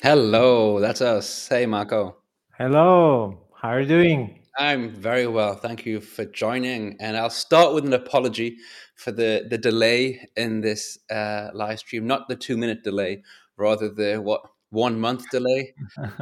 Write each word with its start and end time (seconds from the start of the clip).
Hello, 0.00 0.78
that's 0.78 1.00
us. 1.00 1.48
Hey, 1.48 1.66
Marco. 1.66 2.18
Hello, 2.56 3.36
how 3.52 3.70
are 3.70 3.80
you 3.80 3.88
doing? 3.88 4.38
I'm 4.56 4.90
very 4.90 5.26
well. 5.26 5.56
Thank 5.56 5.86
you 5.86 6.00
for 6.00 6.24
joining. 6.24 6.96
And 7.00 7.16
I'll 7.16 7.30
start 7.30 7.74
with 7.74 7.84
an 7.84 7.92
apology 7.92 8.58
for 8.94 9.10
the, 9.10 9.48
the 9.50 9.58
delay 9.58 10.24
in 10.36 10.60
this 10.60 11.00
uh, 11.10 11.48
live 11.52 11.80
stream, 11.80 12.06
not 12.06 12.28
the 12.28 12.36
two 12.36 12.56
minute 12.56 12.84
delay, 12.84 13.24
rather 13.56 13.88
the 13.88 14.20
what 14.22 14.42
one 14.70 15.00
month 15.00 15.28
delay. 15.30 15.74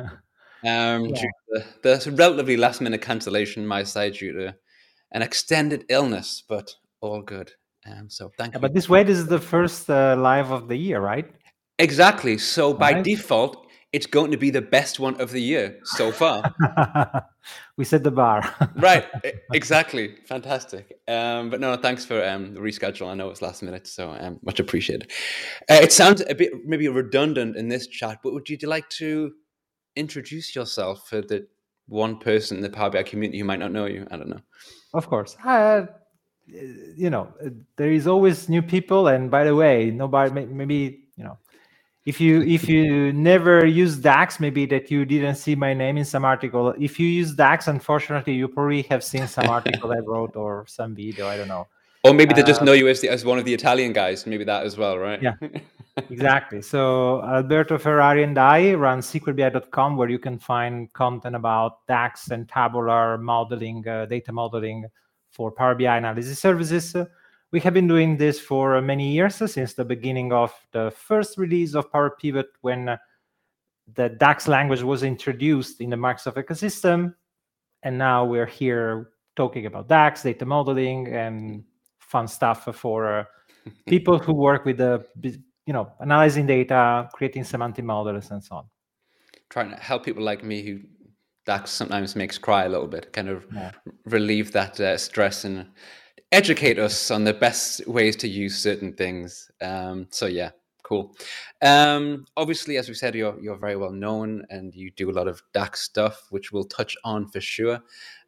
Um, 0.65 1.05
yeah. 1.05 1.23
the, 1.49 1.65
the 1.83 2.13
relatively 2.17 2.57
last 2.57 2.81
minute 2.81 3.01
cancellation 3.01 3.65
my 3.65 3.85
side 3.85 4.15
due 4.15 4.33
to 4.33 4.57
an 5.13 5.23
extended 5.23 5.85
illness, 5.91 6.43
but 6.49 6.75
all 7.01 7.23
good. 7.23 7.53
Um, 7.85 8.09
so 8.09 8.33
thank 8.37 8.55
yeah, 8.55 8.57
you. 8.57 8.63
But 8.63 8.75
this 8.75 8.89
way, 8.89 9.05
this 9.05 9.19
is 9.19 9.27
the 9.27 9.39
first 9.39 9.89
uh, 9.89 10.17
live 10.19 10.51
of 10.51 10.67
the 10.67 10.75
year, 10.75 10.99
right? 10.99 11.31
Exactly. 11.79 12.39
So 12.39 12.73
by 12.73 12.95
right. 12.95 13.05
default, 13.05 13.66
it's 13.93 14.07
going 14.07 14.31
to 14.31 14.37
be 14.37 14.51
the 14.51 14.63
best 14.63 14.99
one 14.99 15.21
of 15.21 15.31
the 15.31 15.41
year 15.41 15.79
so 15.85 16.13
far. 16.13 16.55
we 17.77 17.85
set 17.85 18.03
the 18.03 18.11
bar. 18.11 18.43
right, 18.77 19.07
exactly. 19.53 20.17
Fantastic. 20.27 20.99
Um, 21.09 21.51
but 21.51 21.61
no, 21.61 21.77
thanks 21.77 22.05
for 22.05 22.23
um, 22.27 22.55
the 22.55 22.61
reschedule. 22.61 23.09
I 23.09 23.15
know 23.15 23.31
it's 23.31 23.43
last 23.43 23.63
minute, 23.63 23.87
so 23.87 24.11
um, 24.19 24.39
much 24.43 24.61
appreciated. 24.61 25.11
Uh, 25.71 25.79
it 25.83 25.93
sounds 25.93 26.23
a 26.29 26.35
bit 26.35 26.53
maybe 26.65 26.89
redundant 26.89 27.57
in 27.57 27.69
this 27.69 27.87
chat, 27.87 28.19
but 28.23 28.33
would 28.33 28.49
you 28.49 28.59
like 28.65 28.89
to 28.91 29.33
introduce 29.95 30.55
yourself 30.55 31.09
for 31.09 31.21
the 31.21 31.47
one 31.87 32.19
person 32.19 32.59
in 32.59 32.63
the 32.63 32.71
Power 32.71 32.91
BI 32.91 33.05
community 33.05 33.39
who 33.39 33.45
might 33.45 33.61
not 33.61 33.73
know 33.73 33.87
you? 33.87 34.07
I 34.11 34.17
don't 34.17 34.29
know. 34.29 34.43
Of 34.95 35.09
course. 35.09 35.37
Uh, 35.45 35.87
you 36.47 37.11
know, 37.11 37.33
there 37.77 37.91
is 37.91 38.07
always 38.07 38.49
new 38.49 38.63
people, 38.63 39.09
and 39.09 39.31
by 39.31 39.45
the 39.45 39.55
way, 39.55 39.91
nobody 39.91 40.47
maybe 40.47 41.06
if 42.07 42.21
you 42.21 42.43
if 42.43 42.69
you 42.69 43.13
never 43.13 43.67
use 43.67 43.97
dax 43.97 44.39
maybe 44.39 44.65
that 44.65 44.91
you 44.93 45.05
didn't 45.05 45.35
see 45.35 45.57
my 45.57 45.75
name 45.75 45.99
in 45.99 46.05
some 46.05 46.25
article. 46.25 46.73
If 46.79 47.01
you 47.01 47.09
use 47.09 47.35
dax 47.35 47.67
unfortunately 47.67 48.35
you 48.35 48.47
probably 48.47 48.83
have 48.83 49.03
seen 49.03 49.27
some 49.27 49.49
article 49.49 49.93
i 49.93 49.99
wrote 49.99 50.37
or 50.37 50.65
some 50.69 50.95
video 50.95 51.27
i 51.27 51.37
don't 51.37 51.49
know. 51.49 51.67
Or 52.05 52.15
maybe 52.15 52.35
they 52.35 52.45
just 52.45 52.63
uh, 52.63 52.65
know 52.65 52.73
you 52.73 52.87
as, 52.87 53.01
the, 53.01 53.09
as 53.09 53.25
one 53.25 53.39
of 53.39 53.45
the 53.45 53.53
italian 53.53 53.93
guys 53.93 54.25
maybe 54.25 54.45
that 54.45 54.65
as 54.65 54.79
well 54.79 54.97
right? 54.97 55.21
Yeah 55.21 55.35
exactly. 56.11 56.63
So 56.63 57.23
alberto 57.25 57.77
ferrari 57.77 58.23
and 58.23 58.39
i 58.39 58.75
run 58.75 59.01
sqlbi.com 59.01 59.97
where 59.97 60.09
you 60.09 60.21
can 60.21 60.39
find 60.39 60.93
content 60.93 61.35
about 61.35 61.85
dax 61.89 62.31
and 62.31 62.49
tabular 62.49 63.19
modeling 63.19 63.87
uh, 63.89 64.07
data 64.07 64.31
modeling 64.33 64.87
for 65.33 65.51
power 65.51 65.75
bi 65.75 65.97
analysis 65.97 66.39
services 66.39 66.95
we 67.53 67.61
have 67.61 67.75
been 67.75 67.87
doing 67.87 68.17
this 68.17 68.41
for 68.41 68.81
many 68.81 69.13
years 69.13 69.37
since 69.37 69.75
the 69.75 69.85
beginning 69.85 70.33
of 70.33 70.53
the 70.73 70.91
first 70.91 71.39
release 71.39 71.75
of 71.75 71.91
Power 71.93 72.11
Pivot 72.11 72.49
when 72.63 72.99
the 73.95 74.09
DAX 74.09 74.49
language 74.49 74.83
was 74.83 75.03
introduced 75.03 75.81
in 75.81 75.91
the 75.91 75.97
Microsoft 75.97 76.35
ecosystem. 76.35 77.15
And 77.83 77.97
now 77.97 78.25
we're 78.25 78.47
here 78.47 79.11
talking 79.37 79.67
about 79.67 79.89
DAX, 79.89 80.23
data 80.23 80.45
modeling, 80.45 81.07
and 81.09 81.63
fun 81.99 82.27
stuff 82.27 82.69
for 82.75 83.21
uh, 83.21 83.25
people 83.87 84.19
who 84.19 84.33
work 84.33 84.65
with 84.65 84.79
the, 84.79 85.05
you 85.23 85.73
know, 85.73 85.93
analyzing 86.01 86.47
data, 86.47 87.09
creating 87.13 87.45
semantic 87.45 87.85
models, 87.85 88.31
and 88.31 88.43
so 88.43 88.57
on. 88.57 88.65
Trying 89.51 89.71
to 89.71 89.77
help 89.77 90.05
people 90.05 90.25
like 90.25 90.43
me 90.43 90.63
who 90.63 90.81
DAX 91.45 91.71
sometimes 91.71 92.17
makes 92.17 92.39
cry 92.39 92.65
a 92.65 92.69
little 92.69 92.89
bit, 92.89 93.13
kind 93.13 93.29
of 93.29 93.47
yeah. 93.55 93.71
relieve 94.05 94.51
that 94.51 94.81
uh, 94.81 94.97
stress 94.97 95.45
and 95.45 95.67
educate 96.33 96.79
us 96.79 97.11
on 97.11 97.25
the 97.25 97.33
best 97.33 97.87
ways 97.87 98.17
to 98.17 98.29
use 98.29 98.59
certain 98.59 98.93
things. 98.93 99.51
Um, 99.61 100.07
so 100.11 100.27
yeah, 100.27 100.51
cool. 100.83 101.17
Um, 101.63 102.27
obviously, 102.37 102.77
as 102.77 102.89
we 102.89 102.95
said, 102.95 103.15
you're 103.15 103.39
you're 103.41 103.59
very 103.59 103.77
well 103.77 103.93
known 103.93 104.45
and 104.51 104.75
you 104.75 104.91
do 104.91 105.11
a 105.11 105.13
lot 105.13 105.29
of 105.29 105.43
DAX 105.53 105.83
stuff, 105.83 106.27
which 106.31 106.53
we'll 106.53 106.65
touch 106.65 106.97
on 107.05 107.29
for 107.29 107.41
sure. 107.41 107.81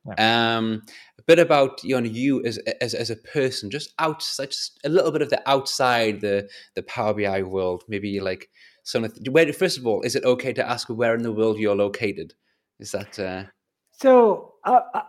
Yeah. 0.07 0.57
Um, 0.57 0.83
a 1.19 1.23
bit 1.23 1.39
about 1.39 1.83
you 1.85 2.01
know 2.01 2.07
you 2.07 2.45
as 2.45 2.59
as 2.81 2.95
as 2.95 3.11
a 3.11 3.17
person, 3.17 3.71
just 3.71 3.93
outside, 3.99 4.51
just 4.51 4.79
a 4.85 4.89
little 4.89 5.11
bit 5.11 5.23
of 5.23 5.31
the 5.31 5.49
outside 5.49 6.21
the 6.21 6.49
the 6.75 6.83
Power 6.83 7.15
BI 7.15 7.43
world. 7.43 7.85
Maybe 7.89 8.21
like 8.21 8.49
some 8.85 9.05
of 9.05 9.15
the, 9.15 9.31
where. 9.31 9.53
First 9.53 9.79
of 9.79 9.87
all, 9.87 10.03
is 10.03 10.17
it 10.17 10.25
okay 10.25 10.53
to 10.53 10.69
ask 10.69 10.89
where 10.89 11.15
in 11.15 11.23
the 11.23 11.33
world 11.33 11.59
you're 11.59 11.77
located? 11.77 12.35
Is 12.79 12.93
that 12.93 13.19
uh... 13.19 13.45
so? 13.93 14.55
Uh, 14.65 14.81
uh 14.95 15.03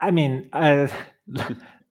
I 0.00 0.10
mean, 0.10 0.50
uh, 0.52 0.88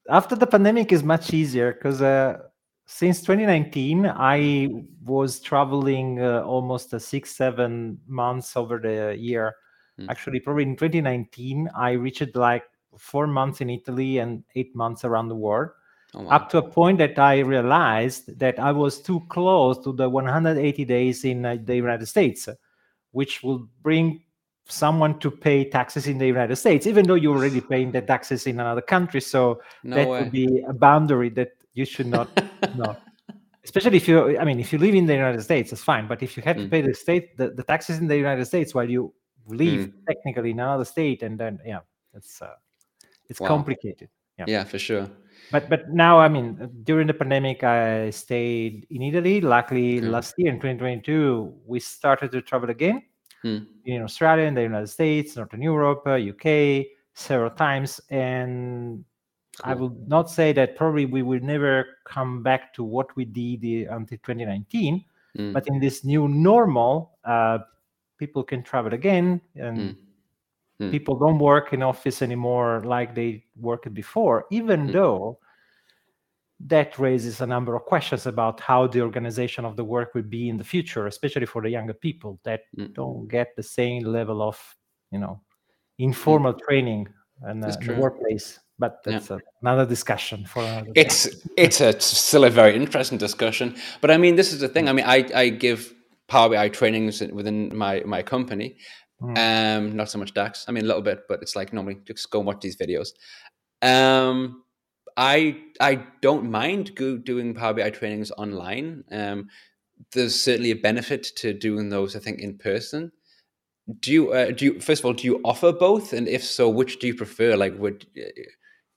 after 0.10 0.36
the 0.36 0.48
pandemic 0.48 0.92
is 0.92 1.04
much 1.04 1.34
easier 1.34 1.74
because 1.74 2.02
uh, 2.02 2.38
since 2.86 3.22
2019 3.22 4.06
i 4.06 4.70
was 5.06 5.40
traveling 5.40 6.22
uh, 6.22 6.42
almost 6.42 6.94
uh, 6.94 7.00
six 7.00 7.36
seven 7.36 7.98
months 8.08 8.58
over 8.58 8.78
the 8.78 9.16
year 9.18 9.54
mm. 10.00 10.06
actually 10.10 10.40
probably 10.40 10.64
in 10.64 10.76
2019 10.76 11.70
i 11.76 11.92
reached 11.92 12.36
like 12.36 12.64
four 12.98 13.26
months 13.28 13.62
in 13.62 13.70
italy 13.70 14.18
and 14.18 14.44
eight 14.56 14.76
months 14.76 15.06
around 15.06 15.30
the 15.30 15.36
world 15.36 15.70
oh, 16.14 16.24
wow. 16.24 16.30
up 16.32 16.50
to 16.50 16.58
a 16.58 16.70
point 16.70 16.98
that 16.98 17.18
i 17.18 17.40
realized 17.40 18.38
that 18.38 18.60
i 18.60 18.72
was 18.72 19.02
too 19.02 19.22
close 19.30 19.82
to 19.84 19.94
the 19.94 20.08
180 20.08 20.86
days 20.86 21.24
in 21.24 21.46
uh, 21.46 21.58
the 21.64 21.76
united 21.76 22.06
states 22.06 22.50
which 23.12 23.44
will 23.44 23.68
bring 23.82 24.22
someone 24.66 25.20
to 25.20 25.30
pay 25.30 25.70
taxes 25.70 26.08
in 26.08 26.18
the 26.18 26.26
United 26.26 26.56
States, 26.56 26.88
even 26.88 27.06
though 27.06 27.16
you're 27.16 27.36
already 27.36 27.62
paying 27.62 27.92
the 27.92 28.02
taxes 28.02 28.48
in 28.48 28.60
another 28.60 28.82
country. 28.82 29.22
So 29.22 29.62
no 29.84 29.96
that 29.96 30.08
way. 30.08 30.24
would 30.24 30.32
be 30.32 30.64
a 30.68 30.74
boundary 30.74 31.30
that 31.32 31.52
you 31.74 31.86
should 31.86 32.08
not 32.08 32.30
know. 32.76 32.96
Especially 33.64 33.98
if 33.98 34.08
you, 34.08 34.38
I 34.38 34.44
mean, 34.44 34.60
if 34.60 34.74
you 34.74 34.80
live 34.80 34.94
in 34.94 35.06
the 35.06 35.14
United 35.14 35.42
States, 35.42 35.72
it's 35.72 35.84
fine. 35.84 36.08
But 36.08 36.22
if 36.22 36.36
you 36.36 36.44
have 36.44 36.58
mm. 36.58 36.64
to 36.64 36.70
pay 36.70 36.82
the 36.82 36.94
state 36.94 37.38
the, 37.38 37.50
the 37.50 37.64
taxes 37.64 37.98
in 37.98 38.08
the 38.08 38.18
United 38.18 38.46
States 38.46 38.74
while 38.74 38.90
you 38.90 39.14
live 39.48 39.88
mm. 39.88 39.94
technically 40.08 40.52
in 40.52 40.60
another 40.60 40.86
state, 40.86 41.24
and 41.24 41.40
then 41.40 41.60
yeah, 41.66 41.80
it's 42.14 42.42
uh, 42.42 42.56
it's 43.30 43.40
wow. 43.40 43.48
complicated. 43.48 44.10
Yeah. 44.38 44.46
yeah, 44.48 44.64
for 44.64 44.80
sure. 44.80 45.10
But 45.52 45.70
but 45.70 45.90
now, 45.90 46.20
I 46.20 46.28
mean, 46.28 46.70
during 46.84 47.08
the 47.08 47.14
pandemic, 47.14 47.64
I 47.64 48.10
stayed 48.10 48.86
in 48.90 49.02
Italy. 49.02 49.40
Luckily, 49.40 50.00
okay. 50.00 50.08
last 50.08 50.34
year 50.38 50.50
in 50.50 50.56
2022, 50.56 51.54
we 51.66 51.80
started 51.80 52.32
to 52.32 52.42
travel 52.42 52.70
again 52.70 53.04
mm. 53.44 53.66
in 53.86 54.02
Australia, 54.02 54.46
in 54.46 54.54
the 54.54 54.62
United 54.62 54.88
States, 54.88 55.36
Northern 55.36 55.62
Europe, 55.62 56.04
UK, 56.06 56.46
uh, 56.46 56.84
several 57.14 57.52
times. 57.52 58.02
And 58.10 59.04
cool. 59.62 59.72
I 59.72 59.76
will 59.76 59.96
not 60.08 60.30
say 60.30 60.54
that 60.54 60.76
probably 60.76 61.06
we 61.06 61.22
will 61.22 61.42
never 61.42 61.86
come 62.06 62.44
back 62.44 62.74
to 62.76 62.84
what 62.84 63.16
we 63.16 63.26
did 63.26 63.88
uh, 63.88 63.96
until 63.96 64.18
2019. 64.18 65.04
Mm. 65.38 65.54
But 65.54 65.68
in 65.68 65.80
this 65.80 66.04
new 66.04 66.28
normal, 66.28 67.18
uh, 67.24 67.60
people 68.18 68.44
can 68.44 68.64
travel 68.64 68.94
again 68.94 69.42
and 69.56 69.96
mm. 70.80 70.92
people 70.92 71.18
don't 71.18 71.40
work 71.40 71.74
in 71.74 71.82
office 71.82 72.22
anymore 72.22 72.82
like 72.86 73.16
they 73.16 73.44
worked 73.56 73.92
before, 73.94 74.46
even 74.52 74.92
though 74.92 75.40
that 76.60 76.98
raises 76.98 77.42
a 77.42 77.48
number 77.48 77.76
of 77.76 77.84
questions 77.84 78.26
about 78.26 78.60
how 78.60 78.88
the 78.88 79.02
organization 79.02 79.66
of 79.66 79.76
the 79.76 79.84
work 79.84 80.14
will 80.14 80.24
be 80.24 80.50
in 80.50 80.58
the 80.58 80.64
future, 80.64 81.08
especially 81.08 81.46
for 81.46 81.62
the 81.62 81.70
younger 81.70 81.94
people 81.94 82.40
that 82.44 82.62
mm. 82.78 82.94
don't 82.94 83.28
get 83.28 83.56
the 83.56 83.64
same 83.64 84.04
level 84.04 84.42
of, 84.42 84.58
you 85.12 85.20
know, 85.20 85.42
informal 86.00 86.54
mm. 86.54 86.60
training 86.62 87.08
and 87.42 87.64
uh, 87.64 87.76
the 87.86 87.96
workplace. 87.96 88.60
But 88.80 89.04
that's 89.04 89.30
yeah. 89.30 89.38
another 89.62 89.86
discussion 89.86 90.46
for 90.46 90.64
another 90.64 90.92
It's 90.96 91.28
it's 91.58 91.80
a 91.80 92.00
still 92.00 92.44
a 92.44 92.50
very 92.50 92.76
interesting 92.76 93.18
discussion. 93.18 93.76
But 94.02 94.10
I 94.12 94.18
mean, 94.18 94.36
this 94.36 94.52
is 94.52 94.60
the 94.60 94.68
thing. 94.68 94.90
I 94.90 94.94
mean, 94.94 95.06
I 95.06 95.26
I 95.36 95.50
give 95.50 95.94
Power 96.28 96.50
BI 96.50 96.70
trainings 96.70 97.22
within 97.22 97.76
my 97.76 98.02
my 98.06 98.24
company. 98.24 98.78
Mm. 99.22 99.38
Um, 99.38 99.96
not 99.96 100.10
so 100.10 100.18
much 100.18 100.34
DAX. 100.34 100.66
I 100.68 100.72
mean, 100.72 100.84
a 100.84 100.88
little 100.88 101.02
bit, 101.02 101.22
but 101.30 101.42
it's 101.42 101.56
like 101.56 101.72
normally 101.72 102.00
just 102.06 102.30
go 102.30 102.40
watch 102.40 102.62
these 102.62 102.76
videos. 102.76 103.10
Um, 103.82 104.63
I 105.18 105.58
I 105.80 106.04
don't 106.22 106.50
mind 106.50 106.96
go, 106.96 107.18
doing 107.18 107.54
Power 107.54 107.74
BI 107.74 107.90
trainings 107.92 108.32
online. 108.32 109.04
Um, 109.12 109.50
there's 110.14 110.40
certainly 110.40 110.72
a 110.72 110.76
benefit 110.76 111.24
to 111.38 111.54
doing 111.54 111.90
those. 111.90 112.16
I 112.16 112.20
think 112.20 112.40
in 112.40 112.58
person. 112.58 113.12
Do 114.00 114.12
you 114.12 114.32
uh, 114.32 114.52
do 114.52 114.66
you 114.66 114.80
first 114.80 115.02
of 115.02 115.06
all 115.06 115.14
do 115.14 115.26
you 115.26 115.42
offer 115.44 115.72
both, 115.72 116.14
and 116.14 116.28
if 116.28 116.44
so, 116.44 116.70
which 116.70 117.00
do 117.00 117.08
you 117.08 117.16
prefer? 117.16 117.56
Like, 117.58 117.78
would 117.78 118.06
uh, 118.18 118.30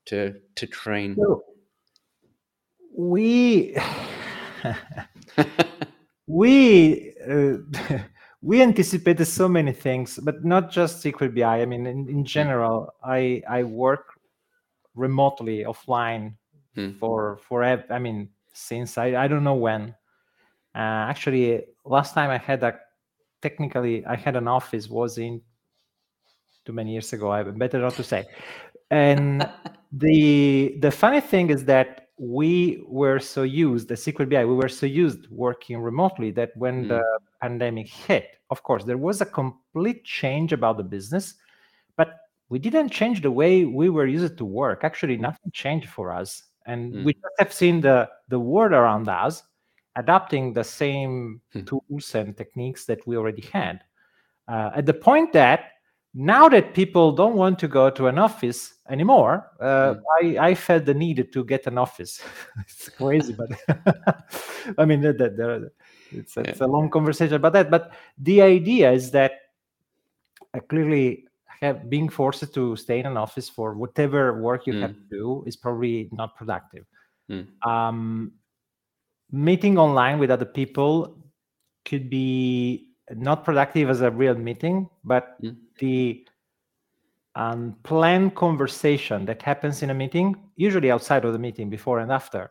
to 0.07 0.35
to 0.55 0.67
train? 0.67 1.17
So 1.17 1.43
we 2.97 3.77
we 6.27 7.13
uh, 7.29 7.57
we 8.43 8.63
anticipated 8.63 9.25
so 9.27 9.49
many 9.49 9.73
things, 9.73 10.21
but 10.23 10.45
not 10.45 10.71
just 10.71 11.05
SQL 11.05 11.35
BI. 11.35 11.63
I 11.63 11.67
mean, 11.67 11.87
in, 11.87 12.09
in 12.09 12.25
general, 12.25 12.95
I 13.03 13.43
I 13.49 13.65
work 13.65 14.16
remotely 14.97 15.65
offline 15.65 16.35
hmm. 16.75 16.93
for 16.93 17.39
for 17.49 17.63
I 17.63 17.99
mean 17.99 18.31
since 18.53 18.99
I 18.99 19.25
I 19.25 19.29
don't 19.29 19.45
know 19.45 19.55
when. 19.55 19.95
Uh, 20.75 21.09
actually, 21.09 21.65
last 21.85 22.13
time 22.13 22.31
I 22.31 22.39
had 22.39 22.63
a 22.63 22.79
technically 23.41 24.05
I 24.05 24.17
had 24.17 24.37
an 24.37 24.49
office 24.49 24.89
was 24.89 25.19
in 25.19 25.41
too 26.65 26.73
many 26.73 26.93
years 26.93 27.13
ago. 27.13 27.31
I 27.31 27.43
better 27.43 27.79
not 27.79 27.95
to 27.95 28.05
say. 28.05 28.25
And 28.91 29.49
the 29.93 30.77
the 30.81 30.91
funny 30.91 31.21
thing 31.21 31.51
is 31.51 31.65
that 31.65 32.09
we 32.19 32.83
were 32.87 33.19
so 33.19 33.43
used 33.43 33.89
the 33.89 33.95
SQL 33.95 34.29
BI 34.29 34.45
we 34.45 34.55
were 34.55 34.71
so 34.71 34.87
used 34.87 35.29
working 35.31 35.79
remotely 35.79 36.31
that 36.33 36.51
when 36.57 36.85
mm. 36.85 36.89
the 36.89 37.03
pandemic 37.43 37.89
hit, 37.89 38.39
of 38.51 38.63
course, 38.63 38.85
there 38.85 38.97
was 38.97 39.21
a 39.21 39.27
complete 39.27 40.05
change 40.05 40.53
about 40.53 40.79
the 40.79 40.83
business, 40.83 41.35
we 42.49 42.59
didn't 42.59 42.91
change 42.91 43.23
the 43.23 43.31
way 43.31 43.65
we 43.65 43.89
were 43.89 44.07
used 44.07 44.39
to 44.39 44.45
work. 44.45 44.85
Actually, 44.85 45.17
nothing 45.17 45.51
changed 45.53 45.89
for 45.89 46.13
us, 46.13 46.43
and 46.67 46.93
mm. 46.93 47.05
we 47.05 47.13
just 47.15 47.35
have 47.39 47.53
seen 47.53 47.81
the 47.81 48.09
the 48.29 48.39
world 48.39 48.73
around 48.73 49.09
us 49.09 49.43
adapting 49.97 50.53
the 50.53 50.63
same 50.63 51.41
hmm. 51.53 51.63
tools 51.63 52.15
and 52.15 52.37
techniques 52.37 52.85
that 52.85 53.05
we 53.07 53.17
already 53.17 53.43
had. 53.51 53.81
Uh, 54.47 54.71
at 54.77 54.87
the 54.87 54.93
point 54.93 55.33
that 55.33 55.71
now 56.15 56.49
that 56.49 56.73
people 56.73 57.13
don't 57.13 57.35
want 57.35 57.59
to 57.59 57.69
go 57.69 57.91
to 57.91 58.07
an 58.07 58.19
office 58.19 58.75
anymore, 58.89 59.51
uh, 59.61 59.95
mm. 59.95 60.01
I, 60.23 60.49
I, 60.49 60.55
felt 60.55 60.87
the 60.87 60.95
need 60.95 61.31
to 61.33 61.45
get 61.45 61.67
an 61.67 61.77
office. 61.77 62.23
it's 62.61 62.89
crazy, 62.89 63.35
but 63.35 63.51
I 64.79 64.85
mean, 64.87 65.03
the, 65.03 65.71
it's, 66.13 66.37
it's 66.37 66.61
yeah. 66.61 66.67
a 66.67 66.69
long 66.69 66.89
conversation 66.89 67.35
about 67.35 67.53
that. 67.55 67.71
But 67.71 67.93
the 68.19 68.41
idea 68.41 68.93
is 68.93 69.11
that 69.11 69.33
uh, 70.55 70.61
clearly 70.61 71.26
have, 71.61 71.89
being 71.89 72.09
forced 72.09 72.53
to 72.55 72.77
stay 72.77 73.01
in 73.01 73.07
an 73.07 73.17
office 73.17 73.49
for 73.49 73.75
whatever 73.75 74.41
work 74.41 74.67
you 74.67 74.75
mm. 74.75 74.83
have 74.83 74.95
to 74.95 75.05
do 75.11 75.45
is 75.47 75.57
probably 75.57 76.09
not 76.13 76.37
productive. 76.37 76.85
Mm. 77.31 77.47
Um, 77.67 78.33
meeting 79.31 79.79
online 79.79 80.19
with 80.19 80.31
other 80.31 80.45
people 80.45 81.19
could 81.85 82.09
be 82.11 82.91
not 83.15 83.45
productive 83.45 83.89
as 83.89 84.01
a 84.01 84.11
real 84.11 84.35
meeting, 84.35 84.89
but 85.05 85.41
mm. 85.43 85.57
the 85.79 86.27
unplanned 87.37 88.35
conversation 88.35 89.25
that 89.27 89.43
happens 89.43 89.83
in 89.83 89.91
a 89.91 89.95
meeting, 89.95 90.35
usually 90.57 90.91
outside 90.91 91.25
of 91.25 91.33
the 91.33 91.39
meeting, 91.39 91.69
before 91.69 92.01
and 92.01 92.11
after, 92.11 92.51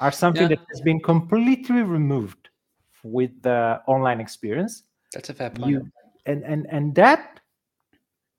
are 0.00 0.12
something 0.12 0.42
yeah. 0.42 0.48
that 0.48 0.60
has 0.70 0.80
been 0.80 1.00
completely 1.00 1.82
removed 1.82 2.48
with 3.02 3.30
the 3.42 3.80
online 3.86 4.20
experience. 4.20 4.84
That's 5.12 5.30
a 5.30 5.34
fair 5.34 5.50
point. 5.50 5.70
You, 5.70 5.90
and, 6.26 6.42
and, 6.42 6.66
and 6.70 6.94
that, 6.94 7.40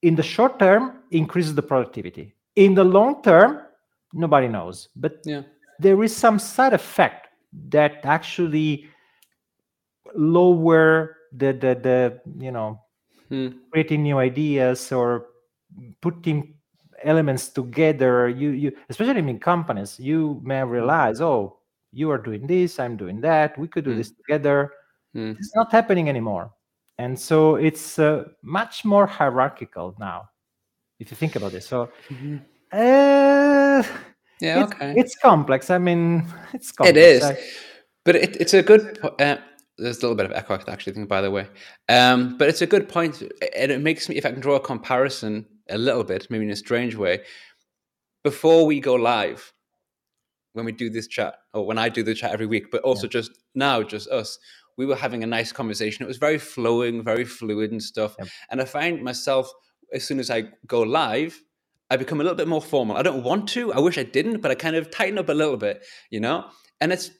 in 0.01 0.15
the 0.15 0.23
short 0.23 0.59
term, 0.59 0.99
increases 1.11 1.55
the 1.55 1.61
productivity. 1.61 2.35
In 2.55 2.73
the 2.73 2.83
long 2.83 3.21
term, 3.23 3.61
nobody 4.13 4.47
knows. 4.47 4.89
But 4.95 5.19
yeah. 5.25 5.43
there 5.79 6.01
is 6.03 6.15
some 6.15 6.39
side 6.39 6.73
effect 6.73 7.27
that 7.69 7.99
actually 8.03 8.87
lower 10.15 11.17
the 11.33 11.51
the, 11.53 11.75
the 11.81 12.21
you 12.37 12.51
know 12.51 12.79
hmm. 13.29 13.49
creating 13.71 14.03
new 14.03 14.17
ideas 14.17 14.91
or 14.91 15.27
putting 16.01 16.53
elements 17.03 17.49
together 17.49 18.29
you 18.29 18.51
you 18.51 18.71
especially 18.89 19.19
in 19.19 19.39
companies 19.39 19.99
you 19.99 20.39
may 20.43 20.63
realize 20.63 21.19
oh 21.21 21.57
you 21.91 22.09
are 22.09 22.17
doing 22.17 22.47
this 22.47 22.79
i'm 22.79 22.95
doing 22.95 23.19
that 23.19 23.57
we 23.57 23.67
could 23.67 23.83
do 23.83 23.91
hmm. 23.91 23.97
this 23.97 24.11
together 24.11 24.71
hmm. 25.13 25.31
it's 25.31 25.55
not 25.55 25.71
happening 25.71 26.07
anymore 26.07 26.51
and 26.97 27.19
so 27.19 27.55
it's 27.55 27.99
uh, 27.99 28.25
much 28.41 28.85
more 28.85 29.05
hierarchical 29.05 29.95
now 29.99 30.29
if 30.99 31.11
you 31.11 31.17
think 31.17 31.35
about 31.35 31.53
it 31.53 31.63
so 31.63 31.89
mm-hmm. 32.09 32.37
uh, 32.71 33.83
yeah 34.41 34.63
it's, 34.63 34.73
okay 34.73 34.93
it's 34.97 35.15
complex 35.17 35.69
i 35.69 35.77
mean 35.77 36.25
it's 36.53 36.71
complex. 36.71 36.97
it 36.97 37.01
is 37.01 37.23
I, 37.23 37.37
but 38.03 38.15
it, 38.15 38.35
it's 38.37 38.53
a 38.53 38.63
good 38.63 38.99
uh, 39.03 39.37
there's 39.77 39.97
a 39.97 40.01
little 40.01 40.15
bit 40.15 40.25
of 40.25 40.31
echo 40.31 40.59
actually 40.67 40.93
think 40.93 41.09
by 41.09 41.21
the 41.21 41.31
way 41.31 41.47
um, 41.89 42.37
but 42.37 42.47
it's 42.49 42.61
a 42.61 42.67
good 42.67 42.87
point 42.87 43.21
and 43.55 43.71
it 43.71 43.81
makes 43.81 44.07
me 44.09 44.15
if 44.15 44.25
i 44.25 44.31
can 44.31 44.39
draw 44.39 44.55
a 44.55 44.59
comparison 44.59 45.45
a 45.69 45.77
little 45.77 46.03
bit 46.03 46.27
maybe 46.29 46.45
in 46.45 46.51
a 46.51 46.55
strange 46.55 46.95
way 46.95 47.21
before 48.23 48.65
we 48.65 48.79
go 48.79 48.95
live 48.95 49.51
when 50.53 50.65
we 50.65 50.71
do 50.71 50.89
this 50.89 51.07
chat 51.07 51.35
or 51.53 51.65
when 51.65 51.77
i 51.77 51.89
do 51.89 52.03
the 52.03 52.13
chat 52.13 52.31
every 52.31 52.45
week 52.45 52.71
but 52.71 52.81
also 52.83 53.07
yeah. 53.07 53.11
just 53.11 53.31
now 53.55 53.83
just 53.83 54.07
us 54.09 54.39
we 54.77 54.85
were 54.85 54.95
having 54.95 55.23
a 55.23 55.27
nice 55.27 55.51
conversation 55.51 56.03
it 56.03 56.07
was 56.07 56.17
very 56.17 56.37
flowing 56.37 57.03
very 57.03 57.25
fluid 57.25 57.71
and 57.71 57.81
stuff 57.81 58.15
yeah. 58.19 58.25
and 58.49 58.61
i 58.61 58.65
find 58.65 59.01
myself 59.01 59.51
as 59.93 60.03
soon 60.03 60.19
as 60.19 60.29
i 60.29 60.43
go 60.67 60.81
live 60.81 61.41
i 61.89 61.97
become 61.97 62.19
a 62.19 62.23
little 62.23 62.37
bit 62.37 62.47
more 62.47 62.61
formal 62.61 62.97
i 62.97 63.01
don't 63.01 63.23
want 63.23 63.47
to 63.47 63.73
i 63.73 63.79
wish 63.79 63.97
i 63.97 64.03
didn't 64.03 64.41
but 64.41 64.51
i 64.51 64.55
kind 64.55 64.75
of 64.75 64.89
tighten 64.89 65.17
up 65.17 65.29
a 65.29 65.33
little 65.33 65.57
bit 65.57 65.85
you 66.09 66.19
know 66.19 66.45
and 66.81 66.91
it's 66.91 67.11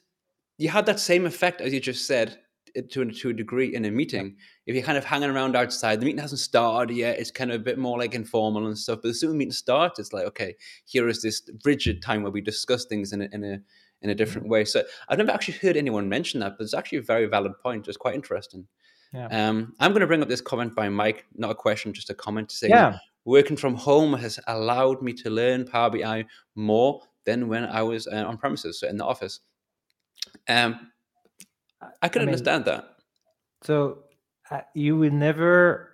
you 0.58 0.68
had 0.68 0.86
that 0.86 1.00
same 1.00 1.26
effect 1.26 1.60
as 1.60 1.72
you 1.72 1.80
just 1.80 2.06
said 2.06 2.38
eh, 2.74 2.82
to 2.90 3.02
a, 3.02 3.06
to 3.06 3.30
a 3.30 3.32
degree 3.32 3.74
in 3.74 3.84
a 3.84 3.90
meeting. 3.90 4.36
If 4.66 4.74
you're 4.74 4.84
kind 4.84 4.98
of 4.98 5.04
hanging 5.04 5.30
around 5.30 5.56
outside, 5.56 6.00
the 6.00 6.06
meeting 6.06 6.20
hasn't 6.20 6.40
started 6.40 6.94
yet. 6.94 7.18
It's 7.18 7.30
kind 7.30 7.50
of 7.50 7.60
a 7.60 7.64
bit 7.64 7.78
more 7.78 7.98
like 7.98 8.14
informal 8.14 8.66
and 8.66 8.78
stuff. 8.78 9.00
But 9.02 9.10
as 9.10 9.20
soon 9.20 9.28
as 9.28 9.34
the 9.34 9.38
meeting 9.38 9.52
starts, 9.52 9.98
it's 9.98 10.12
like, 10.12 10.24
okay, 10.26 10.56
here 10.84 11.08
is 11.08 11.22
this 11.22 11.42
rigid 11.64 12.02
time 12.02 12.22
where 12.22 12.32
we 12.32 12.40
discuss 12.40 12.86
things 12.86 13.12
in 13.12 13.22
a, 13.22 13.28
in 13.32 13.44
a 13.44 13.60
in 14.02 14.10
a 14.10 14.14
different 14.14 14.48
way. 14.48 14.64
So 14.64 14.82
I've 15.08 15.18
never 15.18 15.30
actually 15.30 15.58
heard 15.58 15.76
anyone 15.76 16.08
mention 16.08 16.40
that, 16.40 16.56
but 16.56 16.64
it's 16.64 16.74
actually 16.74 16.98
a 16.98 17.02
very 17.02 17.26
valid 17.26 17.52
point. 17.62 17.88
It's 17.88 17.96
quite 17.96 18.14
interesting. 18.14 18.66
Yeah. 19.12 19.28
Um, 19.28 19.74
I'm 19.80 19.92
going 19.92 20.00
to 20.00 20.06
bring 20.06 20.22
up 20.22 20.28
this 20.28 20.40
comment 20.40 20.74
by 20.74 20.88
Mike, 20.88 21.24
not 21.34 21.50
a 21.50 21.54
question, 21.54 21.92
just 21.92 22.10
a 22.10 22.14
comment 22.14 22.48
to 22.50 22.56
say, 22.56 22.68
yeah. 22.68 22.98
working 23.24 23.56
from 23.56 23.74
home 23.74 24.12
has 24.14 24.38
allowed 24.46 25.02
me 25.02 25.12
to 25.14 25.30
learn 25.30 25.66
Power 25.66 25.90
BI 25.90 26.24
more 26.54 27.00
than 27.24 27.48
when 27.48 27.64
I 27.64 27.82
was 27.82 28.06
uh, 28.06 28.24
on 28.26 28.36
premises, 28.36 28.80
so 28.80 28.88
in 28.88 28.96
the 28.96 29.04
office. 29.04 29.40
Um, 30.48 30.92
I 32.02 32.08
can 32.08 32.22
I 32.22 32.24
understand 32.26 32.66
mean, 32.66 32.76
that. 32.76 32.88
So 33.62 34.04
uh, 34.50 34.60
you 34.74 34.96
will 34.96 35.12
never, 35.12 35.92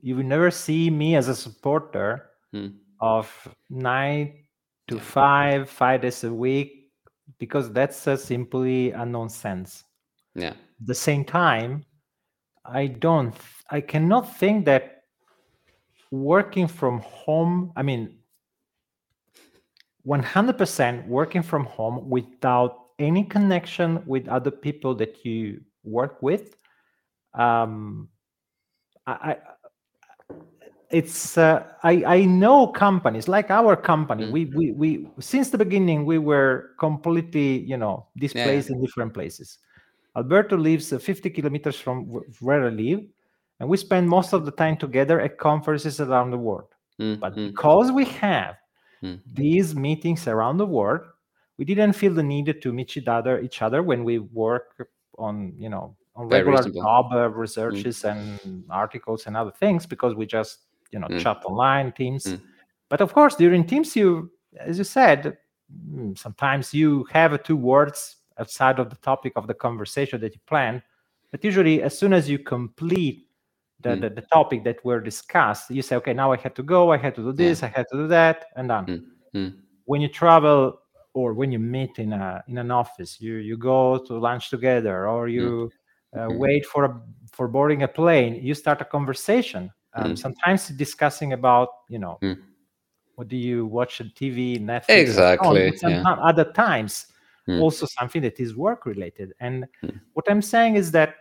you 0.00 0.16
will 0.16 0.24
never 0.24 0.50
see 0.50 0.90
me 0.90 1.16
as 1.16 1.28
a 1.28 1.34
supporter 1.34 2.30
hmm. 2.52 2.68
of 3.00 3.48
nine 3.70 4.44
to 4.88 4.98
five, 4.98 5.70
five 5.70 6.02
days 6.02 6.24
a 6.24 6.32
week, 6.32 6.81
because 7.42 7.72
that's 7.72 8.06
uh, 8.06 8.16
simply 8.16 8.92
a 8.92 9.04
nonsense. 9.04 9.82
Yeah. 10.36 10.50
At 10.50 10.86
the 10.86 10.94
same 10.94 11.24
time, 11.24 11.84
I 12.64 12.86
don't, 12.86 13.34
I 13.68 13.80
cannot 13.80 14.36
think 14.36 14.64
that 14.66 15.02
working 16.12 16.68
from 16.68 17.00
home, 17.00 17.72
I 17.74 17.82
mean, 17.82 18.18
100% 20.06 21.08
working 21.08 21.42
from 21.42 21.64
home 21.64 22.08
without 22.08 22.90
any 23.00 23.24
connection 23.24 24.04
with 24.06 24.28
other 24.28 24.52
people 24.52 24.94
that 24.94 25.24
you 25.24 25.62
work 25.82 26.22
with 26.22 26.54
um, 27.34 28.08
I, 29.06 29.12
I 29.12 29.36
it's 30.92 31.38
uh, 31.38 31.64
I, 31.82 32.04
I 32.04 32.24
know 32.26 32.66
companies 32.66 33.26
like 33.26 33.50
our 33.50 33.74
company 33.74 34.24
mm-hmm. 34.24 34.32
we, 34.32 34.44
we 34.44 34.72
we 34.72 35.08
since 35.18 35.48
the 35.50 35.58
beginning 35.58 36.04
we 36.04 36.18
were 36.18 36.70
completely 36.78 37.60
you 37.60 37.78
know 37.78 38.06
displaced 38.18 38.68
yeah. 38.68 38.76
in 38.76 38.82
different 38.82 39.14
places 39.14 39.58
alberto 40.16 40.56
lives 40.56 40.92
uh, 40.92 40.98
50 40.98 41.30
kilometers 41.30 41.80
from 41.80 42.04
where 42.40 42.66
i 42.66 42.68
live 42.68 43.00
and 43.58 43.68
we 43.68 43.76
spend 43.76 44.08
most 44.08 44.34
of 44.34 44.44
the 44.44 44.50
time 44.52 44.76
together 44.76 45.20
at 45.20 45.38
conferences 45.38 45.98
around 46.00 46.30
the 46.30 46.38
world 46.38 46.68
mm-hmm. 47.00 47.18
but 47.18 47.34
because 47.34 47.90
we 47.90 48.04
have 48.04 48.56
mm-hmm. 49.02 49.16
these 49.32 49.74
meetings 49.74 50.28
around 50.28 50.58
the 50.58 50.66
world 50.66 51.00
we 51.56 51.64
didn't 51.64 51.94
feel 51.94 52.12
the 52.12 52.22
need 52.22 52.60
to 52.60 52.72
meet 52.72 52.96
each 52.96 53.08
other 53.08 53.40
each 53.40 53.62
other 53.62 53.82
when 53.82 54.04
we 54.04 54.18
work 54.18 54.88
on 55.16 55.54
you 55.56 55.70
know 55.70 55.96
on 56.14 56.28
regular 56.28 56.62
job 56.62 57.06
uh, 57.12 57.30
researches 57.30 58.02
mm. 58.02 58.10
and 58.44 58.64
articles 58.68 59.26
and 59.26 59.34
other 59.34 59.50
things 59.52 59.86
because 59.86 60.14
we 60.14 60.26
just 60.26 60.58
you 60.92 60.98
know 60.98 61.08
mm. 61.08 61.20
chat 61.20 61.42
online 61.44 61.92
teams 61.92 62.24
mm. 62.24 62.40
but 62.88 63.00
of 63.00 63.12
course 63.12 63.34
during 63.34 63.64
teams 63.64 63.96
you 63.96 64.30
as 64.58 64.78
you 64.78 64.84
said 64.84 65.36
mm, 65.90 66.16
sometimes 66.16 66.72
you 66.72 67.04
have 67.10 67.42
two 67.42 67.56
words 67.56 68.16
outside 68.38 68.78
of 68.78 68.90
the 68.90 68.96
topic 68.96 69.32
of 69.36 69.46
the 69.46 69.54
conversation 69.54 70.20
that 70.20 70.34
you 70.34 70.40
plan 70.46 70.82
but 71.30 71.42
usually 71.42 71.82
as 71.82 71.98
soon 71.98 72.12
as 72.12 72.28
you 72.28 72.38
complete 72.38 73.26
the, 73.80 73.90
mm. 73.90 74.00
the, 74.02 74.10
the, 74.10 74.22
topic 74.32 74.62
that 74.64 74.84
were 74.84 75.00
discussed 75.00 75.70
you 75.70 75.82
say 75.82 75.96
okay 75.96 76.12
now 76.12 76.32
i 76.32 76.36
had 76.36 76.54
to 76.54 76.62
go 76.62 76.92
i 76.92 76.96
had 76.96 77.14
to 77.14 77.22
do 77.22 77.32
this 77.32 77.60
yeah. 77.60 77.66
i 77.66 77.70
had 77.70 77.86
to 77.90 77.96
do 77.96 78.06
that 78.06 78.46
and 78.56 78.68
done 78.68 79.04
mm. 79.34 79.54
when 79.86 80.00
you 80.00 80.08
travel 80.08 80.78
or 81.14 81.34
when 81.34 81.52
you 81.52 81.58
meet 81.58 81.98
in 81.98 82.12
a 82.12 82.42
in 82.48 82.58
an 82.58 82.70
office 82.70 83.20
you 83.20 83.34
you 83.34 83.56
go 83.56 83.98
to 83.98 84.18
lunch 84.18 84.50
together 84.50 85.08
or 85.08 85.28
you 85.28 85.70
mm. 86.14 86.18
uh, 86.18 86.28
mm-hmm. 86.28 86.38
wait 86.38 86.66
for 86.66 86.84
a 86.84 87.00
for 87.32 87.48
boarding 87.48 87.82
a 87.82 87.88
plane 87.88 88.34
you 88.34 88.54
start 88.54 88.80
a 88.80 88.84
conversation 88.84 89.70
um, 89.94 90.12
mm. 90.12 90.18
sometimes 90.18 90.68
discussing 90.68 91.32
about 91.32 91.68
you 91.88 91.98
know 91.98 92.18
mm. 92.22 92.38
what 93.16 93.28
do 93.28 93.36
you 93.36 93.66
watch 93.66 94.00
on 94.00 94.10
tv 94.14 94.60
netflix 94.60 94.88
exactly 94.88 95.72
yeah. 95.82 96.02
other 96.22 96.44
times 96.52 97.06
mm. 97.48 97.60
also 97.60 97.86
something 97.86 98.22
that 98.22 98.38
is 98.40 98.56
work 98.56 98.86
related 98.86 99.32
and 99.40 99.66
mm. 99.82 100.00
what 100.14 100.24
i'm 100.30 100.42
saying 100.42 100.76
is 100.76 100.90
that 100.90 101.16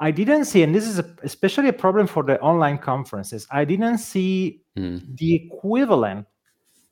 i 0.00 0.10
didn't 0.10 0.44
see 0.44 0.62
and 0.62 0.74
this 0.74 0.86
is 0.86 0.98
a, 0.98 1.16
especially 1.22 1.68
a 1.68 1.72
problem 1.72 2.06
for 2.06 2.22
the 2.22 2.40
online 2.40 2.78
conferences 2.78 3.46
i 3.50 3.64
didn't 3.64 3.98
see 3.98 4.62
mm. 4.76 5.00
the 5.16 5.34
equivalent 5.34 6.26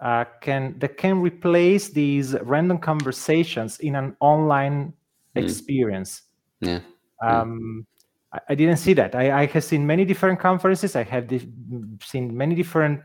uh, 0.00 0.24
can 0.40 0.78
that 0.78 0.96
can 0.98 1.20
replace 1.20 1.90
these 1.90 2.34
random 2.42 2.78
conversations 2.78 3.78
in 3.80 3.94
an 3.94 4.16
online 4.20 4.92
mm. 5.34 5.42
experience. 5.42 6.22
Yeah. 6.60 6.80
Um, 7.22 7.86
I, 8.48 8.54
didn't 8.54 8.78
see 8.78 8.94
that. 8.94 9.14
I, 9.14 9.42
I, 9.42 9.46
have 9.46 9.64
seen 9.64 9.86
many 9.86 10.04
different 10.04 10.40
conferences. 10.40 10.96
I 10.96 11.02
have 11.04 11.28
seen 12.02 12.36
many 12.36 12.54
different 12.54 13.00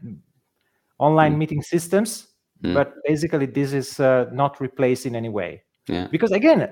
online 0.99 1.35
mm. 1.35 1.37
meeting 1.39 1.61
systems, 1.61 2.27
mm. 2.63 2.73
but 2.73 2.93
basically 3.05 3.45
this 3.45 3.73
is 3.73 3.99
uh, 3.99 4.25
not 4.31 4.59
replaced 4.61 5.05
in 5.05 5.15
any 5.15 5.29
way. 5.29 5.63
Yeah. 5.87 6.07
Because 6.11 6.31
again, 6.31 6.69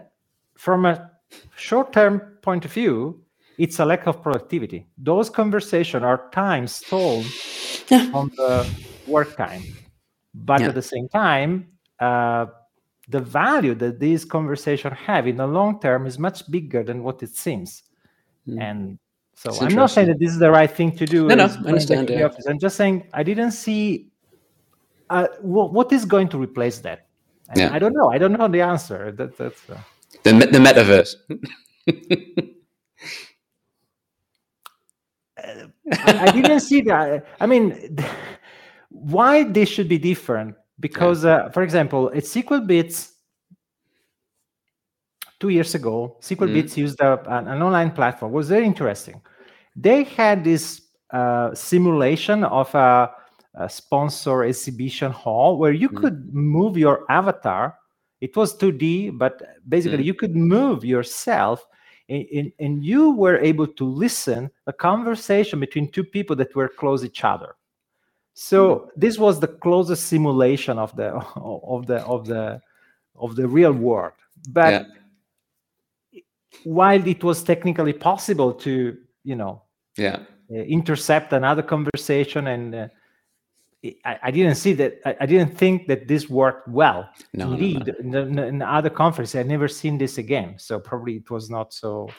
from 0.57 0.85
a 0.85 1.11
short-term 1.55 2.19
point 2.41 2.65
of 2.65 2.71
view, 2.71 3.21
it's 3.57 3.79
a 3.79 3.85
lack 3.85 4.07
of 4.07 4.21
productivity. 4.21 4.87
Those 4.97 5.29
conversations 5.29 6.03
are 6.03 6.29
time 6.31 6.67
stolen 6.67 7.25
yeah. 7.89 8.09
on 8.13 8.31
the 8.37 8.67
work 9.05 9.35
time, 9.35 9.63
but 10.33 10.61
yeah. 10.61 10.67
at 10.67 10.75
the 10.75 10.81
same 10.81 11.09
time, 11.09 11.67
uh, 11.99 12.45
the 13.09 13.19
value 13.19 13.73
that 13.75 13.99
these 13.99 14.23
conversations 14.23 14.95
have 15.05 15.27
in 15.27 15.37
the 15.37 15.47
long 15.47 15.79
term 15.81 16.05
is 16.05 16.17
much 16.17 16.49
bigger 16.49 16.83
than 16.83 17.03
what 17.03 17.21
it 17.23 17.35
seems. 17.35 17.83
Mm. 18.47 18.61
And 18.61 18.99
so 19.35 19.49
it's 19.51 19.61
I'm 19.61 19.73
not 19.73 19.91
saying 19.91 20.07
that 20.07 20.19
this 20.19 20.31
is 20.31 20.39
the 20.39 20.51
right 20.51 20.69
thing 20.69 20.95
to 20.97 21.05
do. 21.05 21.27
No, 21.27 21.35
no, 21.35 21.45
I 21.45 21.67
understand. 21.67 22.09
Yeah. 22.09 22.29
I'm 22.47 22.59
just 22.59 22.75
saying 22.75 23.07
I 23.13 23.23
didn't 23.23 23.51
see 23.51 24.09
uh, 25.09 25.27
what, 25.41 25.73
what 25.73 25.91
is 25.91 26.05
going 26.05 26.29
to 26.29 26.37
replace 26.37 26.79
that. 26.79 27.07
yeah. 27.55 27.73
I 27.73 27.79
don't 27.79 27.93
know. 27.93 28.11
I 28.11 28.17
don't 28.17 28.33
know 28.33 28.47
the 28.47 28.61
answer. 28.61 29.11
That, 29.11 29.37
that's 29.37 29.69
uh... 29.69 29.77
the 30.23 30.33
the 30.33 30.59
metaverse. 30.59 31.15
I, 35.91 36.27
I, 36.27 36.31
didn't 36.31 36.59
see 36.59 36.81
that. 36.81 37.25
I 37.39 37.45
mean, 37.45 37.97
why 38.89 39.43
this 39.43 39.69
should 39.69 39.87
be 39.87 39.97
different? 39.97 40.55
Because, 40.79 41.23
yeah. 41.23 41.31
uh, 41.31 41.49
for 41.49 41.63
example, 41.63 42.09
at 42.09 42.23
SQL 42.23 42.65
Bits 42.65 43.08
two 45.39 45.49
years 45.49 45.75
ago, 45.75 46.17
SQL 46.21 46.49
mm. 46.49 46.53
Bits 46.53 46.77
used 46.77 46.99
a, 47.01 47.19
an, 47.31 47.47
an, 47.47 47.61
online 47.61 47.91
platform. 47.91 48.31
It 48.31 48.35
was 48.35 48.49
very 48.49 48.65
interesting. 48.65 49.21
They 49.75 50.03
had 50.03 50.43
this 50.43 50.81
uh, 51.11 51.53
simulation 51.55 52.43
of 52.43 52.73
a, 52.75 53.11
a, 53.55 53.69
sponsor 53.69 54.43
exhibition 54.43 55.11
hall 55.11 55.57
where 55.57 55.71
you 55.71 55.89
mm. 55.89 56.01
could 56.01 56.33
move 56.33 56.77
your 56.77 57.05
avatar. 57.09 57.75
It 58.21 58.35
was 58.35 58.57
2D, 58.57 59.17
but 59.17 59.41
basically 59.67 60.03
mm. 60.03 60.05
you 60.05 60.13
could 60.13 60.35
move 60.35 60.83
yourself 60.83 61.65
and, 62.09 62.51
and, 62.59 62.83
you 62.83 63.11
were 63.11 63.37
able 63.37 63.67
to 63.67 63.85
listen 63.85 64.49
a 64.67 64.73
conversation 64.73 65.59
between 65.59 65.91
two 65.91 66.03
people 66.03 66.35
that 66.35 66.55
were 66.55 66.67
close 66.67 67.05
each 67.05 67.23
other 67.23 67.55
so 68.33 68.75
mm. 68.75 68.87
this 68.95 69.17
was 69.17 69.39
the 69.39 69.47
closest 69.47 70.07
simulation 70.07 70.79
of 70.79 70.95
the 70.95 71.09
of 71.35 71.85
the 71.85 71.97
of 72.05 72.25
the 72.25 72.59
of 73.15 73.35
the 73.35 73.47
real 73.47 73.73
world 73.73 74.13
but 74.49 74.73
yeah. 74.73 74.83
While 76.63 77.05
it 77.07 77.23
was 77.23 77.43
technically 77.43 77.93
possible 77.93 78.53
to 78.53 78.97
you 79.23 79.35
know 79.35 79.61
yeah 79.97 80.19
uh, 80.51 80.55
intercept 80.55 81.33
another 81.33 81.61
conversation 81.61 82.47
and 82.47 82.75
uh, 82.75 82.87
I, 84.03 84.19
I, 84.23 84.31
didn't 84.31 84.55
see 84.55 84.73
that. 84.73 84.99
I, 85.05 85.15
I, 85.21 85.25
didn't 85.25 85.57
think 85.57 85.87
that 85.87 86.05
this 86.05 86.29
worked 86.29 86.67
well. 86.67 87.09
No, 87.33 87.53
Indeed, 87.53 87.95
no, 88.01 88.25
no. 88.25 88.43
In, 88.43 88.55
in, 88.55 88.61
other 88.61 88.89
conferences, 88.89 89.35
I'd 89.35 89.47
never 89.47 89.69
seen 89.69 89.97
this 89.97 90.17
again. 90.17 90.55
So 90.57 90.79
probably 90.79 91.15
it 91.15 91.31
was 91.31 91.49
not 91.49 91.73
so. 91.73 92.09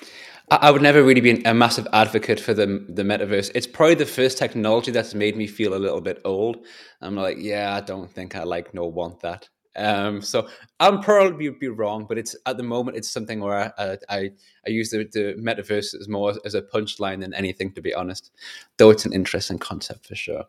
I, 0.50 0.56
I, 0.56 0.70
would 0.70 0.80
never 0.80 1.02
really 1.02 1.20
be 1.20 1.42
a 1.42 1.52
massive 1.52 1.86
advocate 1.92 2.40
for 2.40 2.54
the 2.54 2.86
the 2.88 3.02
metaverse. 3.02 3.50
It's 3.54 3.66
probably 3.66 3.96
the 3.96 4.06
first 4.06 4.38
technology 4.38 4.90
that's 4.90 5.12
made 5.12 5.36
me 5.36 5.46
feel 5.46 5.74
a 5.74 5.76
little 5.76 6.00
bit 6.00 6.22
old. 6.24 6.64
I'm 7.02 7.14
like, 7.14 7.36
yeah, 7.38 7.74
I 7.76 7.80
don't 7.80 8.10
think 8.10 8.36
I 8.36 8.44
like 8.44 8.72
no 8.72 8.86
want 8.86 9.20
that. 9.20 9.46
Um, 9.76 10.20
so 10.20 10.48
I'm 10.80 11.00
probably 11.00 11.48
be 11.50 11.68
wrong, 11.68 12.04
but 12.08 12.18
it's 12.18 12.34
at 12.46 12.56
the 12.56 12.62
moment 12.62 12.96
it's 12.96 13.08
something 13.08 13.40
where 13.40 13.72
I 13.78 13.98
I, 14.08 14.30
I 14.66 14.70
use 14.70 14.90
the, 14.90 15.08
the 15.12 15.34
metaverse 15.38 15.94
as 15.98 16.08
more 16.08 16.34
as 16.44 16.54
a 16.54 16.62
punchline 16.62 17.20
than 17.20 17.34
anything, 17.34 17.72
to 17.72 17.80
be 17.80 17.94
honest. 17.94 18.32
Though 18.78 18.90
it's 18.90 19.04
an 19.04 19.12
interesting 19.12 19.58
concept 19.58 20.06
for 20.06 20.16
sure. 20.16 20.44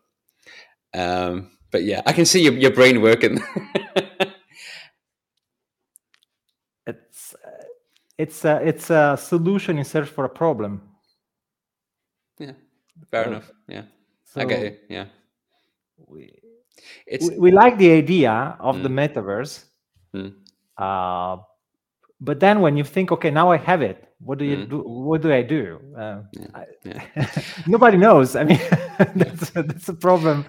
Um, 0.93 1.51
but 1.69 1.83
yeah, 1.83 2.01
I 2.05 2.13
can 2.13 2.25
see 2.25 2.43
your, 2.43 2.53
your 2.53 2.71
brain 2.71 3.01
working. 3.01 3.39
it's 6.87 7.35
it's 8.17 8.43
a, 8.45 8.67
it's 8.67 8.89
a 8.89 9.17
solution 9.21 9.77
in 9.77 9.85
search 9.85 10.09
for 10.09 10.25
a 10.25 10.29
problem. 10.29 10.81
Yeah, 12.39 12.53
fair 13.11 13.25
enough. 13.25 13.51
Yeah, 13.67 13.83
so 14.25 14.41
I 14.41 14.45
get 14.45 14.63
you. 14.63 14.77
Yeah, 14.89 15.05
we 16.07 16.40
it's 17.05 17.29
we, 17.29 17.39
we 17.39 17.51
like 17.51 17.77
the 17.77 17.91
idea 17.91 18.55
of 18.59 18.77
mm. 18.77 18.83
the 18.83 18.89
metaverse. 18.89 19.65
Mm. 20.15 20.33
Uh, 20.77 21.41
but 22.19 22.39
then 22.39 22.61
when 22.61 22.77
you 22.77 22.83
think, 22.83 23.11
okay, 23.11 23.31
now 23.31 23.51
I 23.51 23.57
have 23.57 23.81
it, 23.81 24.07
what 24.19 24.37
do 24.37 24.45
you 24.45 24.57
mm. 24.57 24.69
do? 24.69 24.77
What 24.79 25.21
do 25.21 25.33
I 25.33 25.41
do? 25.41 25.79
Uh, 25.97 26.21
yeah. 26.33 26.65
Yeah. 26.83 27.31
nobody 27.67 27.97
knows. 27.97 28.35
I 28.35 28.43
mean, 28.43 28.59
that's 29.15 29.49
that's 29.69 29.89
a 29.89 29.93
problem 29.93 30.45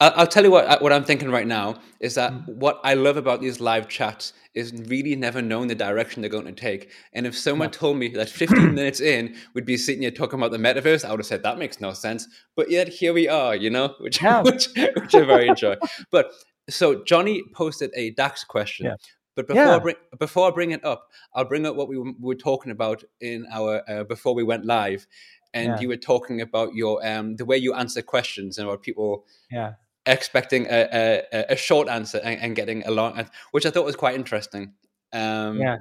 I'll 0.00 0.26
tell 0.26 0.44
you 0.44 0.50
what 0.50 0.82
what 0.82 0.92
I'm 0.92 1.04
thinking 1.04 1.30
right 1.30 1.46
now 1.46 1.76
is 2.00 2.14
that 2.14 2.32
mm. 2.32 2.48
what 2.56 2.80
I 2.84 2.94
love 2.94 3.16
about 3.16 3.40
these 3.40 3.60
live 3.60 3.88
chats 3.88 4.32
is 4.54 4.72
really 4.86 5.16
never 5.16 5.42
knowing 5.42 5.68
the 5.68 5.74
direction 5.74 6.22
they're 6.22 6.30
going 6.30 6.46
to 6.46 6.52
take. 6.52 6.90
And 7.12 7.26
if 7.26 7.36
someone 7.36 7.70
told 7.70 7.96
me 7.96 8.08
that 8.08 8.28
15 8.28 8.74
minutes 8.74 9.00
in 9.00 9.36
we'd 9.52 9.66
be 9.66 9.76
sitting 9.76 10.02
here 10.02 10.10
talking 10.10 10.38
about 10.38 10.52
the 10.52 10.58
metaverse, 10.58 11.04
I 11.04 11.10
would 11.10 11.20
have 11.20 11.26
said 11.26 11.42
that 11.42 11.58
makes 11.58 11.80
no 11.80 11.92
sense. 11.92 12.28
But 12.56 12.70
yet 12.70 12.88
here 12.88 13.12
we 13.12 13.28
are, 13.28 13.54
you 13.56 13.70
know, 13.70 13.94
which 14.00 14.22
yeah. 14.22 14.42
which, 14.44 14.68
which 14.74 15.14
I 15.14 15.24
very 15.24 15.48
enjoy. 15.48 15.76
But 16.10 16.32
so 16.68 17.02
Johnny 17.04 17.42
posted 17.54 17.90
a 17.94 18.10
DAX 18.10 18.44
question. 18.44 18.86
Yeah. 18.86 18.96
But 19.36 19.48
before 19.48 19.64
yeah. 19.64 19.76
I 19.76 19.78
bring 19.80 19.96
before 20.18 20.48
I 20.48 20.50
bring 20.52 20.70
it 20.70 20.84
up, 20.84 21.08
I'll 21.34 21.44
bring 21.44 21.66
up 21.66 21.74
what 21.74 21.88
we 21.88 22.14
were 22.20 22.36
talking 22.36 22.70
about 22.70 23.02
in 23.20 23.46
our 23.50 23.82
uh, 23.88 24.04
before 24.04 24.32
we 24.32 24.44
went 24.44 24.64
live, 24.64 25.08
and 25.52 25.80
you 25.80 25.88
were 25.88 25.96
talking 25.96 26.40
about 26.40 26.74
your 26.74 27.04
um 27.04 27.34
the 27.34 27.44
way 27.44 27.56
you 27.56 27.74
answer 27.74 28.00
questions 28.00 28.58
and 28.58 28.68
what 28.68 28.82
people 28.82 29.24
yeah 29.50 29.72
expecting 30.06 30.66
a, 30.66 31.22
a, 31.32 31.44
a 31.50 31.56
short 31.56 31.88
answer 31.88 32.20
and, 32.22 32.40
and, 32.40 32.56
getting 32.56 32.84
a 32.86 32.90
long 32.90 33.16
answer, 33.16 33.32
which 33.52 33.66
I 33.66 33.70
thought 33.70 33.84
was 33.84 33.96
quite 33.96 34.14
interesting. 34.14 34.74
Um, 35.12 35.58
yeah. 35.58 35.78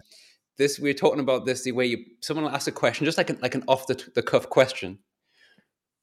This 0.58 0.80
we 0.80 0.92
are 0.92 0.96
talking 0.96 1.20
about 1.20 1.46
this 1.46 1.64
the 1.64 1.72
way 1.72 1.88
you 1.88 2.06
someone 2.22 2.46
will 2.46 2.52
ask 2.52 2.68
a 2.68 2.72
question, 2.72 3.06
just 3.06 3.18
like 3.18 3.30
an, 3.30 3.40
like 3.42 3.56
an 3.56 3.64
off 3.68 3.88
the, 3.88 4.02
the 4.14 4.22
cuff 4.22 4.50
question. 4.50 5.00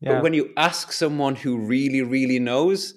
Yeah. 0.00 0.14
But 0.14 0.22
when 0.24 0.34
you 0.34 0.50
ask 0.56 0.92
someone 0.92 1.36
who 1.36 1.58
really 1.58 2.02
really 2.02 2.40
knows, 2.40 2.94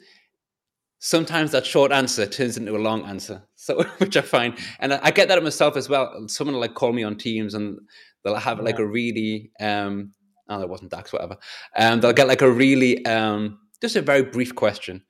sometimes 0.97 1.51
that 1.51 1.65
short 1.65 1.91
answer 1.91 2.25
turns 2.25 2.57
into 2.57 2.75
a 2.75 2.79
long 2.79 3.05
answer. 3.05 3.43
So 3.55 3.83
which 3.99 4.17
I 4.17 4.21
find, 4.21 4.57
and 4.79 4.93
I, 4.93 4.99
I 5.03 5.11
get 5.11 5.27
that 5.27 5.43
myself 5.43 5.77
as 5.77 5.89
well. 5.89 6.27
Someone 6.27 6.55
will 6.55 6.61
like 6.61 6.73
call 6.73 6.91
me 6.91 7.03
on 7.03 7.17
Teams 7.17 7.53
and 7.53 7.77
they'll 8.23 8.35
have 8.35 8.59
like 8.59 8.79
a 8.79 8.87
really 8.87 9.51
um 9.59 10.13
oh 10.49 10.59
that 10.59 10.69
wasn't 10.69 10.91
Dax 10.91 11.13
whatever. 11.13 11.37
Um 11.77 12.01
they'll 12.01 12.13
get 12.13 12.27
like 12.27 12.41
a 12.41 12.51
really 12.51 13.05
um 13.05 13.59
just 13.79 13.95
a 13.95 14.01
very 14.01 14.23
brief 14.23 14.55
question. 14.55 15.03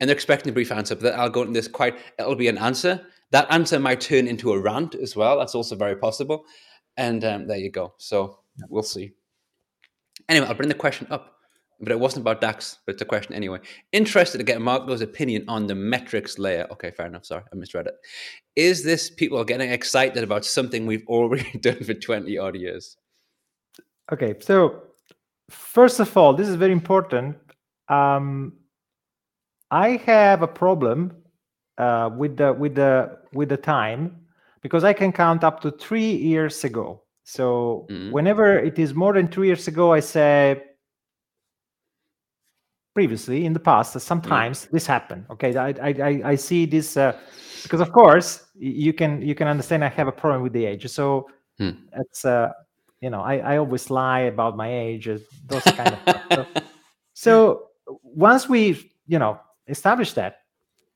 And 0.00 0.08
they're 0.08 0.14
expecting 0.14 0.50
a 0.50 0.54
brief 0.54 0.70
answer, 0.70 0.94
but 0.94 1.14
I'll 1.14 1.30
go 1.30 1.42
into 1.42 1.54
this 1.54 1.68
quite, 1.68 1.98
it'll 2.18 2.36
be 2.36 2.48
an 2.48 2.58
answer. 2.58 3.04
That 3.30 3.50
answer 3.50 3.78
might 3.78 4.00
turn 4.00 4.26
into 4.26 4.52
a 4.52 4.58
rant 4.60 4.94
as 4.94 5.16
well. 5.16 5.38
That's 5.38 5.54
also 5.54 5.76
very 5.76 5.96
possible. 5.96 6.44
And 6.96 7.24
um, 7.24 7.46
there 7.46 7.58
you 7.58 7.70
go. 7.70 7.94
So 7.98 8.40
we'll 8.68 8.82
see. 8.82 9.12
Anyway, 10.28 10.46
I'll 10.46 10.54
bring 10.54 10.68
the 10.68 10.74
question 10.74 11.06
up, 11.10 11.36
but 11.80 11.92
it 11.92 11.98
wasn't 11.98 12.22
about 12.22 12.40
DAX, 12.40 12.78
but 12.84 12.94
it's 12.94 13.02
a 13.02 13.06
question 13.06 13.34
anyway. 13.34 13.58
Interested 13.92 14.38
to 14.38 14.44
get 14.44 14.60
Marco's 14.60 15.00
opinion 15.00 15.44
on 15.48 15.66
the 15.66 15.74
metrics 15.74 16.38
layer. 16.38 16.66
Okay, 16.72 16.90
fair 16.90 17.06
enough. 17.06 17.24
Sorry, 17.24 17.42
I 17.52 17.56
misread 17.56 17.86
it. 17.86 17.94
Is 18.56 18.84
this 18.84 19.10
people 19.10 19.42
getting 19.44 19.70
excited 19.70 20.22
about 20.22 20.44
something 20.44 20.86
we've 20.86 21.06
already 21.06 21.58
done 21.60 21.82
for 21.82 21.94
20 21.94 22.36
odd 22.38 22.56
years? 22.56 22.96
Okay, 24.10 24.34
so 24.40 24.82
first 25.50 26.00
of 26.00 26.16
all, 26.16 26.34
this 26.34 26.48
is 26.48 26.56
very 26.56 26.72
important. 26.72 27.36
Um, 27.88 28.54
I 29.70 29.96
have 30.06 30.42
a 30.42 30.48
problem 30.48 31.16
uh, 31.76 32.10
with 32.16 32.36
the 32.36 32.52
with 32.52 32.74
the 32.74 33.18
with 33.32 33.48
the 33.48 33.56
time 33.56 34.16
because 34.62 34.84
I 34.84 34.92
can 34.92 35.12
count 35.12 35.44
up 35.44 35.60
to 35.60 35.70
three 35.70 36.12
years 36.12 36.64
ago. 36.64 37.02
So 37.24 37.86
mm-hmm. 37.90 38.10
whenever 38.10 38.58
it 38.58 38.78
is 38.78 38.94
more 38.94 39.12
than 39.12 39.28
three 39.28 39.48
years 39.48 39.68
ago, 39.68 39.92
I 39.92 40.00
say 40.00 40.62
previously 42.94 43.44
in 43.44 43.52
the 43.52 43.60
past. 43.60 44.00
Sometimes 44.00 44.64
mm-hmm. 44.64 44.76
this 44.76 44.86
happened. 44.86 45.26
Okay, 45.30 45.54
I 45.56 45.68
I 45.68 46.20
I 46.32 46.34
see 46.36 46.66
this 46.66 46.96
uh, 46.96 47.12
because 47.62 47.80
of 47.80 47.92
course 47.92 48.44
you 48.58 48.92
can 48.92 49.22
you 49.22 49.34
can 49.34 49.46
understand 49.46 49.84
I 49.84 49.88
have 49.88 50.08
a 50.08 50.12
problem 50.12 50.42
with 50.42 50.52
the 50.52 50.64
age. 50.64 50.88
So 50.88 51.28
mm. 51.60 51.76
it's 51.92 52.24
uh 52.24 52.50
you 53.00 53.10
know 53.10 53.20
I 53.20 53.38
I 53.38 53.58
always 53.58 53.90
lie 53.90 54.20
about 54.20 54.56
my 54.56 54.72
age, 54.72 55.06
those 55.46 55.62
kind 55.62 55.94
of 55.94 56.00
stuff. 56.00 56.22
So, 56.32 56.46
so 57.12 57.68
once 58.02 58.48
we 58.48 58.90
you 59.06 59.18
know 59.18 59.38
establish 59.68 60.12
that 60.12 60.40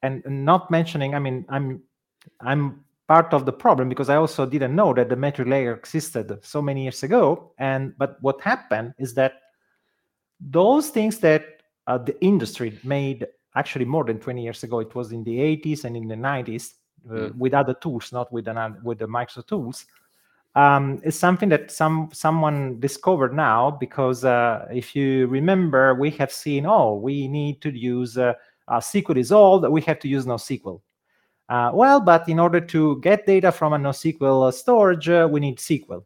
and 0.03 0.23
not 0.27 0.71
mentioning 0.71 1.15
i 1.15 1.19
mean 1.19 1.45
i'm 1.49 1.83
i'm 2.41 2.85
part 3.09 3.33
of 3.35 3.45
the 3.47 3.53
problem 3.53 3.89
because 3.89 4.09
i 4.09 4.17
also 4.17 4.47
didn't 4.47 4.75
know 4.75 4.93
that 4.95 5.09
the 5.09 5.17
metric 5.17 5.49
layer 5.49 5.75
existed 5.75 6.39
so 6.43 6.63
many 6.63 6.83
years 6.83 7.03
ago 7.03 7.53
and 7.59 7.93
but 7.99 8.17
what 8.21 8.41
happened 8.41 8.95
is 8.99 9.15
that 9.15 9.35
those 10.41 10.89
things 10.89 11.19
that 11.19 11.45
uh, 11.87 11.99
the 11.99 12.21
industry 12.25 12.79
made 12.85 13.27
actually 13.55 13.85
more 13.85 14.05
than 14.05 14.19
20 14.19 14.43
years 14.43 14.63
ago 14.63 14.81
it 14.81 14.95
was 14.95 15.13
in 15.13 15.23
the 15.25 15.39
80s 15.39 15.85
and 15.85 15.97
in 15.97 16.09
the 16.09 16.15
90s 16.15 16.71
uh, 17.11 17.15
mm. 17.15 17.37
with 17.37 17.55
other 17.55 17.75
tools 17.75 18.13
not 18.13 18.33
with 18.33 18.49
an, 18.49 18.77
with 18.83 18.99
the 18.99 19.07
microsoft 19.07 19.49
tools 19.49 19.85
um, 20.55 21.01
is 21.03 21.19
something 21.19 21.49
that 21.49 21.71
some 21.71 22.11
someone 22.13 22.79
discovered 22.79 23.35
now 23.35 23.71
because 23.71 24.25
uh, 24.25 24.67
if 24.71 24.95
you 24.95 25.27
remember 25.27 25.95
we 25.95 26.11
have 26.11 26.33
seen 26.33 26.67
oh 26.67 26.95
we 26.95 27.27
need 27.29 27.61
to 27.63 27.71
use 27.71 28.19
uh, 28.69 28.79
SQL 28.79 29.19
is 29.19 29.33
old, 29.33 29.69
we 29.69 29.81
have 29.83 29.99
to 30.01 30.09
use 30.09 30.25
NoSQL. 30.27 30.81
Uh, 31.49 31.71
well, 31.75 32.01
but 32.01 32.29
in 32.29 32.39
order 32.39 32.61
to 32.61 33.01
get 33.01 33.27
data 33.27 33.53
from 33.53 33.73
a 33.73 33.79
NoSQL 33.79 34.53
storage, 34.53 35.09
uh, 35.09 35.29
we 35.31 35.41
need 35.41 35.59
SQL. 35.59 36.05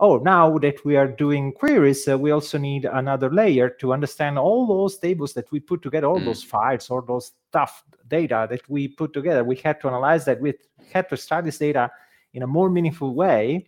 Oh, 0.00 0.18
now 0.18 0.56
that 0.58 0.84
we 0.84 0.96
are 0.96 1.08
doing 1.08 1.52
queries, 1.52 2.06
uh, 2.06 2.16
we 2.16 2.30
also 2.30 2.56
need 2.56 2.84
another 2.84 3.30
layer 3.30 3.68
to 3.80 3.92
understand 3.92 4.38
all 4.38 4.66
those 4.66 4.96
tables 4.96 5.32
that 5.34 5.50
we 5.50 5.58
put 5.58 5.82
together, 5.82 6.06
all 6.06 6.20
mm. 6.20 6.24
those 6.24 6.42
files, 6.42 6.88
all 6.88 7.02
those 7.02 7.32
stuff 7.48 7.82
data 8.06 8.46
that 8.48 8.68
we 8.68 8.86
put 8.86 9.12
together. 9.12 9.42
We 9.42 9.56
had 9.56 9.80
to 9.80 9.88
analyze 9.88 10.24
that. 10.26 10.40
We 10.40 10.54
had 10.92 11.08
to 11.08 11.16
start 11.16 11.44
this 11.44 11.58
data 11.58 11.90
in 12.32 12.44
a 12.44 12.46
more 12.46 12.70
meaningful 12.70 13.14
way. 13.14 13.66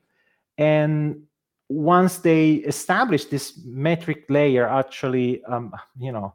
And 0.57 1.25
once 1.69 2.19
they 2.19 2.55
establish 2.55 3.25
this 3.25 3.61
metric 3.65 4.27
layer, 4.29 4.69
actually, 4.69 5.43
um, 5.45 5.73
you 5.99 6.13
know, 6.13 6.35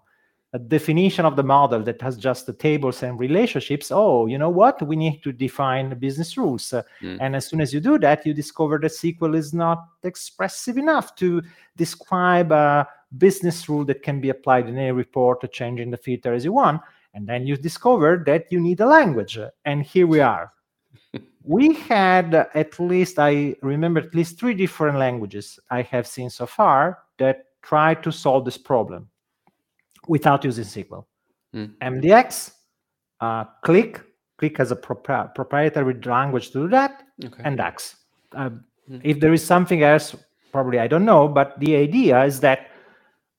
a 0.55 0.59
definition 0.59 1.25
of 1.25 1.35
the 1.35 1.43
model 1.43 1.81
that 1.83 2.01
has 2.01 2.15
just 2.15 2.45
the 2.45 2.53
tables 2.53 3.03
and 3.03 3.19
relationships. 3.19 3.91
Oh 3.91 4.25
you 4.25 4.38
know 4.38 4.50
what? 4.62 4.81
We 4.81 4.95
need 4.95 5.21
to 5.24 5.31
define 5.31 5.97
business 6.00 6.38
rules. 6.38 6.74
Mm. 7.01 7.17
and 7.19 7.35
as 7.35 7.47
soon 7.47 7.62
as 7.62 7.74
you 7.74 7.79
do 7.79 7.97
that 8.00 8.25
you 8.25 8.33
discover 8.33 8.77
that 8.79 8.91
sql 8.91 9.35
is 9.35 9.53
not 9.53 9.79
expressive 10.03 10.77
enough 10.77 11.15
to 11.15 11.41
describe 11.75 12.51
a 12.51 12.88
business 13.17 13.67
rule 13.69 13.85
that 13.85 14.01
can 14.01 14.21
be 14.21 14.29
applied 14.29 14.67
in 14.69 14.77
a 14.77 14.93
report 14.93 15.43
or 15.43 15.47
changing 15.47 15.91
the 15.91 15.97
filter 15.97 16.33
as 16.33 16.45
you 16.45 16.53
want. 16.53 16.81
And 17.13 17.27
then 17.27 17.47
you 17.47 17.55
discover 17.55 18.24
that 18.25 18.51
you 18.51 18.59
need 18.59 18.79
a 18.81 18.85
language. 18.85 19.38
And 19.65 19.83
here 19.83 20.07
we 20.07 20.19
are. 20.19 20.51
We 21.47 21.75
had 21.75 22.33
at 22.33 22.79
least 22.79 23.19
i 23.19 23.55
remember 23.62 24.00
at 24.00 24.15
least 24.15 24.39
three 24.39 24.55
different 24.55 24.97
languages 24.97 25.59
i 25.69 25.83
have 25.83 26.07
seen 26.07 26.29
so 26.31 26.47
far 26.47 26.81
that 27.19 27.45
try 27.62 27.93
to 27.93 28.12
solve 28.12 28.45
this 28.45 28.57
problem 28.57 29.09
without 30.07 30.43
using 30.43 30.65
SQL. 30.65 31.05
Mm. 31.53 31.77
MDX, 31.81 32.51
uh, 33.21 33.45
Click, 33.63 34.01
Qlik 34.41 34.57
has 34.57 34.71
a 34.71 34.75
propri- 34.75 35.33
proprietary 35.33 36.00
language 36.01 36.51
to 36.51 36.63
do 36.63 36.67
that, 36.69 37.03
okay. 37.24 37.41
and 37.43 37.57
DAX. 37.57 37.95
Uh, 38.33 38.50
mm. 38.89 39.01
If 39.03 39.19
there 39.19 39.33
is 39.33 39.43
something 39.43 39.83
else, 39.83 40.15
probably 40.51 40.79
I 40.79 40.88
don't 40.88 41.05
know, 41.05 41.27
but 41.27 41.59
the 41.59 41.75
idea 41.75 42.24
is 42.24 42.39
that 42.41 42.71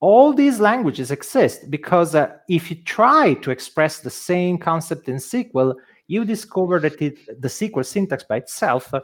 all 0.00 0.32
these 0.32 0.60
languages 0.60 1.10
exist 1.10 1.70
because 1.70 2.14
uh, 2.14 2.32
if 2.48 2.70
you 2.70 2.76
try 2.84 3.34
to 3.34 3.50
express 3.50 4.00
the 4.00 4.10
same 4.10 4.58
concept 4.58 5.08
in 5.08 5.16
SQL, 5.16 5.74
you 6.08 6.24
discover 6.24 6.78
that 6.80 7.00
it, 7.00 7.18
the 7.40 7.48
SQL 7.48 7.84
syntax 7.84 8.24
by 8.24 8.36
itself 8.36 8.92
uh, 8.92 9.00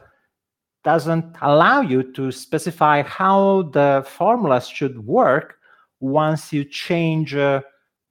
doesn't 0.84 1.36
allow 1.42 1.80
you 1.80 2.12
to 2.12 2.30
specify 2.30 3.02
how 3.02 3.62
the 3.72 4.04
formulas 4.06 4.68
should 4.68 5.04
work 5.06 5.58
once 6.02 6.52
you 6.52 6.64
change 6.64 7.34
uh, 7.34 7.62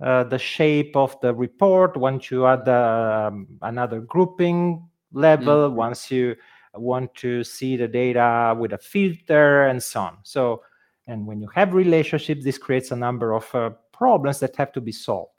uh, 0.01 0.24
the 0.24 0.39
shape 0.39 0.95
of 0.95 1.19
the 1.19 1.33
report, 1.36 1.98
once 1.98 2.31
you 2.31 2.48
add 2.48 2.67
um, 2.69 3.48
another 3.62 4.00
grouping 4.00 4.88
level, 5.12 5.69
mm. 5.69 5.74
once 5.74 6.10
you 6.10 6.36
want 6.74 7.13
to 7.15 7.43
see 7.43 7.75
the 7.75 7.88
data 7.88 8.55
with 8.57 8.71
a 8.71 8.77
filter 8.77 9.63
and 9.63 9.83
so 9.83 10.00
on. 10.00 10.17
So, 10.24 10.63
and 11.05 11.27
when 11.27 11.41
you 11.41 11.50
have 11.53 11.74
relationships, 11.74 12.45
this 12.45 12.57
creates 12.57 12.91
a 12.91 12.95
number 12.95 13.33
of 13.33 13.53
uh, 13.53 13.71
problems 13.91 14.39
that 14.39 14.55
have 14.55 14.71
to 14.71 14.81
be 14.81 14.93
solved. 14.93 15.31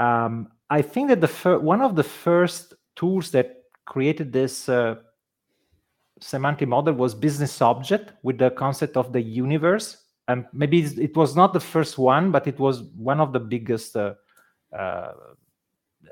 Um, 0.00 0.48
I 0.68 0.82
think 0.82 1.08
that 1.08 1.20
the 1.20 1.28
fir- 1.28 1.60
one 1.60 1.80
of 1.80 1.94
the 1.94 2.02
first 2.02 2.74
tools 2.96 3.30
that 3.30 3.62
created 3.86 4.32
this 4.32 4.68
uh, 4.68 4.96
semantic 6.20 6.68
model 6.68 6.94
was 6.94 7.14
business 7.14 7.62
object 7.62 8.12
with 8.24 8.38
the 8.38 8.50
concept 8.50 8.96
of 8.96 9.12
the 9.12 9.22
universe 9.22 10.07
and 10.28 10.44
maybe 10.52 10.82
it 10.82 11.16
was 11.16 11.34
not 11.34 11.52
the 11.54 11.60
first 11.60 11.98
one, 11.98 12.30
but 12.30 12.46
it 12.46 12.58
was 12.58 12.82
one 12.82 13.18
of 13.18 13.32
the 13.32 13.40
biggest, 13.40 13.96
uh, 13.96 14.14
uh, 14.76 15.12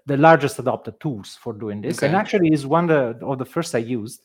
the 0.06 0.16
largest 0.16 0.58
adopted 0.58 0.98
tools 1.00 1.38
for 1.40 1.52
doing 1.52 1.82
this. 1.82 1.98
Okay. 1.98 2.06
And 2.06 2.16
actually, 2.16 2.52
is 2.52 2.66
one 2.66 2.90
of 2.90 3.38
the 3.38 3.44
first 3.44 3.74
I 3.74 3.78
used 3.78 4.22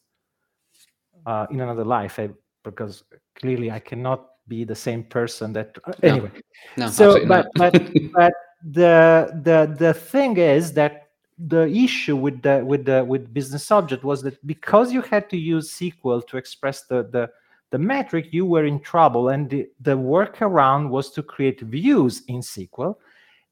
uh, 1.26 1.46
in 1.52 1.60
another 1.60 1.84
life 1.84 2.20
I, 2.20 2.30
because 2.64 3.04
clearly 3.36 3.70
I 3.70 3.80
cannot 3.80 4.28
be 4.48 4.64
the 4.64 4.76
same 4.76 5.04
person 5.04 5.52
that. 5.54 5.78
Uh, 5.84 5.92
no. 6.02 6.10
Anyway, 6.10 6.32
no, 6.78 6.88
so 6.88 7.26
but 7.28 7.48
but 7.56 7.74
but 8.14 8.34
the 8.64 9.42
the 9.44 9.76
the 9.78 9.94
thing 9.94 10.38
is 10.38 10.72
that 10.74 11.10
the 11.38 11.68
issue 11.68 12.16
with 12.16 12.42
the 12.42 12.64
with 12.66 12.86
the 12.86 13.04
with 13.04 13.34
business 13.34 13.70
object 13.72 14.04
was 14.06 14.22
that 14.24 14.46
because 14.48 14.94
you 14.94 15.02
had 15.02 15.30
to 15.30 15.38
use 15.38 15.70
SQL 15.74 16.26
to 16.28 16.38
express 16.38 16.84
the 16.84 17.04
the 17.12 17.30
the 17.72 17.80
metric, 17.80 18.28
you 18.32 18.46
were 18.46 18.66
in 18.66 18.80
trouble. 18.80 19.30
And 19.30 19.50
the, 19.50 19.68
the 19.80 19.98
workaround 19.98 20.90
was 20.90 21.10
to 21.12 21.24
create 21.24 21.62
views 21.62 22.22
in 22.28 22.42
SQL 22.42 22.96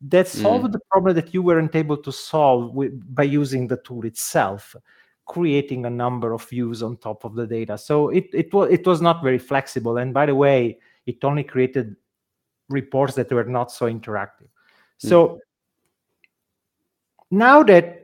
that 0.02 0.28
solved 0.28 0.66
mm. 0.66 0.72
the 0.74 0.80
problem 0.92 1.16
that 1.16 1.34
you 1.34 1.42
weren't 1.42 1.76
able 1.76 1.98
to 1.98 2.12
solve 2.12 2.74
with, 2.74 3.16
by 3.16 3.24
using 3.24 3.68
the 3.68 3.78
tool 3.78 4.06
itself, 4.06 4.76
creating 5.26 5.86
a 5.86 5.90
number 5.90 6.34
of 6.34 6.48
views 6.48 6.84
on 6.84 6.98
top 6.98 7.24
of 7.24 7.34
the 7.36 7.48
data. 7.48 7.78
So 7.78 8.10
it, 8.10 8.30
it, 8.34 8.54
was, 8.54 8.70
it 8.72 8.86
was 8.86 9.02
not 9.02 9.24
very 9.24 9.40
flexible. 9.40 9.98
And 9.98 10.14
by 10.14 10.26
the 10.26 10.36
way, 10.36 10.78
it 11.06 11.24
only 11.24 11.44
created 11.44 11.96
reports 12.70 13.16
that 13.16 13.32
were 13.32 13.44
not 13.46 13.72
so 13.72 13.88
interactive. 13.88 14.48
Mm. 15.02 15.10
So 15.10 15.40
now 17.32 17.64
that 17.64 17.99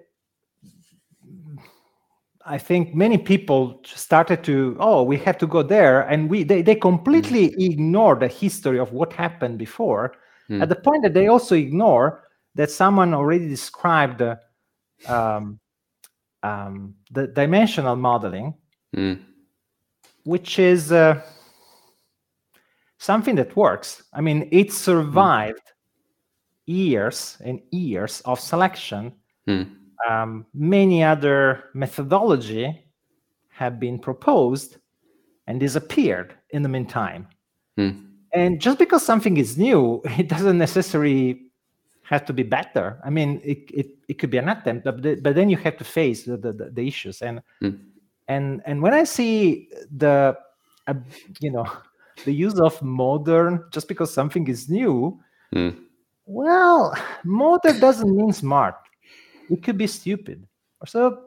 I 2.45 2.60
think 2.60 2.93
many 2.93 3.17
people 3.17 3.81
started 3.86 4.43
to, 4.43 4.77
oh, 4.79 5.01
we 5.01 5.17
have 5.17 5.38
to 5.39 5.47
go 5.47 5.63
there, 5.63 6.01
and 6.01 6.29
we 6.29 6.43
they, 6.43 6.62
they 6.62 6.75
completely 6.75 7.49
mm. 7.49 7.71
ignore 7.71 8.15
the 8.15 8.27
history 8.27 8.79
of 8.79 8.91
what 8.93 9.13
happened 9.13 9.58
before. 9.58 10.15
Mm. 10.49 10.62
At 10.62 10.69
the 10.69 10.75
point 10.75 11.01
that 11.03 11.15
they 11.15 11.27
also 11.27 11.55
ignore 11.55 12.23
that 12.53 12.69
someone 12.69 13.15
already 13.15 13.47
described 13.47 14.21
uh, 14.21 14.36
um, 15.08 15.60
um, 16.43 16.93
the 17.10 17.27
dimensional 17.27 17.95
modeling, 17.95 18.53
mm. 18.95 19.19
which 20.23 20.60
is 20.60 20.91
uh, 20.91 21.19
something 22.99 23.36
that 23.36 23.55
works. 23.55 24.03
I 24.13 24.21
mean, 24.21 24.47
it 24.51 24.71
survived 24.71 25.71
years 26.67 27.38
and 27.43 27.60
years 27.71 28.21
of 28.21 28.39
selection 28.39 29.13
mm 29.47 29.67
um, 30.08 30.45
many 30.53 31.03
other 31.03 31.65
methodology 31.73 32.86
have 33.49 33.79
been 33.79 33.97
proposed 33.99 34.77
and 35.47 35.60
disappeared 35.60 36.36
in 36.49 36.62
the 36.62 36.69
meantime. 36.69 37.27
Hmm. 37.77 37.91
And 38.34 38.60
just 38.60 38.79
because 38.79 39.05
something 39.05 39.38
is 39.38 39.58
new, 39.58 40.01
it 40.17 40.27
doesn't 40.27 40.58
necessarily 40.58 41.41
have 42.03 42.25
to 42.25 42.34
be 42.34 42.43
better. 42.43 42.99
I 43.03 43.10
mean, 43.10 43.41
it, 43.43 43.69
it, 43.73 43.88
it 44.08 44.13
could 44.19 44.29
be 44.29 44.38
an 44.38 44.49
attempt, 44.49 44.86
but, 44.86 45.01
the, 45.01 45.15
but 45.15 45.36
then 45.36 45.49
you 45.49 45.58
have 45.58 45.77
to 45.77 45.84
face 45.84 46.23
the, 46.23 46.38
the, 46.38 46.71
the 46.71 46.88
issues. 46.88 47.21
And 47.21 47.41
hmm. 47.62 47.69
and 48.27 48.62
and 48.65 48.81
when 48.81 48.93
I 48.93 49.03
see 49.03 49.69
the 49.95 50.38
uh, 50.88 50.93
you 51.39 51.51
know 51.51 51.65
the 52.25 52.34
use 52.34 52.60
of 52.60 52.81
modern 52.81 53.65
just 53.71 53.88
because 53.88 54.13
something 54.13 54.47
is 54.47 54.69
new, 54.69 55.19
hmm. 55.51 55.69
well, 56.25 56.95
modern 57.23 57.79
doesn't 57.79 58.15
mean 58.15 58.34
smart 58.34 58.75
it 59.49 59.63
could 59.63 59.77
be 59.77 59.88
stupid. 59.88 60.47
So 60.86 61.25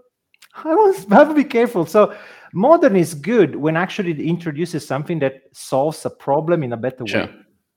I 0.55 0.75
must 0.75 1.09
have 1.09 1.29
to 1.29 1.35
be 1.35 1.45
careful. 1.45 1.87
So 1.87 2.15
modern 2.53 2.97
is 2.97 3.15
good 3.15 3.57
when 3.57 3.77
actually 3.77 4.13
it 4.13 4.21
introduces 4.21 4.87
something 4.87 5.19
that 5.21 5.43
solves 5.53 6.05
a 6.05 6.11
problem 6.11 6.63
in 6.63 6.73
a 6.73 6.77
better 6.77 7.07
sure. 7.07 7.27
way. 7.27 7.35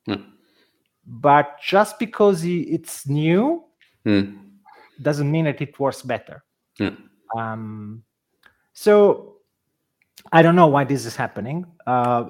Yeah. 0.08 0.18
But 1.06 1.60
just 1.62 2.00
because 2.00 2.44
it's 2.46 3.08
new 3.08 3.64
mm. 4.06 4.38
doesn't 5.02 5.30
mean 5.30 5.46
that 5.46 5.62
it 5.62 5.80
works 5.80 6.02
better. 6.02 6.44
Yeah. 6.80 6.92
Um, 7.36 8.04
so 8.74 9.38
I 10.32 10.42
don't 10.42 10.56
know 10.56 10.68
why 10.68 10.84
this 10.84 11.06
is 11.06 11.16
happening. 11.16 11.66
Uh, 11.86 12.26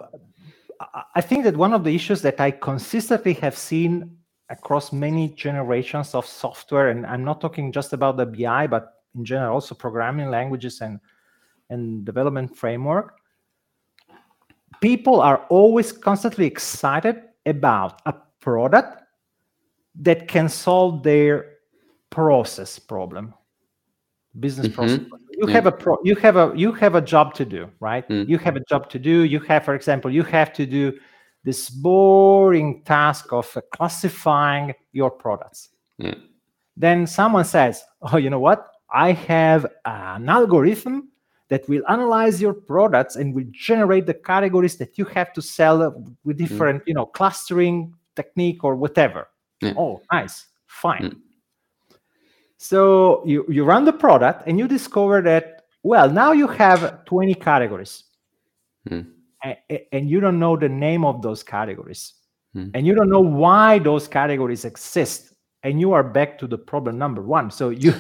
I 1.13 1.21
think 1.21 1.43
that 1.43 1.56
one 1.56 1.74
of 1.74 1.84
the 1.84 1.93
issues 1.93 2.21
that 2.24 2.39
I 2.39 2.52
consistently 2.52 3.34
have 3.34 3.58
seen 3.58 4.17
across 4.52 4.92
many 4.92 5.30
generations 5.30 6.14
of 6.14 6.26
software 6.26 6.90
and 6.90 7.06
i'm 7.06 7.24
not 7.24 7.40
talking 7.40 7.72
just 7.72 7.94
about 7.94 8.18
the 8.18 8.26
bi 8.26 8.68
but 8.68 9.02
in 9.16 9.26
general 9.26 9.54
also 9.54 9.74
programming 9.74 10.30
languages 10.30 10.82
and 10.82 11.00
and 11.70 12.06
development 12.06 12.56
framework 12.56 13.16
people 14.82 15.22
are 15.22 15.46
always 15.50 15.92
constantly 15.92 16.46
excited 16.46 17.24
about 17.46 18.02
a 18.06 18.14
product 18.42 19.04
that 19.96 20.28
can 20.28 20.50
solve 20.50 21.02
their 21.02 21.58
process 22.10 22.78
problem 22.78 23.34
business 24.40 24.68
mm-hmm. 24.68 24.76
process 24.76 25.00
you 25.32 25.48
yeah. 25.48 25.54
have 25.54 25.66
a 25.66 25.72
pro 25.72 25.98
you 26.04 26.16
have 26.16 26.36
a 26.36 26.52
you 26.56 26.72
have 26.72 26.96
a 26.96 27.02
job 27.02 27.34
to 27.34 27.46
do 27.46 27.70
right 27.80 28.08
mm-hmm. 28.10 28.30
you 28.30 28.38
have 28.38 28.56
a 28.56 28.64
job 28.70 28.90
to 28.90 29.00
do 29.00 29.24
you 29.24 29.40
have 29.40 29.64
for 29.64 29.76
example 29.76 30.12
you 30.12 30.24
have 30.24 30.52
to 30.52 30.66
do 30.66 30.98
this 31.43 31.69
boring 31.69 32.84
task 32.84 33.34
of 33.34 33.58
classifying 33.73 34.73
your 34.91 35.10
products. 35.10 35.69
Yeah. 35.97 36.15
Then 36.77 37.08
someone 37.08 37.45
says, 37.45 37.84
Oh, 38.01 38.17
you 38.17 38.30
know 38.30 38.39
what? 38.39 38.67
I 38.93 39.13
have 39.13 39.65
an 39.86 40.27
algorithm 40.27 41.10
that 41.49 41.67
will 41.67 41.84
analyze 41.89 42.41
your 42.41 42.54
products 42.54 43.15
and 43.15 43.34
will 43.34 43.45
generate 43.51 44.06
the 44.06 44.13
categories 44.13 44.77
that 44.77 44.97
you 44.97 45.06
have 45.06 45.34
to 45.34 45.41
sell 45.41 45.80
with 46.23 46.38
mm. 46.38 46.47
different, 46.47 46.82
mm. 46.84 46.88
you 46.88 46.93
know, 46.93 47.06
clustering 47.06 47.93
technique 48.15 48.63
or 48.63 48.75
whatever. 48.75 49.27
Yeah. 49.62 49.73
Oh, 49.77 50.01
nice. 50.12 50.47
Fine. 50.67 51.01
Mm. 51.01 51.97
So 52.58 53.23
you, 53.25 53.45
you 53.49 53.63
run 53.65 53.86
the 53.86 53.93
product 53.93 54.43
and 54.47 54.60
you 54.60 54.67
discover 54.67 55.21
that, 55.23 55.63
well, 55.84 56.10
now 56.10 56.32
you 56.32 56.47
have 56.47 57.04
20 57.06 57.34
categories. 57.36 58.04
Hmm. 58.88 59.01
And, 59.43 59.58
and 59.91 60.10
you 60.10 60.19
don't 60.19 60.39
know 60.39 60.56
the 60.56 60.69
name 60.69 61.06
of 61.06 61.21
those 61.21 61.43
categories. 61.43 62.13
Hmm. 62.54 62.69
And 62.73 62.86
you 62.86 62.95
don't 62.95 63.10
know 63.10 63.21
why 63.21 63.80
those 63.80 64.08
categories 64.08 64.65
exist. 64.65 65.34
And 65.63 65.80
you 65.80 65.93
are 65.93 66.04
back 66.04 66.38
to 66.39 66.47
the 66.47 66.58
problem 66.58 66.97
number 66.97 67.21
one. 67.21 67.51
So 67.51 67.69
you 67.69 67.93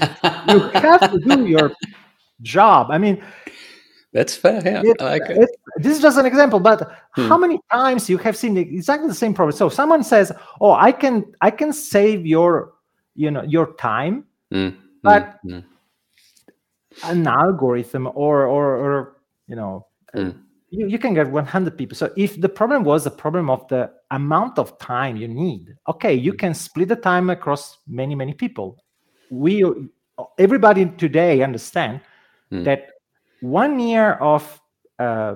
you 0.49 0.59
have 0.73 1.11
to 1.11 1.19
do 1.25 1.45
your 1.45 1.71
job. 2.41 2.87
I 2.89 2.97
mean, 2.97 3.23
that's 4.13 4.35
fair. 4.35 4.61
Yeah, 4.65 4.81
it, 4.83 5.01
I 5.01 5.05
like 5.05 5.29
it. 5.29 5.37
it. 5.37 5.49
This 5.77 5.95
is 5.95 6.01
just 6.01 6.17
an 6.17 6.25
example, 6.25 6.59
but 6.59 6.91
hmm. 7.15 7.27
how 7.27 7.37
many 7.37 7.59
times 7.71 8.09
you 8.09 8.17
have 8.17 8.35
seen 8.35 8.57
exactly 8.57 9.07
the 9.07 9.15
same 9.15 9.33
problem? 9.33 9.55
So 9.55 9.69
someone 9.69 10.03
says, 10.03 10.31
"Oh, 10.59 10.73
I 10.73 10.91
can, 10.91 11.33
I 11.39 11.51
can 11.51 11.71
save 11.71 12.25
your, 12.25 12.73
you 13.15 13.31
know, 13.31 13.43
your 13.43 13.73
time," 13.75 14.25
mm. 14.51 14.75
but 15.01 15.39
mm. 15.45 15.63
an 17.05 17.27
algorithm 17.27 18.07
or, 18.07 18.47
or, 18.47 18.75
or 18.75 19.17
you 19.47 19.55
know, 19.55 19.87
mm. 20.13 20.35
You, 20.71 20.87
you 20.87 20.97
can 20.97 21.13
get 21.13 21.29
100 21.29 21.77
people. 21.77 21.95
So 21.95 22.11
if 22.17 22.39
the 22.39 22.49
problem 22.49 22.83
was 22.83 23.03
the 23.03 23.11
problem 23.11 23.49
of 23.49 23.67
the 23.67 23.91
amount 24.09 24.57
of 24.57 24.79
time 24.79 25.17
you 25.17 25.27
need, 25.27 25.75
okay, 25.87 26.13
you 26.13 26.31
hmm. 26.31 26.37
can 26.37 26.53
split 26.53 26.87
the 26.87 26.95
time 26.95 27.29
across 27.29 27.77
many, 27.87 28.15
many 28.15 28.33
people. 28.33 28.83
We, 29.29 29.63
everybody 30.39 30.85
today 30.97 31.43
understand 31.43 32.01
hmm. 32.49 32.63
that 32.63 32.89
one 33.41 33.79
year 33.79 34.13
of 34.13 34.59
uh, 34.97 35.35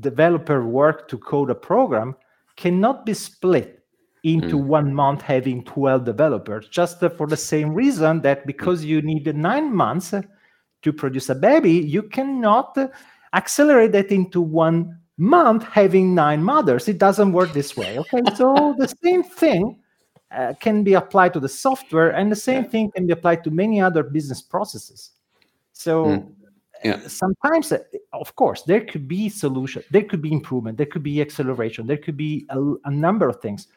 developer 0.00 0.64
work 0.64 1.08
to 1.08 1.18
code 1.18 1.50
a 1.50 1.54
program 1.54 2.14
cannot 2.56 3.04
be 3.04 3.14
split 3.14 3.82
into 4.24 4.56
mm. 4.56 4.64
one 4.64 4.92
month 4.92 5.22
having 5.22 5.62
12 5.64 6.04
developers 6.04 6.68
just 6.68 6.98
for 7.16 7.26
the 7.26 7.36
same 7.36 7.72
reason 7.72 8.20
that 8.22 8.46
because 8.46 8.84
you 8.84 9.00
need 9.00 9.32
nine 9.36 9.74
months 9.74 10.12
to 10.82 10.92
produce 10.92 11.28
a 11.28 11.34
baby 11.34 11.70
you 11.70 12.02
cannot 12.02 12.76
accelerate 13.36 13.92
that 13.92 14.10
into 14.10 14.40
one 14.40 14.98
month 15.18 15.64
having 15.64 16.14
nine 16.14 16.42
mothers. 16.42 16.88
It 16.88 16.98
doesn't 16.98 17.32
work 17.32 17.52
this 17.52 17.76
way 17.76 17.98
okay? 17.98 18.22
So 18.34 18.74
the 18.78 18.88
same 19.02 19.22
thing 19.22 19.78
uh, 20.30 20.54
can 20.60 20.82
be 20.82 20.94
applied 20.94 21.32
to 21.34 21.40
the 21.40 21.48
software 21.48 22.10
and 22.10 22.30
the 22.30 22.36
same 22.36 22.64
thing 22.64 22.90
can 22.90 23.06
be 23.06 23.12
applied 23.12 23.44
to 23.44 23.50
many 23.50 23.80
other 23.80 24.02
business 24.02 24.42
processes. 24.42 25.12
So 25.72 26.04
mm 26.06 26.32
yeah. 26.84 27.00
sometimes 27.08 27.72
uh, 27.72 27.78
of 28.12 28.36
course 28.36 28.60
there 28.62 28.82
could 28.82 29.08
be 29.08 29.30
solution 29.30 29.82
there 29.90 30.02
could 30.02 30.20
be 30.20 30.30
improvement 30.30 30.76
there 30.76 30.86
could 30.86 31.02
be 31.02 31.22
acceleration 31.22 31.86
there 31.86 31.96
could 31.96 32.18
be 32.18 32.44
a, 32.50 32.60
a, 32.84 32.90
number 32.90 33.26
of 33.30 33.40
things 33.40 33.68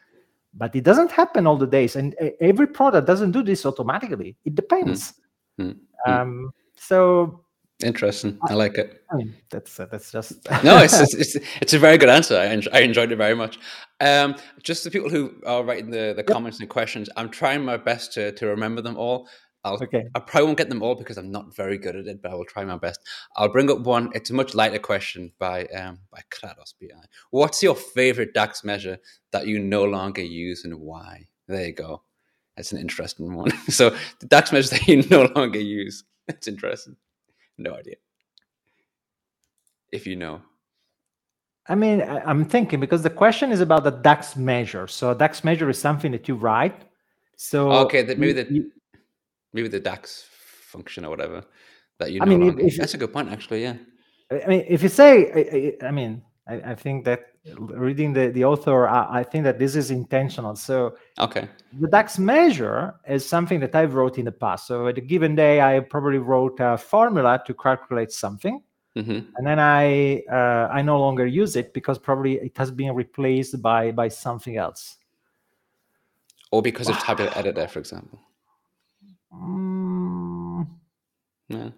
but 0.54 0.74
it 0.74 0.82
doesn't 0.84 1.10
happen 1.10 1.46
all 1.46 1.56
the 1.56 1.66
days 1.66 1.96
and 1.96 2.14
uh, 2.20 2.30
every 2.40 2.66
product 2.66 3.06
doesn't 3.06 3.30
do 3.30 3.42
this 3.42 3.64
automatically. 3.64 4.36
It 4.44 4.54
depends. 4.54 5.14
Mm. 5.58 5.76
Mm. 6.06 6.20
Um, 6.20 6.50
so 6.74 7.44
interesting 7.84 8.38
i, 8.48 8.54
like 8.54 8.76
it 8.76 9.02
I 9.10 9.16
mean, 9.16 9.34
that's 9.50 9.78
uh, 9.80 9.86
that's 9.86 10.12
just 10.12 10.32
no 10.64 10.78
it's, 10.78 11.14
it's, 11.14 11.36
it's 11.60 11.74
a 11.74 11.78
very 11.78 11.98
good 11.98 12.08
answer 12.08 12.36
I, 12.36 12.46
en- 12.46 12.62
I 12.72 12.80
enjoyed 12.80 13.12
it 13.12 13.16
very 13.16 13.34
much 13.34 13.58
um, 14.00 14.34
just 14.62 14.84
the 14.84 14.90
people 14.90 15.10
who 15.10 15.34
are 15.44 15.62
writing 15.62 15.90
the, 15.90 16.14
the 16.16 16.24
yep. 16.26 16.26
comments 16.26 16.60
and 16.60 16.68
questions 16.68 17.08
i'm 17.16 17.30
trying 17.30 17.64
my 17.64 17.76
best 17.76 18.12
to, 18.14 18.32
to 18.32 18.46
remember 18.46 18.82
them 18.82 18.96
all 18.96 19.28
I'll, 19.62 19.74
okay. 19.82 20.06
I 20.14 20.20
probably 20.20 20.46
won't 20.46 20.58
get 20.58 20.70
them 20.70 20.82
all 20.82 20.94
because 20.94 21.18
I'm 21.18 21.30
not 21.30 21.54
very 21.54 21.76
good 21.76 21.94
at 21.94 22.06
it, 22.06 22.22
but 22.22 22.30
I 22.30 22.34
will 22.34 22.46
try 22.46 22.64
my 22.64 22.78
best. 22.78 23.00
I'll 23.36 23.52
bring 23.52 23.70
up 23.70 23.80
one. 23.80 24.10
It's 24.14 24.30
a 24.30 24.34
much 24.34 24.54
lighter 24.54 24.78
question 24.78 25.32
by 25.38 25.66
um, 25.66 25.98
by 26.10 26.22
Kratos 26.30 26.72
BI. 26.80 26.88
What's 27.30 27.62
your 27.62 27.74
favorite 27.74 28.32
DAX 28.32 28.64
measure 28.64 28.98
that 29.32 29.46
you 29.46 29.58
no 29.58 29.84
longer 29.84 30.22
use 30.22 30.64
and 30.64 30.80
why? 30.80 31.26
There 31.46 31.66
you 31.66 31.74
go. 31.74 32.02
That's 32.56 32.72
an 32.72 32.78
interesting 32.78 33.34
one. 33.34 33.50
so 33.68 33.90
the 34.20 34.26
DAX 34.26 34.50
measure 34.52 34.70
that 34.70 34.88
you 34.88 35.02
no 35.10 35.30
longer 35.36 35.60
use. 35.60 36.04
It's 36.26 36.48
interesting. 36.48 36.96
No 37.60 37.74
idea. 37.74 37.96
If 39.92 40.06
you 40.06 40.16
know. 40.16 40.40
I 41.68 41.74
mean, 41.74 42.00
I'm 42.02 42.44
thinking 42.44 42.80
because 42.80 43.02
the 43.02 43.10
question 43.10 43.52
is 43.52 43.60
about 43.60 43.84
the 43.84 43.90
DAX 43.90 44.34
measure. 44.34 44.88
So 44.88 45.12
DAX 45.12 45.44
measure 45.44 45.68
is 45.68 45.78
something 45.78 46.10
that 46.12 46.26
you 46.26 46.34
write. 46.34 46.82
So 47.36 47.70
okay, 47.84 48.02
that 48.02 48.18
maybe 48.18 48.32
the 48.32 48.52
you, 48.52 48.72
maybe 49.52 49.68
the 49.68 49.78
DAX 49.78 50.26
function 50.72 51.04
or 51.04 51.10
whatever 51.10 51.44
that 51.98 52.12
you. 52.12 52.22
I 52.22 52.24
mean, 52.24 52.42
if, 52.42 52.58
if, 52.58 52.76
that's 52.76 52.94
a 52.94 52.98
good 52.98 53.12
point, 53.12 53.30
actually. 53.30 53.62
Yeah. 53.62 53.76
I 54.32 54.46
mean, 54.46 54.64
if 54.66 54.82
you 54.82 54.88
say, 54.88 55.76
I, 55.82 55.86
I 55.86 55.90
mean, 55.90 56.22
I, 56.50 56.72
I, 56.72 56.74
think 56.74 57.04
that 57.04 57.26
reading 57.58 58.12
the 58.12 58.28
the 58.28 58.44
author, 58.44 58.88
I, 58.88 59.20
I, 59.20 59.22
think 59.22 59.44
that 59.44 59.58
this 59.58 59.76
is 59.76 59.90
intentional. 59.90 60.56
So 60.56 60.96
okay, 61.18 61.48
the 61.78 61.88
DAX 61.88 62.18
measure 62.18 62.94
is 63.08 63.26
something 63.26 63.60
that 63.60 63.74
I've 63.74 63.94
wrote 63.94 64.18
in 64.18 64.24
the 64.24 64.32
past. 64.32 64.66
So 64.66 64.88
at 64.88 64.98
a 64.98 65.00
given 65.00 65.36
day, 65.36 65.60
I 65.60 65.80
probably 65.80 66.18
wrote 66.18 66.58
a 66.58 66.76
formula 66.76 67.42
to 67.46 67.54
calculate 67.54 68.12
something. 68.12 68.62
Mm-hmm. 68.96 69.20
And 69.36 69.46
then 69.46 69.60
I 69.60 70.22
uh, 70.30 70.68
I 70.72 70.82
no 70.82 70.98
longer 70.98 71.26
use 71.26 71.54
it 71.54 71.72
because 71.72 71.98
probably 71.98 72.34
it 72.34 72.58
has 72.58 72.70
been 72.70 72.94
replaced 72.94 73.62
by 73.62 73.92
by 73.92 74.08
something 74.08 74.56
else. 74.56 74.96
Or 76.50 76.62
because 76.62 76.88
wow. 76.88 76.96
of 76.96 77.02
Tabular 77.02 77.30
Editor, 77.36 77.68
for 77.68 77.78
example. 77.78 78.18
Mm, 79.32 80.66
yeah. 81.48 81.70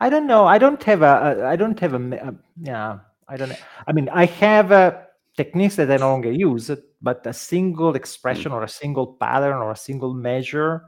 I 0.00 0.08
don't 0.08 0.26
know. 0.26 0.46
I 0.46 0.58
don't 0.58 0.82
have 0.84 1.02
a. 1.02 1.04
a 1.04 1.46
I 1.48 1.56
don't 1.56 1.78
have 1.80 1.94
a, 1.94 2.16
a. 2.16 2.34
Yeah. 2.60 2.98
I 3.28 3.36
don't. 3.36 3.52
I 3.86 3.92
mean, 3.92 4.08
I 4.08 4.26
have 4.26 4.72
uh, 4.72 4.98
techniques 5.36 5.76
that 5.76 5.90
I 5.90 5.96
no 5.96 6.10
longer 6.10 6.32
use, 6.32 6.70
but 7.00 7.26
a 7.26 7.32
single 7.32 7.94
expression 7.94 8.52
mm. 8.52 8.54
or 8.54 8.62
a 8.62 8.68
single 8.68 9.14
pattern 9.14 9.56
or 9.56 9.72
a 9.72 9.76
single 9.76 10.14
measure. 10.14 10.84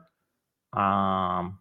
Um, 0.72 1.58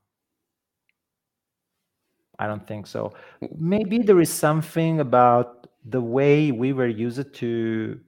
I 2.37 2.47
don't 2.47 2.67
think 2.67 2.87
so. 2.87 3.13
Maybe 3.57 3.99
there 3.99 4.19
is 4.19 4.31
something 4.31 4.99
about 4.99 5.67
the 5.85 6.01
way 6.01 6.51
we 6.51 6.73
were 6.73 6.87
used 6.87 7.33
to 7.35 7.99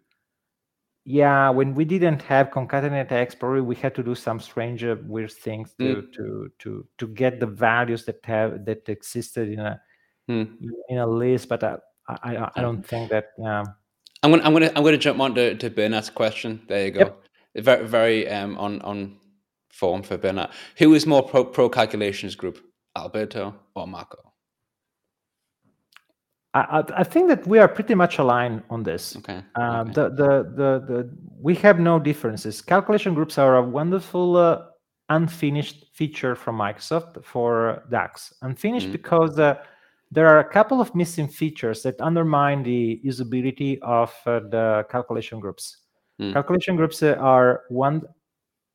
yeah 1.06 1.50
when 1.50 1.74
we 1.74 1.86
didn't 1.86 2.22
have 2.24 2.50
CONCATENATEX 2.50 3.40
probably 3.40 3.62
we 3.62 3.76
had 3.76 3.96
to 3.96 4.04
do 4.04 4.16
some 4.16 4.40
strange 4.40 4.84
uh, 4.84 4.96
weird 5.06 5.32
things 5.32 5.74
to 5.80 5.96
mm. 5.96 6.14
to 6.14 6.52
to 6.60 6.86
to 6.98 7.08
get 7.08 7.40
the 7.40 7.46
values 7.46 8.04
that 8.06 8.20
have 8.26 8.66
that 8.66 8.90
existed 8.90 9.50
in 9.50 9.60
a 9.60 9.80
mm. 10.30 10.50
in 10.90 10.98
a 10.98 11.08
list 11.08 11.48
but 11.48 11.64
uh, 11.64 11.78
I, 12.08 12.36
I 12.36 12.52
i 12.56 12.62
don't 12.62 12.86
think 12.86 13.10
that 13.10 13.32
yeah 13.38 13.64
i'm 14.24 14.32
gonna 14.32 14.44
i'm 14.44 14.54
gonna 14.54 14.72
i'm 14.76 14.84
gonna 14.84 14.98
jump 14.98 15.20
on 15.20 15.36
to, 15.36 15.56
to 15.56 15.70
bernard's 15.70 16.10
question 16.10 16.62
there 16.68 16.86
you 16.86 16.92
go 16.92 17.00
yep. 17.00 17.24
very 17.56 17.86
very 17.86 18.30
um 18.30 18.58
on 18.58 18.82
on 18.82 19.18
form 19.70 20.04
for 20.04 20.18
bernard 20.18 20.50
who 20.78 20.94
is 20.94 21.06
more 21.06 21.24
pro 21.24 21.44
pro 21.44 21.70
calculations 21.70 22.36
group 22.36 22.60
alberto 22.96 23.54
or 23.76 23.88
marco 23.88 24.28
I, 26.54 26.84
I, 26.96 27.04
think 27.04 27.28
that 27.28 27.46
we 27.46 27.60
are 27.60 27.68
pretty 27.68 27.94
much 27.94 28.18
aligned 28.18 28.64
on 28.70 28.82
this. 28.82 29.16
Okay. 29.18 29.44
Um, 29.56 29.90
okay. 29.90 29.92
The, 29.94 30.10
the, 30.10 30.28
the, 30.56 30.86
the, 30.88 31.18
we 31.40 31.54
have 31.56 31.80
no 31.80 32.00
differences. 32.00 32.62
Calculation 32.62 33.14
groups 33.14 33.38
are 33.38 33.58
a 33.58 33.62
wonderful 33.62 34.38
uh, 34.38 34.64
unfinished 35.10 35.86
feature 35.94 36.36
from 36.36 36.58
Microsoft 36.58 37.24
for 37.24 37.84
DAX. 37.92 38.34
Unfinished 38.42 38.90
mm. 38.90 38.94
because 38.94 39.38
uh, 39.40 39.56
there 40.12 40.28
are 40.28 40.40
a 40.40 40.50
couple 40.50 40.80
of 40.80 40.94
missing 40.96 41.28
features 41.28 41.84
that 41.84 42.00
undermine 42.00 42.64
the 42.64 43.02
usability 43.06 43.80
of 43.82 44.14
uh, 44.26 44.40
the 44.40 44.86
calculation 44.90 45.40
groups. 45.40 45.78
Mm. 46.22 46.34
Calculation 46.34 46.76
groups 46.76 47.04
uh, 47.04 47.16
are 47.20 47.64
one 47.70 48.02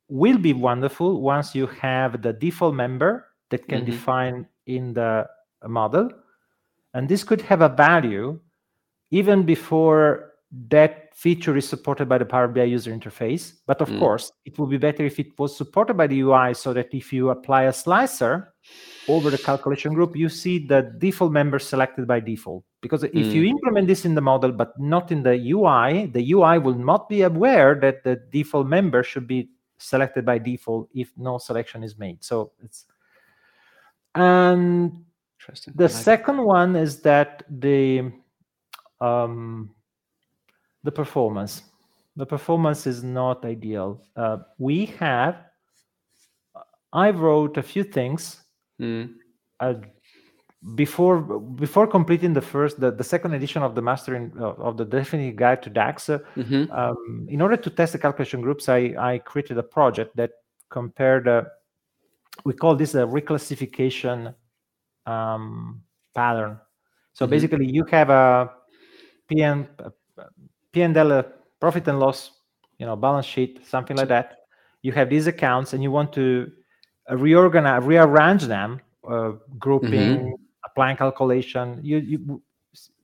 will 0.09 0.39
be 0.39 0.53
wonderful 0.53 1.23
once 1.23 1.55
you 1.55 1.67
have 1.67 2.21
the 2.23 2.33
default 2.33 2.75
member 2.75 3.29
that 3.51 3.67
can 3.67 3.81
mm-hmm. 3.81 3.91
define 3.91 4.47
in 4.67 4.93
the 4.93 5.27
model 5.67 6.11
and 6.95 7.09
this 7.09 7.25
could 7.25 7.41
have 7.41 7.63
a 7.63 7.69
value 7.69 8.39
even 9.11 9.45
before 9.45 10.33
that 10.69 11.15
feature 11.15 11.57
is 11.57 11.69
supported 11.69 12.09
by 12.09 12.19
the 12.19 12.25
Power 12.25 12.49
BI 12.49 12.65
user 12.65 12.91
interface. 12.93 13.55
But 13.67 13.81
of 13.81 13.89
mm. 13.89 13.99
course, 13.99 14.33
it 14.45 14.59
would 14.59 14.71
be 14.71 14.79
better 14.79 15.05
if 15.05 15.19
it 15.19 15.39
was 15.39 15.57
supported 15.57 15.95
by 15.95 16.07
the 16.07 16.21
UI 16.21 16.55
so 16.55 16.73
that 16.75 16.93
if 16.93 17.13
you 17.13 17.31
apply 17.31 17.65
a 17.65 17.73
slicer 17.73 18.53
over 19.09 19.31
the 19.31 19.39
calculation 19.39 19.95
group, 19.95 20.17
you 20.17 20.29
see 20.29 20.59
the 20.59 20.95
default 20.99 21.33
member 21.33 21.59
selected 21.59 22.07
by 22.07 22.21
default. 22.21 22.65
Because 22.81 23.03
if 23.05 23.13
mm. 23.13 23.33
you 23.33 23.45
implement 23.45 23.87
this 23.87 24.05
in 24.05 24.15
the 24.15 24.21
model 24.21 24.53
but 24.53 24.79
not 24.79 25.13
in 25.13 25.23
the 25.23 25.53
UI, 25.53 26.07
the 26.07 26.33
UI 26.33 26.59
will 26.59 26.75
not 26.75 27.09
be 27.09 27.23
aware 27.23 27.75
that 27.77 28.05
the 28.05 28.17
default 28.31 28.67
member 28.67 29.03
should 29.03 29.27
be 29.27 29.49
selected 29.79 30.25
by 30.25 30.39
default 30.39 30.89
if 30.95 31.13
no 31.17 31.39
selection 31.39 31.83
is 31.83 31.99
made. 31.99 32.23
So 32.23 32.53
it's 32.63 32.87
and 34.15 35.05
Interesting. 35.43 35.75
The 35.77 35.85
like 35.85 35.93
second 35.93 36.45
one 36.45 36.77
is 36.77 37.01
that 37.01 37.43
the 37.51 38.13
um, 39.01 39.75
the 40.85 40.93
performance. 40.93 41.63
The 42.15 42.27
performance 42.27 42.87
is 42.87 43.03
not 43.03 43.45
ideal. 43.45 44.01
Uh, 44.15 44.39
we 44.59 44.87
have. 45.01 45.37
I 46.93 47.11
wrote 47.11 47.57
a 47.57 47.63
few 47.63 47.83
things 47.83 48.42
mm. 48.83 49.15
uh, 49.61 49.75
before 50.75 51.21
before 51.21 51.87
completing 51.87 52.33
the 52.33 52.41
first 52.41 52.81
the, 52.81 52.91
the 52.91 53.05
second 53.05 53.35
edition 53.35 53.63
of 53.63 53.75
the 53.75 53.83
mastering 53.83 54.33
uh, 54.39 54.53
of 54.69 54.77
the 54.77 54.85
definitive 54.85 55.37
guide 55.37 55.63
to 55.63 55.71
DAX. 55.71 56.09
Uh, 56.09 56.19
mm-hmm. 56.37 56.71
Um, 56.73 57.27
in 57.31 57.41
order 57.41 57.57
to 57.57 57.71
test 57.71 57.93
the 57.93 57.99
calculation 57.99 58.41
groups, 58.41 58.69
I 58.69 58.95
I 58.99 59.19
created 59.19 59.57
a 59.59 59.63
project 59.63 60.17
that 60.17 60.33
compared 60.69 61.29
we 62.45 62.55
call 62.55 62.77
this 62.77 62.95
a 62.95 62.99
reclassification 63.03 64.35
um, 65.07 65.83
pattern. 66.15 66.59
So 67.13 67.25
mm-hmm. 67.25 67.31
basically, 67.31 67.67
you 67.71 67.85
have 67.85 68.11
a 68.11 68.51
PN, 69.31 69.69
P&L 70.73 71.25
profit 71.61 71.87
and 71.89 72.01
loss, 72.01 72.31
you 72.79 72.87
know, 72.87 72.97
balance 72.97 73.27
sheet, 73.27 73.61
something 73.67 73.97
like 73.97 74.09
that. 74.09 74.39
You 74.83 74.93
have 74.93 75.11
these 75.11 75.27
accounts, 75.27 75.75
and 75.75 75.83
you 75.83 75.91
want 75.91 76.13
to 76.15 76.51
uh, 76.51 76.61
reorganize, 77.11 77.83
rearrange 77.85 78.45
them, 78.45 78.81
uh, 79.09 79.33
grouping, 79.59 80.19
mm-hmm. 80.19 80.35
applying 80.65 80.97
calculation. 80.97 81.81
You, 81.83 81.99
you, 81.99 82.43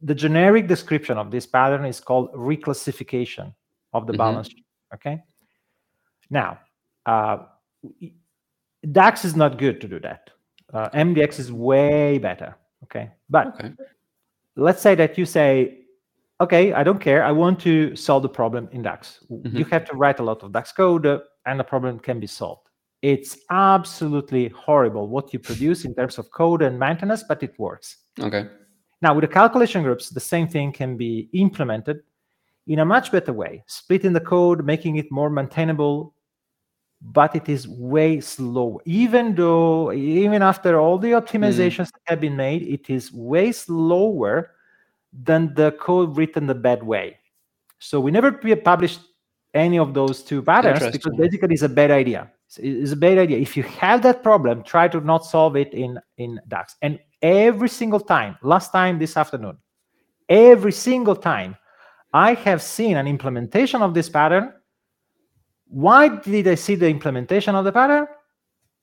the 0.02 0.14
generic 0.14 0.66
description 0.66 1.18
of 1.18 1.30
this 1.30 1.46
pattern 1.46 1.84
is 1.84 2.00
called 2.00 2.32
reclassification 2.32 3.54
of 3.92 4.06
the 4.06 4.12
mm-hmm. 4.12 4.18
balance 4.18 4.48
sheet. 4.48 4.64
Okay. 4.94 5.22
Now, 6.30 6.58
uh, 7.06 7.38
DAX 8.90 9.24
is 9.24 9.34
not 9.34 9.58
good 9.58 9.80
to 9.80 9.88
do 9.88 9.98
that. 10.00 10.30
Uh, 10.72 10.88
MDX 10.90 11.38
is 11.38 11.52
way 11.52 12.18
better. 12.18 12.56
Okay. 12.84 13.11
But 13.28 13.48
okay. 13.48 13.72
let's 14.56 14.80
say 14.80 14.94
that 14.94 15.18
you 15.18 15.26
say, 15.26 15.78
okay, 16.40 16.72
I 16.72 16.84
don't 16.84 17.00
care. 17.00 17.24
I 17.24 17.32
want 17.32 17.58
to 17.61 17.96
solve 17.96 18.22
the 18.22 18.28
problem 18.28 18.68
in 18.72 18.82
DAX. 18.82 19.20
Mm-hmm. 19.30 19.56
You 19.56 19.64
have 19.66 19.84
to 19.87 19.96
write 19.96 20.20
a 20.20 20.22
lot 20.22 20.42
of 20.42 20.52
DAX 20.52 20.72
code 20.72 21.06
uh, 21.06 21.20
and 21.46 21.58
the 21.58 21.64
problem 21.64 21.98
can 21.98 22.20
be 22.20 22.26
solved. 22.26 22.67
It's 23.02 23.38
absolutely 23.50 24.48
horrible 24.48 25.08
what 25.08 25.32
you 25.32 25.38
produce 25.38 25.84
in 25.84 25.94
terms 25.94 26.18
of 26.18 26.30
code 26.32 26.62
and 26.62 26.78
maintenance, 26.78 27.22
but 27.22 27.42
it 27.42 27.58
works. 27.58 27.96
Okay. 28.18 28.48
Now, 29.00 29.14
with 29.14 29.22
the 29.22 29.28
calculation 29.28 29.82
groups, 29.84 30.11
the 30.11 30.20
same 30.20 30.48
thing 30.48 30.72
can 30.72 30.96
be 30.96 31.28
implemented 31.32 32.00
in 32.66 32.80
a 32.80 32.84
much 32.84 33.12
better 33.12 33.32
way, 33.32 33.62
splitting 33.66 34.12
the 34.12 34.20
code, 34.20 34.64
making 34.64 34.96
it 34.96 35.11
more 35.12 35.30
maintainable, 35.30 36.14
but 37.00 37.37
it 37.37 37.48
is 37.48 37.68
way 37.68 38.20
slow. 38.20 38.80
Even 38.84 39.34
though, 39.34 39.92
even 39.92 40.42
after 40.42 40.80
all 40.80 40.98
the 40.98 41.12
optimizations 41.12 41.87
mm. 41.87 41.98
have 42.04 42.20
been 42.20 42.37
made, 42.37 42.62
it 42.62 42.90
is 42.90 43.12
way 43.12 43.52
slower 43.52 44.50
than 45.12 45.54
the 45.54 45.72
code 45.72 46.16
written 46.16 46.46
the 46.46 46.54
bad 46.54 46.82
way. 46.82 47.16
So 47.78 48.00
we 48.00 48.11
never 48.11 48.32
published 48.32 49.00
any 49.54 49.78
of 49.78 49.94
those 49.94 50.22
two 50.22 50.42
patterns 50.42 50.90
because 50.90 51.14
basically 51.16 51.54
it's 51.54 51.62
a 51.62 51.68
bad 51.68 51.90
idea. 51.90 52.30
It's 52.56 52.92
a 52.92 52.96
bad 52.96 53.18
idea. 53.18 53.38
If 53.38 53.56
you 53.56 53.62
have 53.64 54.02
that 54.02 54.22
problem, 54.22 54.62
try 54.62 54.88
to 54.88 55.00
not 55.00 55.26
solve 55.26 55.56
it 55.56 55.74
in 55.74 55.98
in 56.16 56.40
DAX. 56.48 56.76
And 56.82 56.98
every 57.20 57.68
single 57.68 58.00
time, 58.00 58.38
last 58.42 58.72
time 58.72 58.98
this 58.98 59.16
afternoon, 59.16 59.58
every 60.28 60.72
single 60.72 61.16
time, 61.16 61.56
I 62.14 62.34
have 62.34 62.62
seen 62.62 62.96
an 62.96 63.06
implementation 63.06 63.82
of 63.82 63.92
this 63.92 64.08
pattern 64.08 64.54
why 65.68 66.08
did 66.08 66.48
I 66.48 66.54
see 66.54 66.74
the 66.74 66.88
implementation 66.88 67.54
of 67.54 67.64
the 67.64 67.72
pattern? 67.72 68.06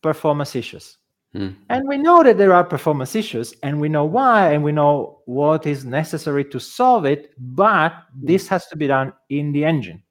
Performance 0.02 0.56
issues. 0.56 0.98
Mm. 1.36 1.56
And 1.70 1.88
we 1.88 1.98
know 1.98 2.24
that 2.24 2.38
there 2.38 2.54
are 2.54 2.64
performance 2.64 3.16
issues, 3.16 3.54
and 3.64 3.82
we 3.82 3.90
know 3.90 4.06
why, 4.06 4.54
and 4.54 4.64
we 4.64 4.72
know 4.72 5.22
what 5.26 5.66
is 5.66 5.84
necessary 5.84 6.46
to 6.46 6.60
solve 6.60 7.06
it, 7.06 7.34
but 7.38 7.94
this 8.16 8.48
has 8.48 8.68
to 8.68 8.78
be 8.78 8.88
done 8.88 9.12
in 9.30 9.52
the 9.52 9.66
engine. 9.66 10.02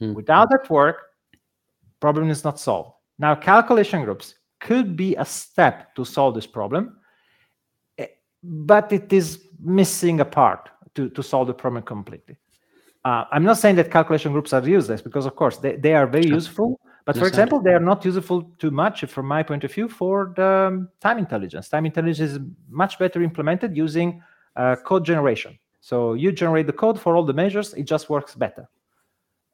Mm. 0.00 0.14
Without 0.14 0.50
that 0.50 0.70
work, 0.70 0.98
problem 1.98 2.30
is 2.30 2.44
not 2.44 2.60
solved. 2.60 2.92
Now, 3.18 3.34
calculation 3.34 4.04
groups 4.04 4.34
could 4.60 4.96
be 4.96 5.14
a 5.16 5.24
step 5.24 5.94
to 5.96 6.04
solve 6.04 6.34
this 6.34 6.46
problem, 6.46 6.96
eh, 7.98 8.06
but 8.42 8.92
it 8.92 9.12
is 9.12 9.46
missing 9.60 10.20
a 10.20 10.24
part 10.24 10.68
to, 10.94 11.08
to 11.10 11.22
solve 11.22 11.46
the 11.46 11.54
problem 11.54 11.82
completely. 11.82 12.36
Uh, 13.04 13.24
I'm 13.30 13.44
not 13.44 13.58
saying 13.58 13.76
that 13.76 13.90
calculation 13.90 14.32
groups 14.32 14.52
are 14.52 14.66
useless 14.66 15.00
because, 15.00 15.26
of 15.26 15.34
course, 15.36 15.56
they, 15.58 15.76
they 15.76 15.94
are 15.94 16.06
very 16.06 16.26
useful. 16.26 16.80
But 17.04 17.16
for 17.16 17.26
example, 17.26 17.58
they 17.62 17.70
are 17.72 17.80
not 17.80 18.04
useful 18.04 18.42
too 18.58 18.70
much, 18.70 19.02
from 19.06 19.26
my 19.26 19.42
point 19.42 19.64
of 19.64 19.72
view, 19.72 19.88
for 19.88 20.34
the 20.36 20.44
um, 20.44 20.88
time 21.00 21.16
intelligence. 21.16 21.70
Time 21.70 21.86
intelligence 21.86 22.32
is 22.32 22.38
much 22.68 22.98
better 22.98 23.22
implemented 23.22 23.74
using 23.74 24.22
uh, 24.56 24.76
code 24.84 25.06
generation. 25.06 25.58
So 25.80 26.12
you 26.12 26.32
generate 26.32 26.66
the 26.66 26.72
code 26.74 27.00
for 27.00 27.16
all 27.16 27.24
the 27.24 27.32
measures, 27.32 27.72
it 27.72 27.84
just 27.84 28.10
works 28.10 28.34
better. 28.34 28.68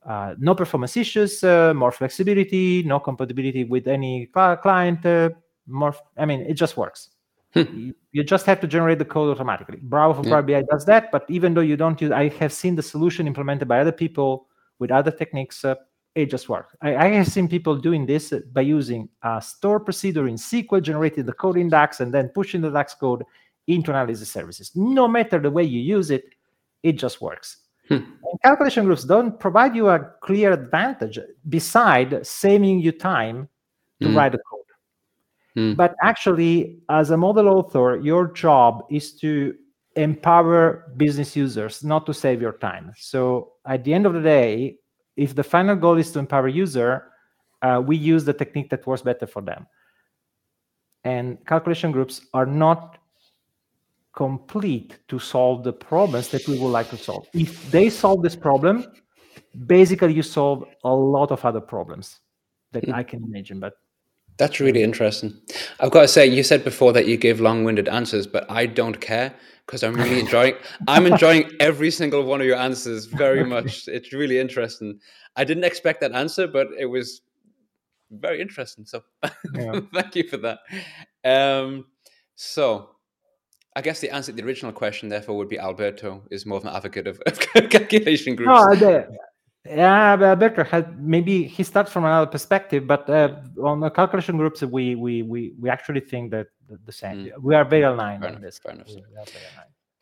Uh, 0.04 0.34
no 0.38 0.54
performance 0.54 0.96
issues, 0.96 1.42
uh, 1.42 1.72
more 1.74 1.90
flexibility, 1.90 2.82
no 2.82 3.00
compatibility 3.00 3.64
with 3.64 3.86
any 3.86 4.26
client. 4.26 5.04
Uh, 5.06 5.30
more, 5.66 5.94
I 6.18 6.26
mean, 6.26 6.40
it 6.42 6.54
just 6.54 6.76
works. 6.76 7.10
Hmm. 7.54 7.92
you 8.10 8.24
just 8.24 8.46
have 8.46 8.60
to 8.62 8.66
generate 8.66 8.98
the 8.98 9.04
code 9.04 9.30
automatically. 9.30 9.78
Bravo 9.80 10.14
for 10.14 10.28
yeah. 10.28 10.34
Power 10.34 10.42
BI 10.42 10.62
does 10.68 10.84
that, 10.86 11.12
but 11.12 11.24
even 11.28 11.54
though 11.54 11.60
you 11.60 11.76
don't 11.76 12.00
use, 12.00 12.10
I 12.10 12.28
have 12.40 12.52
seen 12.52 12.74
the 12.74 12.82
solution 12.82 13.28
implemented 13.28 13.68
by 13.68 13.78
other 13.78 13.92
people 13.92 14.48
with 14.80 14.90
other 14.90 15.12
techniques. 15.12 15.64
Uh, 15.64 15.76
it 16.16 16.26
just 16.26 16.48
works. 16.48 16.74
I, 16.82 16.96
I, 16.96 17.06
have 17.10 17.28
seen 17.28 17.48
people 17.48 17.76
doing 17.76 18.06
this 18.06 18.32
by 18.52 18.62
using 18.62 19.08
a 19.22 19.40
store 19.40 19.80
procedure 19.80 20.26
in 20.28 20.34
SQL, 20.34 20.82
generating 20.82 21.26
the 21.26 21.32
code 21.32 21.56
in 21.56 21.68
DAX, 21.68 22.00
and 22.00 22.12
then 22.12 22.28
pushing 22.28 22.60
the 22.60 22.70
DAX 22.70 22.94
code 22.94 23.24
into 23.66 23.90
analysis 23.90 24.30
services. 24.30 24.72
No 24.74 25.08
matter 25.08 25.38
the 25.38 25.50
way 25.50 25.64
you 25.64 25.80
use 25.80 26.10
it, 26.10 26.34
it 26.82 26.92
just 26.92 27.20
works. 27.20 27.63
Hmm. 27.88 27.98
calculation 28.42 28.86
groups 28.86 29.04
don't 29.04 29.38
provide 29.38 29.76
you 29.76 29.88
a 29.88 29.98
clear 30.22 30.52
advantage 30.52 31.18
beside 31.48 32.26
saving 32.26 32.80
you 32.80 32.92
time 32.92 33.48
to 34.00 34.08
hmm. 34.08 34.16
write 34.16 34.32
the 34.32 34.38
code. 34.38 34.64
Mm. 35.56 35.76
But 35.76 35.94
actually, 36.02 36.78
as 36.88 37.10
a 37.10 37.16
model 37.16 37.48
author, 37.48 37.96
your 37.96 38.32
job 38.32 38.84
is 38.90 39.14
to 39.18 39.54
empower 39.96 40.92
business 40.96 41.36
users, 41.36 41.84
not 41.84 42.06
to 42.06 42.14
save 42.14 42.42
your 42.42 42.54
time. 42.54 42.92
So 42.96 43.52
at 43.66 43.84
the 43.84 43.94
end 43.94 44.06
of 44.06 44.14
the 44.14 44.20
day, 44.20 44.78
if 45.16 45.34
the 45.34 45.44
final 45.44 45.76
goal 45.76 45.96
is 45.96 46.10
to 46.12 46.18
empower 46.18 46.48
user, 46.48 47.12
uh, 47.62 47.80
we 47.84 47.96
use 47.96 48.24
the 48.24 48.32
technique 48.32 48.70
that 48.70 48.86
works 48.86 49.02
better 49.02 49.26
for 49.26 49.42
them. 49.42 49.66
And 51.04 51.38
calculation 51.46 51.92
groups 51.92 52.26
are 52.34 52.46
not 52.46 52.98
complete 54.16 54.98
to 55.08 55.18
solve 55.18 55.64
the 55.64 55.72
problems 55.72 56.28
that 56.28 56.46
we 56.46 56.58
would 56.58 56.68
like 56.68 56.88
to 56.90 56.96
solve. 56.96 57.26
If 57.32 57.70
they 57.70 57.90
solve 57.90 58.22
this 58.22 58.36
problem, 58.36 58.86
basically 59.66 60.12
you 60.12 60.22
solve 60.22 60.64
a 60.84 60.94
lot 60.94 61.30
of 61.30 61.44
other 61.44 61.60
problems 61.60 62.20
that 62.72 62.84
mm. 62.84 62.94
I 62.94 63.02
can 63.02 63.24
imagine. 63.24 63.60
But 63.60 63.74
that's 64.36 64.60
really 64.60 64.82
interesting. 64.82 65.34
I've 65.80 65.90
got 65.90 66.02
to 66.02 66.08
say, 66.08 66.26
you 66.26 66.42
said 66.42 66.64
before 66.64 66.92
that 66.92 67.06
you 67.06 67.16
give 67.16 67.40
long-winded 67.40 67.88
answers, 67.88 68.26
but 68.26 68.48
I 68.50 68.66
don't 68.66 69.00
care 69.00 69.34
because 69.66 69.82
I'm 69.82 69.94
really 69.94 70.20
enjoying. 70.20 70.54
I'm 70.88 71.06
enjoying 71.06 71.50
every 71.60 71.90
single 71.90 72.24
one 72.24 72.40
of 72.40 72.46
your 72.46 72.58
answers 72.58 73.06
very 73.06 73.44
much. 73.44 73.88
It's 73.88 74.12
really 74.12 74.38
interesting. 74.38 75.00
I 75.36 75.44
didn't 75.44 75.64
expect 75.64 76.00
that 76.00 76.12
answer, 76.12 76.46
but 76.46 76.68
it 76.78 76.86
was 76.86 77.22
very 78.10 78.40
interesting. 78.40 78.84
So, 78.84 79.02
yeah. 79.54 79.80
thank 79.94 80.16
you 80.16 80.28
for 80.28 80.36
that. 80.38 80.58
Um, 81.24 81.86
so, 82.34 82.93
I 83.76 83.80
guess 83.80 84.00
the 84.00 84.10
answer 84.10 84.32
to 84.32 84.36
the 84.36 84.44
original 84.44 84.72
question, 84.72 85.08
therefore, 85.08 85.36
would 85.36 85.48
be 85.48 85.58
Alberto 85.58 86.22
is 86.30 86.46
more 86.46 86.58
of 86.58 86.64
an 86.64 86.74
advocate 86.74 87.06
of, 87.06 87.20
of 87.26 87.38
calculation 87.38 88.36
groups. 88.36 88.80
No, 88.80 89.06
yeah, 89.66 90.12
Alberto 90.12 90.62
had 90.62 91.02
maybe 91.02 91.44
he 91.44 91.62
starts 91.62 91.90
from 91.90 92.04
another 92.04 92.30
perspective, 92.30 92.86
but 92.86 93.08
uh, 93.08 93.36
on 93.62 93.80
the 93.80 93.90
calculation 93.90 94.36
groups, 94.36 94.62
we 94.62 94.94
we 94.94 95.22
we 95.22 95.54
we 95.58 95.70
actually 95.70 96.00
think 96.00 96.30
that 96.32 96.48
the, 96.68 96.78
the 96.84 96.92
same. 96.92 97.26
Mm. 97.26 97.30
We 97.40 97.54
are 97.54 97.64
very 97.64 97.82
aligned 97.82 98.20
fair 98.20 98.28
on 98.28 98.36
enough, 98.36 98.42
this. 98.42 98.58
Fair 98.58 98.72
enough. 98.72 98.90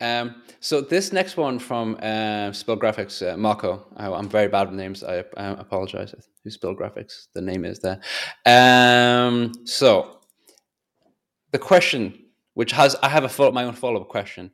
Um, 0.01 0.41
so 0.59 0.81
this 0.81 1.13
next 1.13 1.37
one 1.37 1.59
from 1.59 1.97
uh, 2.01 2.51
Spill 2.51 2.77
Graphics, 2.77 3.25
uh, 3.25 3.37
Marco. 3.37 3.87
I, 3.95 4.07
am 4.07 4.27
very 4.27 4.49
bad 4.49 4.67
with 4.67 4.77
names. 4.77 5.01
I, 5.01 5.19
I 5.37 5.45
apologize. 5.51 6.13
Who 6.43 6.49
Spill 6.49 6.75
Graphics? 6.75 7.27
The 7.33 7.41
name 7.41 7.63
is 7.63 7.79
there. 7.79 8.01
Um, 8.45 9.53
so 9.63 10.19
the 11.53 11.59
question, 11.59 12.22
which 12.53 12.71
has 12.71 12.95
I 13.01 13.09
have 13.09 13.23
a 13.23 13.29
follow, 13.29 13.51
my 13.51 13.63
own 13.63 13.73
follow 13.73 14.01
up 14.01 14.09
question. 14.09 14.51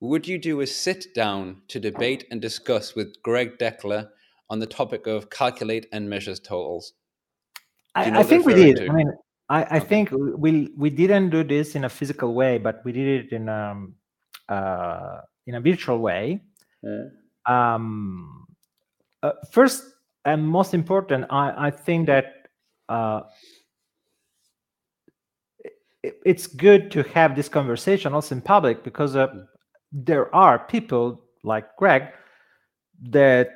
Would 0.00 0.26
you 0.26 0.38
do 0.38 0.60
a 0.60 0.66
sit 0.66 1.14
down 1.14 1.62
to 1.68 1.78
debate 1.78 2.26
and 2.30 2.40
discuss 2.40 2.94
with 2.94 3.22
Greg 3.22 3.58
Deckler 3.58 4.08
on 4.50 4.58
the 4.58 4.66
topic 4.66 5.06
of 5.06 5.30
calculate 5.30 5.86
and 5.92 6.10
measures 6.10 6.40
totals? 6.40 6.94
I, 7.94 8.20
I 8.20 8.22
think 8.22 8.46
we 8.46 8.54
did. 8.54 8.76
To? 8.78 8.88
I 8.88 8.92
mean, 8.92 9.12
I, 9.48 9.62
I 9.62 9.76
okay. 9.76 9.86
think 9.86 10.10
we 10.12 10.72
we 10.76 10.90
didn't 10.90 11.30
do 11.30 11.44
this 11.44 11.74
in 11.74 11.84
a 11.84 11.88
physical 11.88 12.34
way, 12.34 12.58
but 12.58 12.84
we 12.84 12.92
did 12.92 13.26
it 13.26 13.32
in 13.32 13.48
um 13.48 13.94
uh, 14.48 15.20
in 15.46 15.54
a 15.54 15.60
virtual 15.60 15.98
way. 15.98 16.42
Yeah. 16.82 17.04
Um, 17.46 18.46
uh, 19.22 19.32
first 19.50 19.84
and 20.24 20.46
most 20.46 20.74
important, 20.74 21.26
I, 21.30 21.66
I 21.66 21.70
think 21.70 22.06
that 22.06 22.48
uh, 22.88 23.22
it's 26.02 26.46
good 26.46 26.90
to 26.90 27.02
have 27.04 27.36
this 27.36 27.48
conversation 27.48 28.12
also 28.14 28.34
in 28.34 28.40
public 28.40 28.82
because 28.82 29.16
uh, 29.16 29.28
mm. 29.28 29.46
there 29.92 30.34
are 30.34 30.58
people 30.58 31.20
like 31.44 31.76
Greg 31.76 32.08
that 33.10 33.50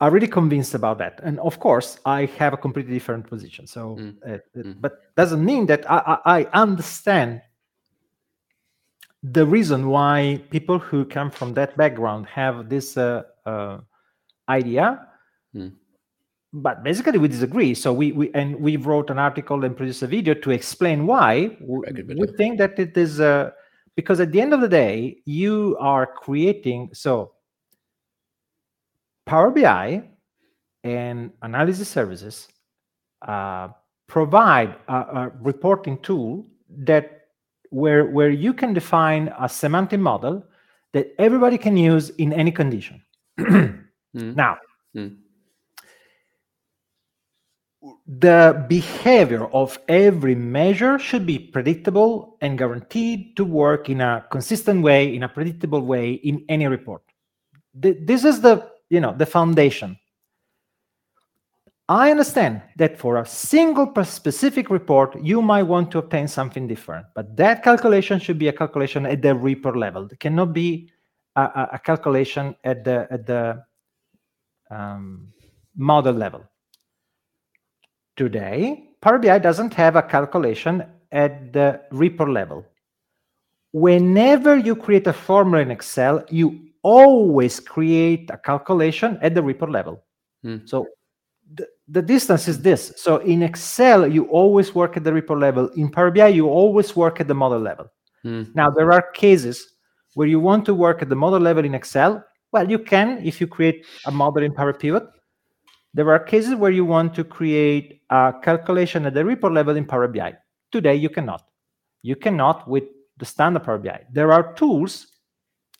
are 0.00 0.10
really 0.10 0.28
convinced 0.28 0.74
about 0.74 0.98
that. 0.98 1.20
And 1.22 1.38
of 1.40 1.60
course, 1.60 1.98
I 2.04 2.26
have 2.38 2.52
a 2.52 2.56
completely 2.56 2.92
different 2.92 3.28
position. 3.28 3.66
So, 3.66 3.96
mm. 3.96 4.16
Uh, 4.26 4.38
mm. 4.56 4.80
but 4.80 5.14
doesn't 5.16 5.44
mean 5.44 5.66
that 5.66 5.88
I, 5.90 6.18
I, 6.24 6.44
understand 6.52 7.42
the 9.22 9.46
reason 9.46 9.88
why 9.88 10.42
people 10.50 10.80
who 10.80 11.04
come 11.04 11.30
from 11.30 11.54
that 11.54 11.76
background 11.76 12.26
have 12.26 12.68
this 12.68 12.96
uh, 12.96 13.22
uh, 13.46 13.78
idea. 14.48 15.06
Mm. 15.54 15.74
But 16.52 16.82
basically 16.82 17.18
we 17.18 17.28
disagree. 17.28 17.74
So 17.74 17.92
we, 17.92 18.12
we 18.12 18.30
and 18.34 18.56
we 18.60 18.76
wrote 18.76 19.10
an 19.10 19.18
article 19.18 19.64
and 19.64 19.76
produced 19.76 20.02
a 20.02 20.06
video 20.06 20.34
to 20.34 20.50
explain 20.50 21.06
why 21.06 21.56
we, 21.60 22.26
think 22.36 22.58
that 22.58 22.78
it 22.78 22.96
is 22.96 23.20
uh, 23.20 23.50
because 23.96 24.20
at 24.20 24.32
the 24.32 24.40
end 24.40 24.52
of 24.52 24.60
the 24.60 24.68
day 24.68 25.18
you 25.24 25.76
are 25.80 26.06
creating 26.06 26.90
so 26.92 27.32
Power 29.24 29.50
BI 29.50 30.02
and 30.84 31.30
analysis 31.42 31.88
services 31.88 32.48
uh, 33.26 33.68
provide 34.08 34.76
a, 34.88 34.94
a, 34.94 35.32
reporting 35.40 35.96
tool 35.98 36.44
that 36.68 37.28
where 37.70 38.06
where 38.06 38.30
you 38.30 38.52
can 38.52 38.74
define 38.74 39.32
a 39.38 39.48
semantic 39.48 40.00
model 40.00 40.44
that 40.92 41.14
everybody 41.18 41.56
can 41.56 41.76
use 41.76 42.10
in 42.10 42.32
any 42.32 42.50
condition. 42.50 43.02
mm. 43.40 43.86
Now, 44.14 44.58
mm 44.94 45.21
the 48.18 48.64
behavior 48.68 49.46
of 49.46 49.78
every 49.88 50.34
measure 50.34 50.98
should 50.98 51.24
be 51.24 51.38
predictable 51.38 52.36
and 52.40 52.58
guaranteed 52.58 53.36
to 53.36 53.44
work 53.44 53.88
in 53.88 54.00
a 54.00 54.24
consistent 54.30 54.82
way 54.82 55.14
in 55.14 55.22
a 55.22 55.28
predictable 55.28 55.80
way 55.80 56.12
in 56.12 56.44
any 56.48 56.66
report. 56.66 57.02
This 57.74 58.24
is 58.24 58.40
the 58.40 58.70
you 58.90 59.00
know 59.00 59.14
the 59.16 59.24
foundation. 59.24 59.98
I 61.88 62.10
understand 62.10 62.62
that 62.76 62.98
for 62.98 63.18
a 63.18 63.26
single 63.26 63.92
specific 64.04 64.68
report 64.68 65.18
you 65.22 65.40
might 65.40 65.64
want 65.64 65.90
to 65.92 65.98
obtain 65.98 66.28
something 66.28 66.66
different 66.66 67.06
but 67.14 67.36
that 67.36 67.62
calculation 67.62 68.18
should 68.18 68.38
be 68.38 68.48
a 68.48 68.52
calculation 68.52 69.06
at 69.06 69.22
the 69.22 69.34
report 69.34 69.76
level. 69.76 70.06
It 70.06 70.20
cannot 70.20 70.52
be 70.52 70.90
a, 71.36 71.68
a 71.72 71.80
calculation 71.82 72.56
at 72.64 72.84
the 72.84 73.06
at 73.10 73.26
the 73.26 73.64
um, 74.70 75.32
model 75.76 76.14
level 76.14 76.44
Today, 78.16 78.90
Power 79.00 79.18
BI 79.18 79.38
doesn't 79.38 79.74
have 79.74 79.96
a 79.96 80.02
calculation 80.02 80.84
at 81.10 81.52
the 81.52 81.80
report 81.90 82.30
level. 82.30 82.64
Whenever 83.72 84.56
you 84.56 84.76
create 84.76 85.06
a 85.06 85.12
formula 85.12 85.62
in 85.62 85.70
Excel, 85.70 86.24
you 86.28 86.68
always 86.82 87.58
create 87.58 88.30
a 88.30 88.36
calculation 88.36 89.18
at 89.22 89.34
the 89.34 89.42
report 89.42 89.70
level. 89.70 90.04
Mm. 90.44 90.68
So 90.68 90.86
the, 91.54 91.66
the 91.88 92.02
distance 92.02 92.48
is 92.48 92.60
this. 92.60 92.92
So 92.96 93.18
in 93.18 93.42
Excel, 93.42 94.06
you 94.06 94.24
always 94.26 94.74
work 94.74 94.96
at 94.96 95.04
the 95.04 95.12
report 95.12 95.40
level. 95.40 95.68
In 95.70 95.90
Power 95.90 96.10
BI, 96.10 96.28
you 96.28 96.48
always 96.48 96.94
work 96.94 97.20
at 97.20 97.28
the 97.28 97.34
model 97.34 97.60
level. 97.60 97.90
Mm. 98.24 98.54
Now, 98.54 98.70
there 98.70 98.92
are 98.92 99.10
cases 99.12 99.66
where 100.14 100.28
you 100.28 100.38
want 100.38 100.66
to 100.66 100.74
work 100.74 101.02
at 101.02 101.08
the 101.08 101.16
model 101.16 101.40
level 101.40 101.64
in 101.64 101.74
Excel. 101.74 102.24
Well, 102.52 102.70
you 102.70 102.78
can 102.78 103.24
if 103.24 103.40
you 103.40 103.46
create 103.46 103.86
a 104.06 104.10
model 104.10 104.42
in 104.42 104.52
Power 104.52 104.74
Pivot. 104.74 105.04
There 105.94 106.10
are 106.10 106.18
cases 106.18 106.54
where 106.54 106.70
you 106.70 106.84
want 106.84 107.14
to 107.14 107.24
create 107.24 108.02
a 108.10 108.34
calculation 108.42 109.06
at 109.06 109.14
the 109.14 109.24
report 109.24 109.52
level 109.52 109.76
in 109.76 109.84
Power 109.84 110.08
BI. 110.08 110.34
Today, 110.70 110.96
you 110.96 111.10
cannot. 111.10 111.42
You 112.02 112.16
cannot 112.16 112.66
with 112.68 112.84
the 113.18 113.26
standard 113.26 113.64
Power 113.64 113.78
BI. 113.78 114.00
There 114.10 114.32
are 114.32 114.54
tools, 114.54 115.06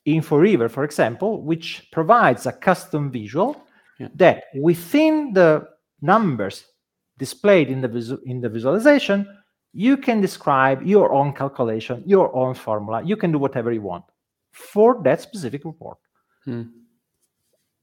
InfoRiver, 0.07 0.70
for 0.70 0.85
example, 0.85 1.42
which 1.42 1.88
provides 1.92 2.46
a 2.46 2.53
custom 2.53 3.11
visual 3.11 3.64
yeah. 3.98 4.09
that 4.16 4.44
within 4.55 5.33
the 5.33 5.66
numbers 6.03 6.64
displayed 7.18 7.70
in 7.70 7.81
the, 7.81 7.88
visu 7.88 8.18
in 8.27 8.40
the 8.40 8.48
visualization, 8.48 9.27
you 9.72 9.96
can 9.96 10.20
describe 10.20 10.83
your 10.83 11.12
own 11.12 11.33
calculation, 11.33 12.03
your 12.05 12.35
own 12.37 12.55
formula. 12.55 13.03
You 13.03 13.16
can 13.16 13.33
do 13.33 13.38
whatever 13.38 13.72
you 13.72 13.81
want 13.81 14.05
for 14.53 15.01
that 15.05 15.20
specific 15.22 15.64
report. 15.64 15.98
Hmm. 16.44 16.64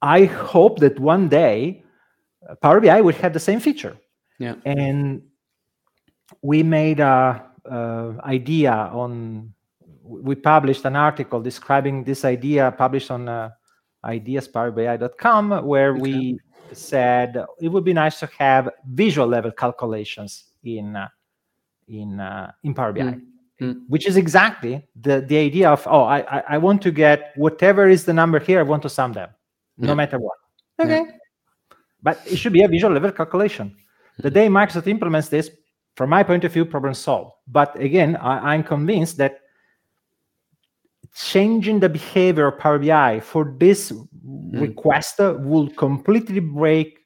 I 0.01 0.25
hope 0.25 0.79
that 0.79 0.99
one 0.99 1.27
day 1.27 1.83
Power 2.62 2.79
BI 2.79 3.01
would 3.01 3.15
have 3.15 3.33
the 3.33 3.39
same 3.39 3.59
feature. 3.59 3.97
Yeah. 4.39 4.55
And 4.65 5.21
we 6.41 6.63
made 6.63 6.99
a, 6.99 7.45
a 7.65 8.15
idea 8.23 8.71
on. 8.71 9.53
We 10.03 10.33
published 10.33 10.85
an 10.85 10.95
article 10.95 11.39
describing 11.39 12.03
this 12.03 12.25
idea, 12.25 12.73
published 12.75 13.12
on 13.12 13.29
uh, 13.29 13.51
ideaspowerbi.com, 14.03 15.65
where 15.65 15.91
okay. 15.91 16.01
we 16.01 16.39
said 16.73 17.45
it 17.62 17.67
would 17.67 17.83
be 17.83 17.93
nice 17.93 18.19
to 18.19 18.29
have 18.39 18.69
visual 18.91 19.27
level 19.27 19.51
calculations 19.51 20.45
in 20.63 20.95
uh, 20.95 21.07
in 21.88 22.19
uh, 22.19 22.51
in 22.63 22.73
Power 22.73 22.93
BI. 22.93 23.01
Mm. 23.01 23.21
Mm. 23.62 23.81
Which 23.89 24.07
is 24.07 24.15
exactly 24.15 24.88
the, 24.99 25.19
the 25.19 25.38
idea 25.38 25.69
of 25.69 25.85
oh 25.85 26.03
I, 26.03 26.43
I 26.47 26.57
want 26.57 26.81
to 26.83 26.91
get 26.91 27.33
whatever 27.35 27.89
is 27.89 28.05
the 28.05 28.13
number 28.13 28.39
here 28.39 28.59
I 28.59 28.63
want 28.63 28.81
to 28.83 28.89
sum 28.89 29.12
them 29.12 29.31
no 29.77 29.93
matter 29.93 30.17
what 30.17 30.38
okay 30.79 31.03
yeah. 31.05 31.18
But 32.01 32.21
it 32.25 32.38
should 32.38 32.53
be 32.53 32.63
a 32.63 32.67
visual 32.67 32.93
level 32.93 33.12
calculation. 33.12 33.75
The 34.19 34.31
day 34.31 34.47
Microsoft 34.47 34.88
implements 34.88 35.29
this, 35.29 35.49
from 35.95 36.09
my 36.09 36.23
point 36.23 36.43
of 36.43 36.53
view, 36.53 36.65
problem 36.65 36.93
solved. 36.93 37.31
But 37.47 37.79
again, 37.79 38.15
I, 38.17 38.55
am 38.55 38.63
convinced 38.63 39.17
that 39.17 39.39
changing 41.15 41.79
the 41.79 41.89
behavior 41.89 42.47
of 42.47 42.59
Power 42.59 42.79
BI 42.79 43.19
for 43.19 43.55
this 43.57 43.91
mm. 43.91 44.62
request 44.62 45.19
will 45.19 45.69
completely 45.71 46.39
break 46.39 46.99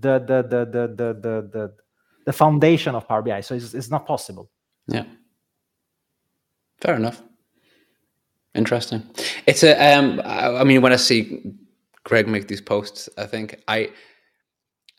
the 0.00 0.18
the 0.18 0.42
the 0.42 0.64
the 0.64 0.88
the 0.88 1.14
the, 1.14 1.50
the, 1.52 1.74
the 2.24 2.32
foundation 2.32 2.94
of 2.94 3.06
Power 3.06 3.22
BI. 3.22 3.40
So 3.40 3.54
it's, 3.54 3.74
it's 3.74 3.90
not 3.90 4.06
possible. 4.06 4.50
Yeah. 4.86 5.04
Fair 6.80 6.96
enough. 6.96 7.22
Interesting. 8.54 9.02
It's 9.46 9.62
a. 9.62 9.94
Um, 9.94 10.20
I, 10.24 10.60
I 10.60 10.64
mean, 10.64 10.80
when 10.80 10.92
I 10.92 10.96
see 10.96 11.42
Greg 12.04 12.26
make 12.28 12.48
these 12.48 12.60
posts, 12.60 13.08
I 13.18 13.26
think 13.26 13.62
I 13.68 13.90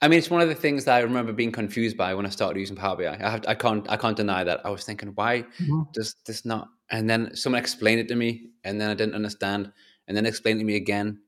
I 0.01 0.07
mean, 0.07 0.19
it's 0.19 0.29
one 0.29 0.41
of 0.41 0.47
the 0.47 0.55
things 0.55 0.85
that 0.85 0.95
I 0.95 0.99
remember 0.99 1.33
being 1.33 1.51
confused 1.51 1.97
by 1.97 2.13
when 2.13 2.25
I 2.25 2.29
started 2.29 2.59
using 2.59 2.75
Power 2.75 2.95
BI. 2.95 3.07
I, 3.07 3.29
have, 3.29 3.45
I 3.47 3.55
can't, 3.55 3.89
I 3.89 3.97
can't 3.97 4.15
deny 4.15 4.43
that. 4.43 4.61
I 4.63 4.69
was 4.69 4.83
thinking, 4.83 5.09
why 5.15 5.41
mm-hmm. 5.59 5.83
does 5.91 6.15
this 6.25 6.45
not? 6.45 6.67
And 6.91 7.09
then 7.09 7.35
someone 7.35 7.59
explained 7.59 7.99
it 7.99 8.07
to 8.09 8.15
me, 8.15 8.49
and 8.63 8.79
then 8.79 8.89
I 8.89 8.93
didn't 8.93 9.15
understand, 9.15 9.71
and 10.07 10.15
then 10.15 10.25
explained 10.25 10.59
it 10.59 10.63
to 10.63 10.67
me 10.67 10.75
again, 10.75 11.19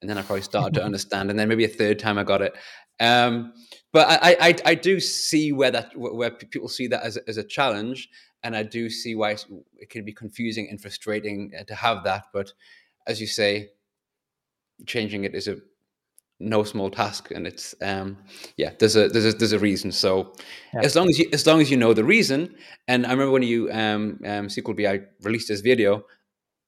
and 0.00 0.10
then 0.10 0.18
I 0.18 0.22
probably 0.22 0.42
started 0.42 0.74
to 0.74 0.84
understand, 0.84 1.30
and 1.30 1.38
then 1.38 1.48
maybe 1.48 1.64
a 1.64 1.68
third 1.68 1.98
time 1.98 2.18
I 2.18 2.22
got 2.22 2.42
it. 2.42 2.54
Um, 3.00 3.54
but 3.92 4.06
I, 4.22 4.36
I, 4.40 4.54
I 4.66 4.74
do 4.74 5.00
see 5.00 5.52
where 5.52 5.70
that, 5.70 5.96
where 5.96 6.30
people 6.30 6.68
see 6.68 6.86
that 6.88 7.02
as 7.02 7.16
a, 7.16 7.28
as 7.28 7.38
a 7.38 7.44
challenge, 7.44 8.10
and 8.42 8.54
I 8.54 8.62
do 8.62 8.90
see 8.90 9.14
why 9.14 9.36
it 9.78 9.88
can 9.88 10.04
be 10.04 10.12
confusing 10.12 10.68
and 10.70 10.80
frustrating 10.80 11.52
uh, 11.58 11.64
to 11.64 11.74
have 11.74 12.04
that. 12.04 12.26
But 12.32 12.52
as 13.06 13.20
you 13.20 13.26
say, 13.26 13.70
changing 14.86 15.24
it 15.24 15.34
is 15.34 15.48
a 15.48 15.56
no 16.40 16.62
small 16.62 16.90
task 16.90 17.30
and 17.32 17.46
it's 17.46 17.74
um 17.82 18.16
yeah 18.56 18.70
there's 18.78 18.94
a 18.94 19.08
there's 19.08 19.26
a 19.26 19.32
there's 19.32 19.52
a 19.52 19.58
reason 19.58 19.90
so 19.90 20.32
yeah. 20.72 20.80
as 20.82 20.94
long 20.94 21.08
as 21.08 21.18
you 21.18 21.28
as 21.32 21.46
long 21.46 21.60
as 21.60 21.70
you 21.70 21.76
know 21.76 21.92
the 21.92 22.04
reason 22.04 22.54
and 22.86 23.06
i 23.06 23.10
remember 23.10 23.32
when 23.32 23.42
you 23.42 23.70
um 23.72 24.20
um 24.24 24.46
sql 24.46 24.76
bi 24.76 25.00
released 25.22 25.48
this 25.48 25.60
video 25.60 26.04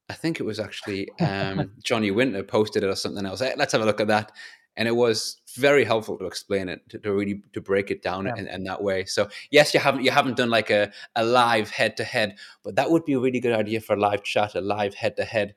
i 0.08 0.12
think 0.12 0.40
it 0.40 0.42
was 0.42 0.58
actually 0.58 1.08
um 1.20 1.70
johnny 1.84 2.10
winter 2.10 2.42
posted 2.42 2.82
it 2.82 2.88
or 2.88 2.96
something 2.96 3.24
else 3.24 3.40
hey, 3.40 3.54
let's 3.56 3.72
have 3.72 3.82
a 3.82 3.84
look 3.84 4.00
at 4.00 4.08
that 4.08 4.32
and 4.76 4.88
it 4.88 4.96
was 4.96 5.40
very 5.56 5.84
helpful 5.84 6.16
to 6.18 6.26
explain 6.26 6.68
it 6.68 6.80
to, 6.88 6.98
to 6.98 7.12
really 7.12 7.42
to 7.52 7.60
break 7.60 7.90
it 7.92 8.02
down 8.02 8.26
yeah. 8.26 8.36
in, 8.36 8.48
in, 8.48 8.64
that 8.64 8.82
way 8.82 9.04
so 9.04 9.28
yes 9.52 9.72
you 9.72 9.78
haven't 9.78 10.04
you 10.04 10.10
haven't 10.10 10.36
done 10.36 10.50
like 10.50 10.70
a, 10.70 10.90
a 11.14 11.24
live 11.24 11.70
head 11.70 11.96
to 11.96 12.02
head 12.02 12.36
but 12.64 12.74
that 12.74 12.90
would 12.90 13.04
be 13.04 13.12
a 13.12 13.20
really 13.20 13.40
good 13.40 13.52
idea 13.52 13.80
for 13.80 13.94
a 13.94 14.00
live 14.00 14.24
chat 14.24 14.54
a 14.56 14.60
live 14.60 14.94
head 14.94 15.16
to 15.16 15.24
head 15.24 15.54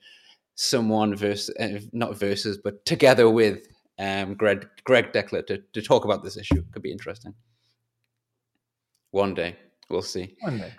someone 0.56 1.16
versus 1.16 1.56
uh, 1.60 1.80
not 1.92 2.16
versus 2.18 2.60
but 2.64 2.86
together 2.86 3.30
with 3.30 3.68
um, 4.00 4.36
Greg 4.36 4.68
Greg 4.84 5.12
Deckler 5.14 5.46
to, 5.48 5.58
to 5.74 5.82
talk 5.82 6.06
about 6.06 6.24
this 6.24 6.38
issue. 6.38 6.64
Could 6.72 6.82
be 6.82 6.92
interesting. 6.92 7.34
One 9.12 9.34
day, 9.34 9.56
we'll 9.90 10.02
see. 10.02 10.36
One 10.42 10.58
day. 10.58 10.74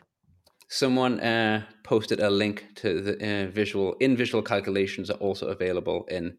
Someone 0.69 1.21
uh, 1.21 1.65
posted 1.85 2.21
a 2.21 2.31
link 2.31 2.67
to 2.77 3.01
the 3.01 3.15
uh, 3.15 3.51
visual 3.51 3.95
in 4.01 4.17
visual 4.17 4.43
calculations 4.43 5.11
are 5.11 5.19
also 5.19 5.49
available 5.49 6.05
in 6.11 6.37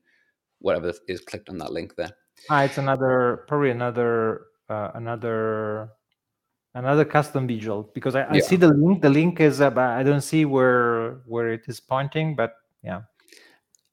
whatever 0.59 0.93
is 1.07 1.21
clicked 1.21 1.49
on 1.49 1.57
that 1.59 1.71
link 1.71 1.95
there. 1.95 2.11
Ah, 2.49 2.63
it's 2.63 2.77
another 2.77 3.45
probably 3.47 3.69
another 3.71 4.41
uh, 4.69 4.91
another 4.95 5.89
another 6.73 7.05
custom 7.05 7.47
visual 7.47 7.89
because 7.93 8.15
I, 8.15 8.23
I 8.23 8.35
yeah. 8.35 8.41
see 8.41 8.55
the 8.57 8.67
link. 8.67 9.01
The 9.01 9.09
link 9.09 9.39
is, 9.39 9.61
uh, 9.61 9.71
I 9.77 10.03
don't 10.03 10.21
see 10.21 10.45
where 10.45 11.21
where 11.25 11.53
it 11.53 11.63
is 11.67 11.79
pointing, 11.79 12.35
but 12.35 12.53
yeah. 12.83 13.01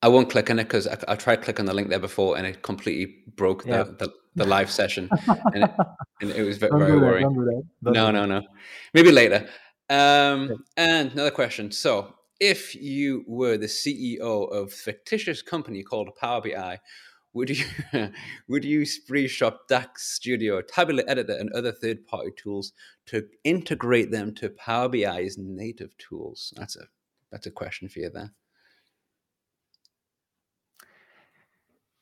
I 0.02 0.08
won't 0.08 0.30
click 0.30 0.50
on 0.50 0.58
it 0.58 0.64
because 0.64 0.88
I, 0.88 0.98
I, 1.08 1.14
tried 1.14 1.42
clicking 1.42 1.64
the 1.64 1.72
link 1.72 1.88
there 1.88 2.00
before 2.00 2.36
and 2.36 2.44
it 2.44 2.62
completely 2.62 3.22
broke 3.36 3.62
the, 3.62 3.70
yeah. 3.70 3.84
the, 3.84 4.12
the, 4.34 4.44
live 4.44 4.70
session 4.70 5.08
and, 5.28 5.64
it, 5.64 5.70
and 6.20 6.30
it 6.32 6.42
was 6.42 6.58
very, 6.58 6.76
very 6.76 6.98
worrying. 6.98 7.62
No, 7.82 8.10
no, 8.10 8.26
no. 8.26 8.42
Maybe 8.94 9.12
later. 9.12 9.48
Um, 9.88 10.64
and 10.76 11.12
another 11.12 11.30
question. 11.30 11.70
So, 11.70 12.14
if 12.40 12.74
you 12.74 13.24
were 13.28 13.56
the 13.56 13.66
CEO 13.66 14.50
of 14.50 14.68
a 14.68 14.70
fictitious 14.70 15.42
company 15.42 15.84
called 15.84 16.10
Power 16.16 16.40
BI, 16.40 16.80
would 17.34 17.50
you 17.50 17.64
would 18.48 18.64
you 18.64 18.84
free 19.06 19.28
shop 19.28 19.68
DAX 19.68 20.14
Studio, 20.14 20.60
Tabular 20.60 21.04
Editor, 21.06 21.34
and 21.34 21.52
other 21.52 21.72
third 21.72 22.06
party 22.06 22.30
tools 22.36 22.72
to 23.06 23.26
integrate 23.44 24.10
them 24.10 24.34
to 24.34 24.50
Power 24.50 24.88
BI's 24.88 25.36
native 25.38 25.96
tools? 25.98 26.52
That's 26.56 26.76
a 26.76 26.86
that's 27.30 27.46
a 27.46 27.50
question 27.50 27.88
for 27.88 28.00
you 28.00 28.10
there. 28.10 28.32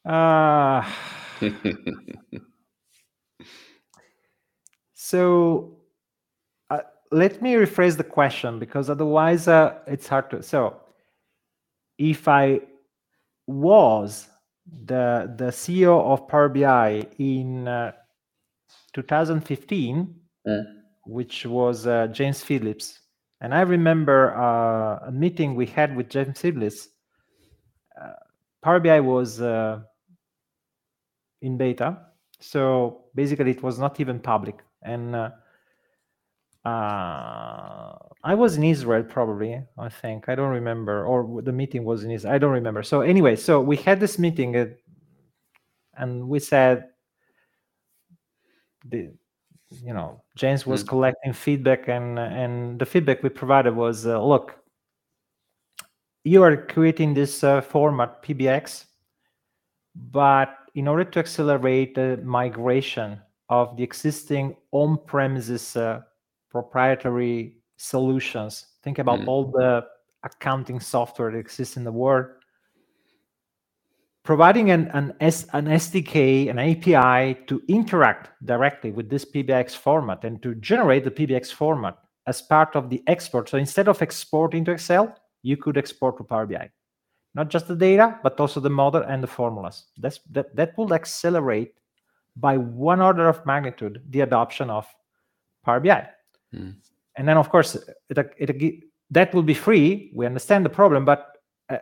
Uh, 0.05 0.83
so 4.95 5.77
uh, 6.71 6.79
let 7.11 7.43
me 7.43 7.55
rephrase 7.55 7.97
the 7.97 8.05
question 8.05 8.59
because 8.59 8.89
otherwise 8.89 9.49
uh, 9.49 9.79
it's 9.87 10.09
hard 10.09 10.31
to. 10.31 10.43
So, 10.43 10.81
if 11.99 12.29
I 12.29 12.61
was 13.47 14.29
the 14.87 15.35
the 15.37 15.47
CEO 15.47 16.03
of 16.05 16.29
Power 16.29 16.49
BI 16.49 17.07
in 17.19 17.69
uh, 17.69 17.93
2015, 18.95 20.15
mm. 20.47 20.65
which 21.05 21.45
was 21.45 21.87
uh, 21.87 22.07
James 22.09 22.43
Phillips, 22.43 23.01
and 23.41 23.55
I 23.55 23.63
remember 23.63 24.35
uh, 24.37 25.09
a 25.09 25.13
meeting 25.13 25.55
we 25.55 25.67
had 25.67 25.97
with 25.97 26.09
James 26.09 26.41
Phillips. 26.41 26.89
Uh, 28.01 28.13
Power 28.63 28.81
BI 28.81 29.01
was 29.01 29.41
uh, 29.41 29.81
in 31.43 31.57
beta, 31.57 31.99
so 32.39 33.05
basically 33.15 33.51
it 33.51 33.63
was 33.63 33.79
not 33.79 34.01
even 34.01 34.21
public, 34.21 34.63
and 34.83 35.15
uh, 35.15 35.31
I 38.23 38.35
was 38.35 38.57
in 38.57 38.65
Israel 38.65 39.03
probably, 39.03 39.63
I 39.79 39.89
think. 39.89 40.29
I 40.29 40.35
don't 40.35 40.51
remember. 40.51 41.07
Or 41.07 41.41
the 41.43 41.53
meeting 41.53 41.85
was 41.85 42.05
in 42.05 42.11
Israel. 42.11 42.35
I 42.35 42.39
don't 42.39 42.53
remember. 42.53 42.83
So 42.83 43.01
anyway, 43.01 43.37
so 43.37 43.61
we 43.61 43.77
had 43.77 43.99
this 43.99 44.19
meeting 44.19 44.57
uh, 44.57 44.67
and 45.97 46.29
we 46.29 46.39
said 46.39 46.89
the 48.85 49.11
you 49.85 49.95
know, 49.95 50.21
James 50.35 50.67
was 50.67 50.83
mm. 50.83 50.89
collecting 50.89 51.33
feedback 51.33 51.89
and 51.89 52.19
and 52.19 52.79
the 52.79 52.87
feedback 52.87 53.23
we 53.23 53.29
provided 53.29 53.75
was 53.75 54.07
uh, 54.07 54.23
look, 54.23 54.57
you 56.25 56.43
are 56.43 56.57
creating 56.57 57.15
this 57.15 57.45
uh, 57.45 57.61
format 57.61 58.23
PBIX, 58.23 58.85
but 59.95 60.57
in 60.75 60.89
order 60.89 61.05
to 61.05 61.19
accelerate 61.19 61.95
the 61.95 62.21
migration 62.25 63.21
of 63.49 63.77
the 63.77 63.83
existing 63.83 64.57
on-premises 64.73 65.77
uh, 65.77 66.01
proprietary 66.51 67.57
solutions. 67.77 68.67
Think 68.83 68.99
about 68.99 69.21
mm. 69.21 69.29
all 69.29 69.51
the 69.51 69.87
accounting 70.23 70.81
software 70.81 71.33
that 71.33 71.39
exists 71.39 71.77
in 71.77 71.85
the 71.85 71.93
world. 71.93 72.27
Providing 74.23 74.71
an, 74.71 74.89
an, 74.93 75.15
S, 75.21 75.47
an 75.55 75.67
SDK, 75.67 76.51
an 76.51 76.59
API 76.59 77.41
to 77.47 77.63
interact 77.69 78.31
directly 78.45 78.93
with 78.93 79.09
this 79.09 79.25
PBIX 79.25 79.75
format 79.77 80.25
and 80.25 80.43
to 80.43 80.55
generate 80.57 81.05
the 81.05 81.11
PBIX 81.11 81.53
format 81.53 81.97
as 82.27 82.43
part 82.43 82.77
of 82.77 82.91
the 82.91 83.03
export. 83.07 83.49
So 83.49 83.59
instead 83.59 83.89
of 83.89 84.03
exporting 84.03 84.65
to 84.67 84.73
Excel, 84.73 85.17
you 85.43 85.57
could 85.57 85.79
export 85.79 86.19
to 86.19 86.25
Power 86.25 86.47
BI. 86.47 86.71
Not 87.35 87.49
just 87.49 87.69
the 87.69 87.77
data, 87.77 88.19
but 88.23 88.41
also 88.41 88.61
the 88.61 88.71
model 88.71 89.03
and 89.03 89.23
the 89.23 89.27
formulas. 89.29 89.87
That's, 89.99 90.19
that, 90.31 90.55
that 90.57 90.77
will 90.77 90.93
accelerate 90.93 91.75
by 92.37 92.57
one 92.57 93.01
order 93.01 93.29
of 93.29 93.45
magnitude 93.47 94.03
the 94.11 94.21
adoption 94.21 94.71
of 94.71 94.87
Power 95.65 95.81
BI. 95.81 96.09
Mm. 96.55 96.75
And 97.17 97.29
then, 97.29 97.37
of 97.37 97.51
course, 97.51 97.77
it, 98.09 98.35
it, 98.39 98.85
that 99.11 99.35
will 99.35 99.43
be 99.43 99.55
free. 99.55 100.11
We 100.15 100.27
understand 100.27 100.65
the 100.65 100.71
problem, 100.71 101.05
but 101.05 101.37
uh, 101.69 101.79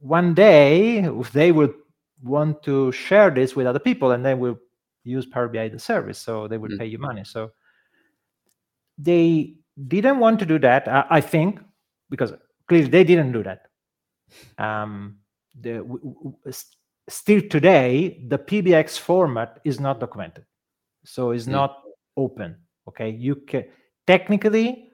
one 0.00 0.34
day 0.34 0.98
if 0.98 1.32
they 1.32 1.52
will 1.52 1.72
want 2.22 2.62
to 2.64 2.92
share 2.92 3.30
this 3.30 3.54
with 3.54 3.66
other 3.66 3.78
people, 3.78 4.12
and 4.12 4.24
they 4.24 4.34
will 4.34 4.58
use 5.04 5.26
Power 5.26 5.48
BI 5.48 5.68
the 5.68 5.78
service, 5.78 6.18
so 6.18 6.48
they 6.48 6.58
will 6.58 6.70
mm. 6.70 6.78
pay 6.78 6.86
you 6.86 6.98
money. 6.98 7.24
So 7.24 7.50
they 8.98 9.54
didn't 9.88 10.18
want 10.18 10.38
to 10.40 10.46
do 10.46 10.58
that, 10.58 10.88
I, 10.88 11.06
I 11.10 11.20
think, 11.20 11.60
because 12.08 12.32
clearly 12.68 12.88
they 12.88 13.04
didn't 13.04 13.32
do 13.32 13.42
that. 13.44 13.66
Um, 14.58 15.16
the, 15.60 15.78
w- 15.78 16.00
w- 16.00 16.36
still 17.08 17.42
today, 17.48 18.24
the 18.28 18.38
PBIX 18.38 18.98
format 18.98 19.60
is 19.64 19.80
not 19.80 20.00
documented, 20.00 20.44
so 21.04 21.30
it's 21.30 21.46
mm. 21.46 21.52
not 21.52 21.82
open 22.16 22.56
okay? 22.90 23.10
You 23.10 23.36
can 23.36 23.64
technically 24.06 24.90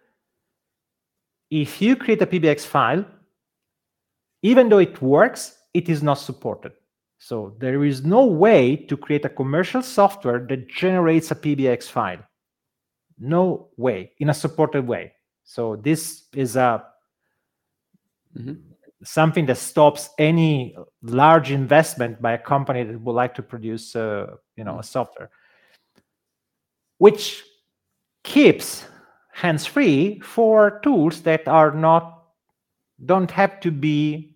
if 1.51 1.81
you 1.81 1.97
create 1.97 2.21
a 2.23 2.27
pbix 2.27 2.67
file 2.67 3.05
even 4.43 4.69
though 4.69 4.79
it 4.79 5.01
works 5.01 5.59
it 5.75 5.89
is 5.89 6.03
not 6.03 6.15
supported. 6.15 6.73
So 7.19 7.57
there 7.59 7.85
is 7.85 8.05
no 8.05 8.25
way 8.25 8.77
to 8.89 8.97
create 8.97 9.25
a 9.25 9.29
commercial 9.29 9.83
software 9.83 10.47
that 10.49 10.69
generates 10.69 11.31
a 11.31 11.35
pbix 11.35 11.85
file. 11.85 12.23
No 13.19 13.69
way 13.77 14.13
in 14.19 14.31
a 14.31 14.35
supported 14.35 14.87
way. 14.87 15.13
So 15.45 15.77
this 15.77 16.27
is 16.35 16.57
a 16.57 16.85
mm-hmm. 18.37 18.55
Something 19.05 19.47
that 19.47 19.59
stops 19.59 20.09
any 20.19 20.75
large 21.03 21.51
investment 21.51 22.21
by 22.23 22.33
a 22.33 22.39
company 22.39 22.83
that 22.83 23.01
would 23.01 23.13
like 23.13 23.35
to 23.35 23.43
produce 23.43 23.95
uh, 23.95 24.37
you 24.57 24.65
know 24.65 24.79
a 24.79 24.83
software 24.83 25.31
which 26.99 27.45
keeps 28.25 28.87
hands 29.33 29.67
free 29.67 30.19
for 30.21 30.81
tools 30.81 31.21
that 31.23 31.47
are 31.47 31.73
not 31.73 32.25
don't 33.05 33.31
have 33.31 33.61
to 33.61 33.71
be 33.71 34.35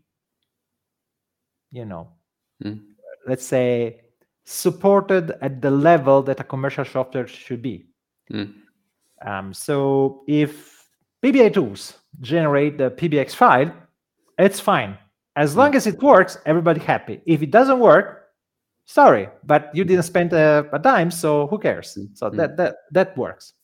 you 1.72 1.84
know 1.84 2.08
mm. 2.62 2.78
let's 3.26 3.44
say 3.44 4.00
supported 4.44 5.32
at 5.40 5.62
the 5.62 5.70
level 5.70 6.22
that 6.22 6.40
a 6.40 6.44
commercial 6.44 6.84
software 6.84 7.26
should 7.26 7.62
be 7.62 7.86
mm. 8.30 8.52
um, 9.24 9.54
so 9.54 10.22
if 10.28 10.86
pbi 11.22 11.52
tools 11.52 11.94
generate 12.20 12.76
the 12.76 12.90
pbix 12.90 13.34
file 13.34 13.72
it's 14.44 14.60
fine 14.60 14.96
as 15.36 15.56
long 15.56 15.72
mm. 15.72 15.76
as 15.76 15.86
it 15.86 16.02
works 16.02 16.38
everybody 16.46 16.80
happy 16.80 17.20
if 17.26 17.42
it 17.42 17.50
doesn't 17.50 17.78
work 17.78 18.28
sorry 18.84 19.28
but 19.44 19.70
you 19.74 19.84
didn't 19.84 20.04
spend 20.04 20.32
a, 20.32 20.68
a 20.72 20.78
dime 20.78 21.10
so 21.10 21.46
who 21.46 21.58
cares 21.58 21.94
hmm. 21.94 22.06
so 22.14 22.28
hmm. 22.28 22.36
that 22.36 22.56
that 22.56 22.76
that 22.90 23.16
works 23.16 23.54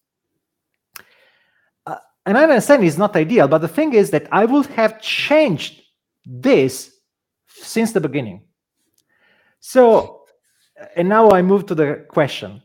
uh, 1.86 1.96
and 2.26 2.36
I 2.36 2.42
understand 2.42 2.84
it's 2.84 2.98
not 2.98 3.16
ideal, 3.16 3.48
but 3.48 3.58
the 3.58 3.68
thing 3.68 3.92
is 3.94 4.10
that 4.10 4.26
I 4.32 4.44
would 4.44 4.66
have 4.66 5.00
changed 5.00 5.82
this 6.24 6.90
since 7.46 7.92
the 7.92 8.00
beginning. 8.00 8.42
So, 9.60 10.24
and 10.96 11.08
now 11.08 11.30
I 11.30 11.42
move 11.42 11.66
to 11.66 11.74
the 11.74 12.04
question. 12.08 12.62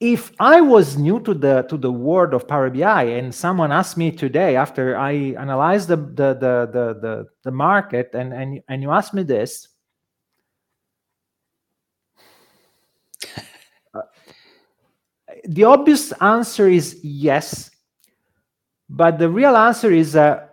If 0.00 0.32
I 0.40 0.62
was 0.62 0.96
new 0.96 1.20
to 1.20 1.34
the 1.34 1.62
to 1.68 1.76
the 1.76 1.92
world 1.92 2.32
of 2.32 2.48
Power 2.48 2.70
BI 2.70 3.02
and 3.04 3.34
someone 3.34 3.70
asked 3.70 3.98
me 3.98 4.10
today 4.10 4.56
after 4.56 4.96
I 4.96 5.36
analyzed 5.36 5.88
the 5.88 5.96
the 5.96 6.32
the 6.34 6.68
the 6.72 6.94
the, 7.00 7.26
the 7.44 7.50
market 7.50 8.14
and, 8.14 8.32
and 8.32 8.62
and 8.68 8.80
you 8.80 8.90
asked 8.92 9.12
me 9.12 9.24
this, 9.24 9.68
the 15.44 15.64
obvious 15.64 16.12
answer 16.12 16.68
is 16.68 16.98
yes, 17.02 17.70
but 18.88 19.18
the 19.18 19.28
real 19.28 19.54
answer 19.54 19.92
is 19.92 20.16
uh, 20.16 20.46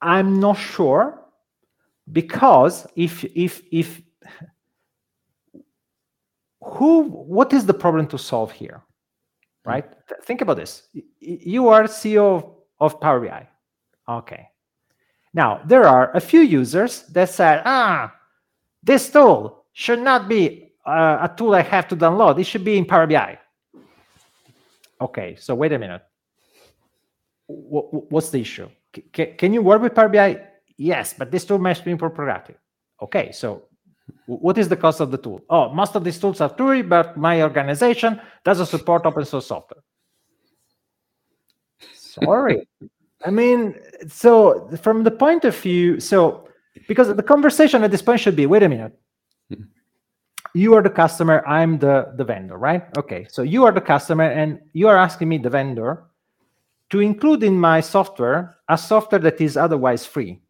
I'm 0.00 0.40
not 0.40 0.56
sure 0.56 1.22
because 2.10 2.86
if 2.96 3.22
if 3.36 3.62
if 3.70 4.00
who 6.62 7.02
what 7.02 7.52
is 7.52 7.66
the 7.66 7.74
problem 7.74 8.06
to 8.08 8.18
solve 8.18 8.52
here, 8.52 8.82
right? 9.64 9.90
Mm-hmm. 9.90 10.22
Think 10.22 10.40
about 10.40 10.56
this. 10.56 10.88
You 11.20 11.68
are 11.68 11.84
CEO 11.84 12.54
of 12.80 13.00
Power 13.00 13.20
BI, 13.20 13.48
okay. 14.08 14.48
Now 15.34 15.62
there 15.66 15.84
are 15.84 16.14
a 16.14 16.20
few 16.20 16.40
users 16.40 17.02
that 17.08 17.30
said, 17.30 17.62
ah, 17.64 18.12
this 18.82 19.10
tool 19.10 19.64
should 19.72 20.00
not 20.00 20.28
be 20.28 20.72
uh, 20.84 21.28
a 21.30 21.34
tool 21.36 21.54
I 21.54 21.62
have 21.62 21.88
to 21.88 21.96
download. 21.96 22.38
It 22.38 22.44
should 22.44 22.64
be 22.64 22.76
in 22.76 22.84
Power 22.84 23.06
BI. 23.06 23.38
Okay, 25.00 25.36
so 25.36 25.54
wait 25.54 25.72
a 25.72 25.78
minute. 25.78 26.02
what's 27.48 28.30
the 28.30 28.40
issue? 28.40 28.68
C- 29.14 29.34
can 29.36 29.52
you 29.52 29.62
work 29.62 29.82
with 29.82 29.94
Power 29.94 30.08
BI? 30.08 30.40
Yes, 30.76 31.14
but 31.16 31.30
this 31.30 31.44
tool 31.44 31.58
must 31.58 31.84
be 31.84 31.90
in 31.90 31.98
productive. 31.98 32.56
Okay, 33.00 33.32
so 33.32 33.64
what 34.26 34.58
is 34.58 34.68
the 34.68 34.76
cost 34.76 35.00
of 35.00 35.10
the 35.10 35.18
tool? 35.18 35.40
Oh, 35.50 35.72
most 35.72 35.94
of 35.94 36.04
these 36.04 36.18
tools 36.18 36.40
are 36.40 36.48
free, 36.48 36.82
but 36.82 37.16
my 37.16 37.42
organization 37.42 38.20
doesn't 38.44 38.66
support 38.66 39.06
open 39.06 39.24
source 39.24 39.46
software. 39.46 39.82
Sorry. 41.94 42.66
I 43.24 43.30
mean, 43.30 43.76
so 44.08 44.68
from 44.82 45.04
the 45.04 45.10
point 45.10 45.44
of 45.44 45.56
view, 45.56 46.00
so 46.00 46.48
because 46.88 47.14
the 47.14 47.22
conversation 47.22 47.82
at 47.84 47.90
this 47.90 48.02
point 48.02 48.20
should 48.20 48.36
be 48.36 48.46
wait 48.46 48.62
a 48.62 48.68
minute 48.68 48.92
hmm. 49.48 49.62
you 50.54 50.74
are 50.74 50.82
the 50.82 50.90
customer 50.90 51.46
i'm 51.46 51.78
the 51.78 52.12
the 52.16 52.24
vendor 52.24 52.56
right 52.56 52.84
okay 52.96 53.26
so 53.28 53.42
you 53.42 53.64
are 53.64 53.72
the 53.72 53.80
customer 53.80 54.24
and 54.24 54.58
you 54.72 54.88
are 54.88 54.96
asking 54.96 55.28
me 55.28 55.38
the 55.38 55.50
vendor 55.50 56.04
to 56.90 57.00
include 57.00 57.42
in 57.42 57.58
my 57.58 57.80
software 57.80 58.58
a 58.68 58.78
software 58.78 59.20
that 59.20 59.40
is 59.40 59.56
otherwise 59.56 60.06
free 60.06 60.40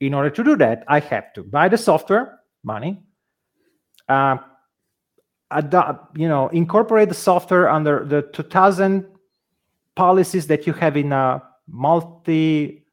in 0.00 0.14
order 0.14 0.30
to 0.30 0.42
do 0.44 0.56
that 0.56 0.84
i 0.88 0.98
have 0.98 1.32
to 1.32 1.42
buy 1.42 1.68
the 1.68 1.78
software 1.78 2.40
money 2.64 3.02
uh, 4.08 4.36
adopt, 5.50 6.16
you 6.16 6.28
know 6.28 6.48
incorporate 6.48 7.08
the 7.08 7.14
software 7.14 7.68
under 7.68 8.04
the 8.04 8.22
2000 8.32 9.06
policies 9.94 10.46
that 10.46 10.66
you 10.66 10.72
have 10.72 10.96
in 10.96 11.12
a 11.12 11.42
multi 11.66 12.84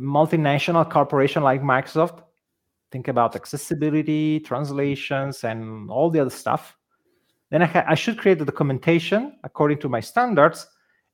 multinational 0.00 0.88
corporation 0.88 1.42
like 1.42 1.62
microsoft 1.62 2.22
think 2.92 3.08
about 3.08 3.34
accessibility, 3.34 4.38
translations, 4.40 5.42
and 5.42 5.90
all 5.90 6.10
the 6.10 6.20
other 6.20 6.30
stuff. 6.30 6.76
then 7.50 7.62
I, 7.62 7.66
ha- 7.66 7.84
I 7.88 7.94
should 7.94 8.18
create 8.18 8.38
the 8.38 8.44
documentation 8.44 9.38
according 9.44 9.78
to 9.80 9.88
my 9.88 10.00
standards. 10.00 10.66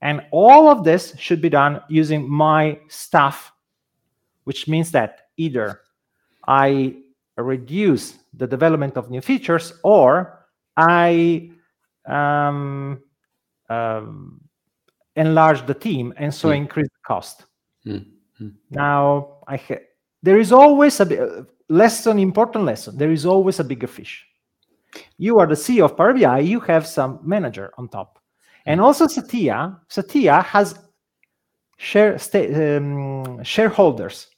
And 0.02 0.22
all 0.30 0.68
of 0.68 0.84
this 0.84 1.14
should 1.18 1.40
be 1.40 1.48
done 1.48 1.80
using 1.88 2.28
my 2.28 2.78
staff, 2.88 3.52
which 4.48 4.66
means 4.66 4.90
that 4.90 5.28
either 5.36 5.82
I 6.46 6.96
reduce 7.36 8.16
the 8.32 8.46
development 8.46 8.96
of 8.96 9.10
new 9.10 9.20
features 9.20 9.74
or 9.84 10.46
I 10.74 11.50
um, 12.06 13.02
um, 13.68 14.40
enlarge 15.16 15.66
the 15.66 15.74
team 15.74 16.14
and 16.16 16.32
so 16.32 16.48
mm. 16.48 16.56
increase 16.56 16.88
the 16.88 17.04
cost. 17.06 17.44
Mm. 17.84 18.06
Mm. 18.40 18.54
Now, 18.70 19.36
I 19.46 19.58
ha- 19.58 19.84
there 20.22 20.38
is 20.38 20.50
always 20.50 20.98
a 21.00 21.04
b- 21.04 21.18
lesson, 21.68 22.18
important 22.18 22.64
lesson. 22.64 22.96
There 22.96 23.12
is 23.12 23.26
always 23.26 23.60
a 23.60 23.64
bigger 23.64 23.86
fish. 23.86 24.24
You 25.18 25.38
are 25.40 25.46
the 25.46 25.60
CEO 25.64 25.84
of 25.84 25.94
Power 25.94 26.14
BI. 26.14 26.38
You 26.38 26.60
have 26.60 26.86
some 26.86 27.20
manager 27.22 27.70
on 27.76 27.88
top, 27.88 28.18
and 28.64 28.80
also 28.80 29.06
Satya. 29.06 29.76
Satya 29.88 30.40
has 30.40 30.74
share 31.76 32.18
sta- 32.18 32.78
um, 32.78 33.42
shareholders 33.44 34.28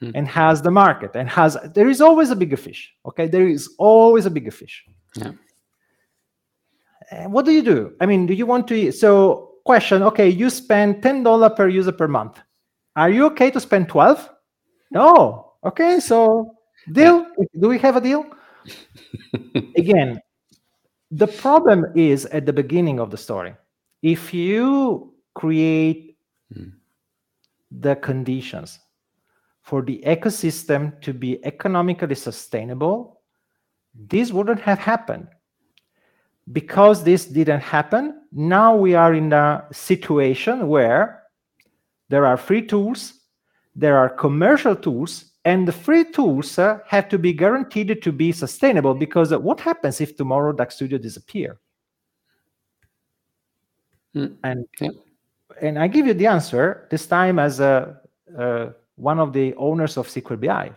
hmm. 0.00 0.10
and 0.14 0.28
has 0.28 0.62
the 0.62 0.70
market 0.70 1.12
and 1.14 1.28
has. 1.28 1.56
There 1.74 1.88
is 1.88 2.00
always 2.00 2.30
a 2.30 2.36
bigger 2.36 2.56
fish. 2.56 2.92
Okay, 3.06 3.28
there 3.28 3.48
is 3.48 3.74
always 3.78 4.26
a 4.26 4.30
bigger 4.30 4.50
fish. 4.50 4.84
Yeah. 5.14 5.32
And 7.10 7.32
what 7.32 7.44
do 7.44 7.52
you 7.52 7.62
do? 7.62 7.94
I 8.00 8.06
mean, 8.06 8.26
do 8.26 8.34
you 8.34 8.46
want 8.46 8.66
to? 8.68 8.90
So, 8.92 9.52
question. 9.64 10.02
Okay, 10.02 10.28
you 10.28 10.50
spend 10.50 11.02
ten 11.02 11.22
dollar 11.22 11.50
per 11.50 11.68
user 11.68 11.92
per 11.92 12.08
month. 12.08 12.40
Are 12.96 13.10
you 13.10 13.26
okay 13.26 13.50
to 13.50 13.60
spend 13.60 13.88
twelve? 13.88 14.28
No. 14.90 15.54
Okay, 15.64 16.00
so 16.00 16.54
deal. 16.92 17.26
Do 17.58 17.68
we 17.68 17.78
have 17.78 17.96
a 17.96 18.00
deal? 18.00 18.26
Again, 19.76 20.20
the 21.10 21.26
problem 21.26 21.86
is 21.94 22.26
at 22.26 22.46
the 22.46 22.52
beginning 22.52 22.98
of 23.00 23.10
the 23.10 23.16
story. 23.16 23.54
If 24.02 24.34
you 24.34 25.14
create 25.34 26.16
mm. 26.54 26.72
the 27.70 27.96
conditions 27.96 28.78
for 29.66 29.82
the 29.82 30.00
ecosystem 30.06 30.98
to 31.00 31.12
be 31.12 31.44
economically 31.44 32.14
sustainable, 32.14 33.20
this 33.92 34.30
wouldn't 34.30 34.60
have 34.60 34.78
happened. 34.78 35.26
Because 36.52 37.02
this 37.02 37.24
didn't 37.24 37.62
happen, 37.62 38.22
now 38.30 38.76
we 38.76 38.94
are 38.94 39.12
in 39.12 39.32
a 39.32 39.66
situation 39.72 40.68
where 40.68 41.24
there 42.08 42.24
are 42.24 42.36
free 42.36 42.64
tools, 42.64 43.14
there 43.74 43.98
are 43.98 44.08
commercial 44.08 44.76
tools, 44.76 45.32
and 45.44 45.66
the 45.66 45.72
free 45.72 46.04
tools 46.12 46.60
uh, 46.60 46.78
have 46.86 47.08
to 47.08 47.18
be 47.18 47.32
guaranteed 47.32 48.00
to 48.00 48.12
be 48.12 48.30
sustainable 48.30 48.94
because 48.94 49.34
what 49.34 49.58
happens 49.58 50.00
if 50.00 50.16
tomorrow 50.16 50.52
DAX 50.52 50.76
Studio 50.76 50.96
disappear? 50.96 51.58
Mm. 54.14 54.36
And 54.44 54.64
yeah. 54.80 54.90
and 55.60 55.76
I 55.76 55.88
give 55.88 56.06
you 56.06 56.14
the 56.14 56.28
answer 56.28 56.86
this 56.88 57.06
time 57.06 57.40
as 57.40 57.58
a, 57.58 58.00
uh, 58.38 58.70
one 58.96 59.18
of 59.18 59.32
the 59.32 59.54
owners 59.54 59.96
of 59.96 60.08
SQL 60.08 60.40
BI. 60.40 60.72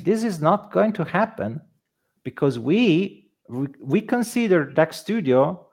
This 0.00 0.24
is 0.24 0.40
not 0.40 0.72
going 0.72 0.92
to 0.94 1.04
happen 1.04 1.60
because 2.24 2.58
we 2.58 3.30
we 3.80 4.00
consider 4.00 4.64
DAX 4.64 4.98
Studio 4.98 5.66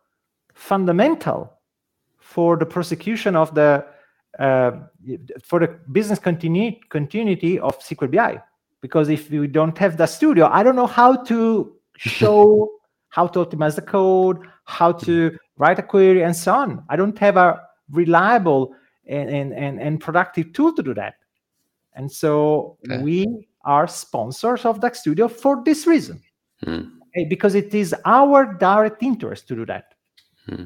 fundamental 0.54 1.54
for 2.18 2.58
the 2.58 2.66
prosecution 2.66 3.36
of 3.36 3.54
the 3.56 3.86
uh, 4.38 4.72
for 5.44 5.60
the 5.60 5.68
business 5.92 6.20
continu- 6.20 6.80
continuity 6.90 7.60
of 7.60 7.78
SQL 7.80 8.12
BI. 8.12 8.42
Because 8.82 9.10
if 9.10 9.30
we 9.30 9.48
don't 9.48 9.78
have 9.78 9.98
the 9.98 10.06
studio, 10.06 10.48
I 10.48 10.64
don't 10.64 10.76
know 10.76 10.88
how 10.88 11.16
to 11.24 11.76
show 11.98 12.70
how 13.10 13.28
to 13.28 13.44
optimize 13.44 13.76
the 13.76 13.82
code, 13.82 14.48
how 14.66 14.92
to 14.92 15.38
write 15.58 15.80
a 15.80 15.84
query, 15.84 16.24
and 16.24 16.36
so 16.36 16.54
on. 16.54 16.84
I 16.90 16.96
don't 16.96 17.18
have 17.20 17.38
a 17.38 17.62
reliable 17.92 18.74
and, 19.08 19.30
and, 19.30 19.54
and, 19.54 19.82
and 19.82 20.00
productive 20.00 20.54
tool 20.54 20.74
to 20.76 20.84
do 20.84 20.94
that. 20.94 21.16
And 22.00 22.10
so 22.10 22.78
okay. 22.90 23.04
we 23.04 23.50
are 23.66 23.86
sponsors 23.86 24.64
of 24.64 24.80
DAX 24.80 25.02
Studio 25.02 25.28
for 25.28 25.62
this 25.66 25.86
reason. 25.86 26.22
Hmm. 26.64 26.96
Okay, 27.10 27.26
because 27.28 27.56
it 27.56 27.74
is 27.74 27.94
our 28.06 28.54
direct 28.54 29.04
interest 29.04 29.50
to 29.50 29.56
do 29.56 29.66
that. 29.66 29.96
Hmm. 30.48 30.64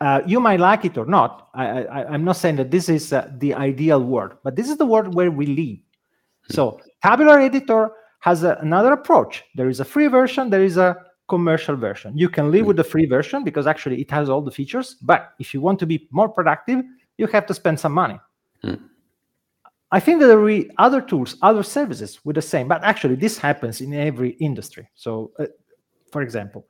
Uh, 0.00 0.20
you 0.24 0.38
might 0.38 0.60
like 0.60 0.84
it 0.84 0.96
or 0.96 1.04
not. 1.04 1.48
I, 1.54 2.14
am 2.14 2.22
not 2.22 2.36
saying 2.36 2.56
that 2.56 2.70
this 2.70 2.88
is 2.88 3.12
uh, 3.12 3.28
the 3.38 3.54
ideal 3.54 4.00
world, 4.00 4.34
but 4.44 4.54
this 4.54 4.70
is 4.70 4.76
the 4.76 4.86
world 4.86 5.16
where 5.16 5.32
we 5.32 5.46
live. 5.46 5.78
Hmm. 6.46 6.54
So, 6.54 6.80
Tabular 7.02 7.40
Editor 7.40 7.90
has 8.20 8.44
a, 8.44 8.56
another 8.60 8.92
approach. 8.92 9.42
There 9.56 9.68
is 9.68 9.80
a 9.80 9.84
free 9.84 10.06
version, 10.06 10.48
there 10.48 10.62
is 10.62 10.76
a 10.76 10.96
commercial 11.28 11.74
version. 11.74 12.16
You 12.16 12.28
can 12.28 12.52
live 12.52 12.62
hmm. 12.62 12.68
with 12.68 12.76
the 12.76 12.84
free 12.84 13.06
version 13.06 13.42
because 13.42 13.66
actually 13.66 14.00
it 14.00 14.12
has 14.12 14.30
all 14.30 14.42
the 14.42 14.52
features. 14.52 14.94
But 15.02 15.32
if 15.40 15.52
you 15.52 15.60
want 15.60 15.80
to 15.80 15.86
be 15.86 16.06
more 16.12 16.28
productive, 16.28 16.84
you 17.16 17.26
have 17.26 17.46
to 17.46 17.54
spend 17.54 17.80
some 17.80 17.92
money. 17.92 18.20
Hmm. 18.62 18.74
I 19.90 20.00
think 20.00 20.20
that 20.20 20.26
there 20.26 20.38
are 20.38 20.62
other 20.76 21.00
tools, 21.00 21.36
other 21.40 21.62
services 21.62 22.20
with 22.24 22.36
the 22.36 22.42
same, 22.42 22.68
but 22.68 22.84
actually 22.84 23.14
this 23.14 23.38
happens 23.38 23.80
in 23.80 23.94
every 23.94 24.30
industry. 24.32 24.88
So, 24.94 25.32
uh, 25.38 25.46
for 26.12 26.22
example, 26.22 26.66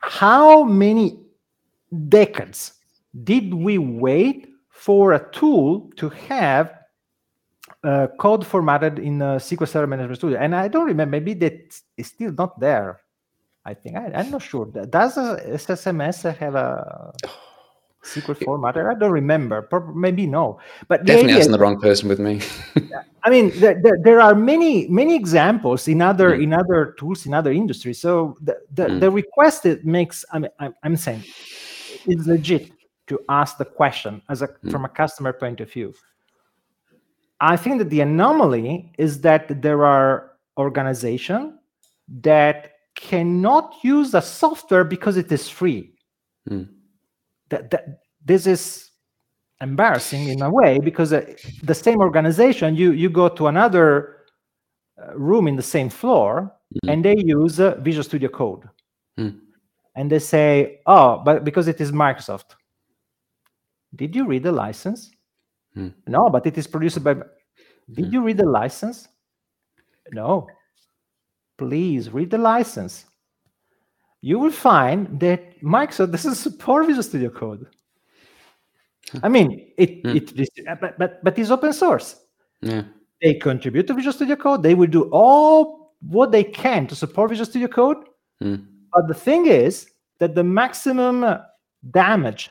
how 0.00 0.64
many 0.64 1.20
decades 2.08 2.74
did 3.24 3.52
we 3.52 3.78
wait 3.78 4.48
for 4.70 5.12
a 5.12 5.30
tool 5.30 5.90
to 5.96 6.08
have 6.08 6.74
uh, 7.84 8.06
code 8.18 8.46
formatted 8.46 8.98
in 8.98 9.20
a 9.20 9.36
SQL 9.36 9.68
Server 9.68 9.86
Management 9.86 10.18
Studio? 10.18 10.38
And 10.38 10.54
I 10.54 10.68
don't 10.68 10.86
remember, 10.86 11.10
maybe 11.10 11.34
that 11.34 11.78
is 11.96 12.06
still 12.06 12.32
not 12.32 12.58
there. 12.58 13.00
I 13.64 13.74
think 13.74 13.96
I, 13.96 14.06
am 14.14 14.30
not 14.30 14.40
sure. 14.40 14.64
Does 14.64 15.16
SSMS 15.16 16.34
have 16.36 16.54
a 16.54 17.12
SQL 18.04 18.38
formatter? 18.38 18.94
I 18.94 18.98
don't 18.98 19.10
remember. 19.10 19.68
Maybe 19.94 20.26
no. 20.26 20.60
But 20.86 21.04
definitely 21.04 21.34
asking 21.34 21.52
the 21.52 21.58
wrong 21.58 21.80
person 21.80 22.08
with 22.08 22.18
me. 22.18 22.40
I 23.24 23.30
mean, 23.30 23.50
there, 23.58 23.80
there, 23.82 23.98
there, 24.02 24.20
are 24.20 24.34
many 24.34 24.88
many 24.88 25.14
examples 25.14 25.88
in 25.88 26.00
other 26.00 26.30
mm. 26.30 26.42
in 26.44 26.54
other 26.54 26.94
tools 26.98 27.26
in 27.26 27.34
other 27.34 27.52
industries. 27.52 28.00
So 28.00 28.36
the 28.40 28.58
the, 28.72 28.84
mm. 28.84 29.00
the 29.00 29.10
request 29.10 29.66
it 29.66 29.84
makes. 29.84 30.24
I 30.32 30.38
mean, 30.38 30.50
I'm, 30.58 30.74
I'm 30.82 30.96
saying 30.96 31.24
it's 32.06 32.26
legit 32.26 32.70
to 33.08 33.20
ask 33.28 33.58
the 33.58 33.64
question 33.64 34.22
as 34.28 34.42
a 34.42 34.48
mm. 34.48 34.70
from 34.70 34.84
a 34.84 34.88
customer 34.88 35.32
point 35.32 35.60
of 35.60 35.70
view. 35.70 35.92
I 37.40 37.56
think 37.56 37.78
that 37.78 37.90
the 37.90 38.00
anomaly 38.00 38.92
is 38.98 39.20
that 39.20 39.62
there 39.62 39.84
are 39.84 40.32
organizations 40.56 41.54
that 42.22 42.72
cannot 42.94 43.74
use 43.82 44.10
the 44.10 44.20
software 44.20 44.84
because 44.84 45.16
it 45.16 45.30
is 45.30 45.48
free. 45.48 45.92
Mm. 46.50 46.68
That, 47.50 47.70
that 47.70 48.00
this 48.24 48.46
is 48.46 48.90
embarrassing 49.60 50.28
in 50.28 50.42
a 50.42 50.50
way 50.50 50.78
because 50.78 51.12
uh, 51.12 51.24
the 51.62 51.74
same 51.74 51.98
organization 51.98 52.76
you 52.76 52.92
you 52.92 53.10
go 53.10 53.28
to 53.28 53.48
another 53.48 54.16
uh, 55.02 55.16
room 55.16 55.48
in 55.48 55.56
the 55.56 55.62
same 55.62 55.88
floor 55.88 56.52
mm. 56.74 56.92
and 56.92 57.04
they 57.04 57.16
use 57.18 57.58
uh, 57.58 57.74
Visual 57.80 58.04
Studio 58.04 58.28
Code. 58.28 58.68
Mm 59.18 59.40
and 59.98 60.08
they 60.08 60.20
say, 60.20 60.78
oh, 60.86 61.20
but 61.24 61.42
because 61.42 61.66
it 61.66 61.80
is 61.80 61.90
Microsoft. 61.90 62.54
Did 63.96 64.14
you 64.14 64.26
read 64.28 64.44
the 64.44 64.52
license? 64.52 65.10
Hmm. 65.74 65.88
No, 66.06 66.30
but 66.30 66.46
it 66.46 66.56
is 66.56 66.68
produced 66.68 67.02
by. 67.02 67.14
Did 67.14 68.06
hmm. 68.06 68.12
you 68.12 68.22
read 68.22 68.36
the 68.36 68.48
license? 68.48 69.08
No. 70.12 70.46
Please 71.56 72.10
read 72.10 72.30
the 72.30 72.38
license. 72.38 73.06
You 74.20 74.38
will 74.38 74.50
find 74.50 75.20
that 75.20 75.60
Microsoft 75.62 76.12
doesn't 76.12 76.34
support 76.34 76.86
Visual 76.86 77.02
Studio 77.02 77.30
Code. 77.30 77.66
I 79.22 79.28
mean, 79.28 79.72
it, 79.76 80.00
it 80.04 80.80
but, 80.80 80.98
but 80.98 81.24
but 81.24 81.38
it's 81.38 81.50
open 81.50 81.72
source. 81.72 82.16
Yeah. 82.60 82.82
They 83.22 83.34
contribute 83.34 83.86
to 83.86 83.94
Visual 83.94 84.12
Studio 84.12 84.36
Code. 84.36 84.62
They 84.62 84.74
will 84.74 84.88
do 84.88 85.04
all 85.10 85.94
what 86.00 86.30
they 86.30 86.44
can 86.44 86.86
to 86.88 86.94
support 86.94 87.30
Visual 87.30 87.46
Studio 87.46 87.68
Code. 87.68 87.96
Hmm. 88.40 88.56
But 88.92 89.08
the 89.08 89.14
thing 89.14 89.46
is 89.46 89.90
that 90.18 90.34
the 90.34 90.44
maximum 90.44 91.38
damage 91.90 92.50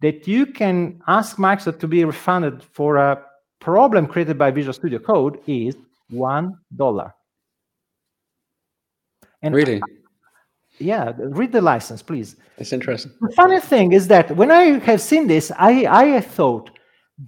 that 0.00 0.26
you 0.26 0.46
can 0.46 1.00
ask 1.06 1.36
Microsoft 1.36 1.78
to 1.80 1.88
be 1.88 2.04
refunded 2.04 2.62
for 2.62 2.96
a 2.96 3.22
problem 3.60 4.06
created 4.06 4.38
by 4.38 4.50
Visual 4.50 4.72
Studio 4.72 4.98
Code 4.98 5.38
is 5.46 5.76
one 6.08 6.58
dollar. 6.74 7.14
And 9.42 9.54
really? 9.54 9.82
Yeah, 10.78 11.12
read 11.16 11.52
the 11.52 11.60
license, 11.60 12.02
please. 12.02 12.36
It's 12.58 12.72
interesting. 12.72 13.12
The 13.20 13.32
funny 13.34 13.60
thing 13.60 13.92
is 13.92 14.08
that 14.08 14.34
when 14.36 14.50
I 14.50 14.78
have 14.80 15.00
seen 15.00 15.26
this, 15.26 15.52
I, 15.56 15.86
I 15.86 16.20
thought 16.20 16.70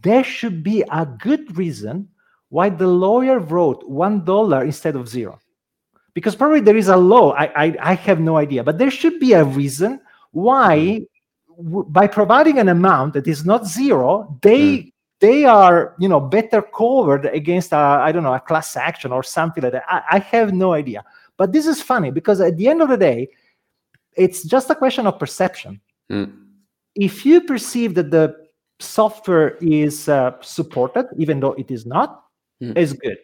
there 0.03 0.25
should 0.25 0.63
be 0.63 0.83
a 0.91 1.07
good 1.07 1.57
reason 1.57 2.09
why 2.49 2.69
the 2.69 2.87
lawyer 2.87 3.39
wrote 3.39 3.89
one 3.89 4.25
dollar 4.25 4.65
instead 4.65 4.97
of 4.97 5.09
zero 5.09 5.41
because 6.15 6.37
probably 6.37 6.61
there 6.61 6.77
is 6.77 6.89
a 6.89 6.97
law. 6.97 7.33
I, 7.33 7.65
I, 7.65 7.77
I 7.81 7.95
have 7.95 8.21
no 8.21 8.37
idea, 8.37 8.63
but 8.63 8.79
there 8.79 8.91
should 8.91 9.19
be 9.19 9.33
a 9.33 9.45
reason 9.45 10.01
why, 10.31 11.03
w- 11.57 11.85
by 11.89 12.07
providing 12.07 12.59
an 12.59 12.69
amount 12.69 13.15
that 13.15 13.27
is 13.27 13.45
not 13.45 13.67
zero, 13.67 14.39
they 14.41 14.79
mm. 14.79 14.93
they 15.21 15.45
are 15.45 15.95
you 15.99 16.09
know 16.09 16.21
better 16.21 16.63
covered 16.63 17.27
against 17.27 17.73
a, 17.73 17.77
I 17.77 18.13
don't 18.13 18.23
know 18.23 18.35
a 18.35 18.41
class 18.41 18.77
action 18.77 19.13
or 19.13 19.23
something 19.23 19.63
like 19.63 19.73
that. 19.73 19.85
I, 19.89 20.03
I 20.13 20.19
have 20.21 20.53
no 20.53 20.73
idea. 20.73 21.05
But 21.37 21.53
this 21.53 21.67
is 21.67 21.83
funny 21.83 22.11
because 22.11 22.41
at 22.41 22.57
the 22.57 22.69
end 22.69 22.83
of 22.83 22.89
the 22.89 22.97
day, 22.97 23.29
it's 24.17 24.45
just 24.45 24.71
a 24.71 24.75
question 24.75 25.07
of 25.07 25.19
perception. 25.19 25.81
Mm. 26.11 26.33
If 26.95 27.27
you 27.27 27.41
perceive 27.41 27.95
that 27.97 28.11
the 28.11 28.37
software 28.79 29.57
is 29.61 30.09
uh, 30.09 30.33
supported, 30.41 31.07
even 31.19 31.41
though 31.41 31.53
it 31.53 31.71
is 31.71 31.87
not, 31.87 32.21
Mm. 32.63 32.79
is 32.79 32.93
good. 32.93 33.19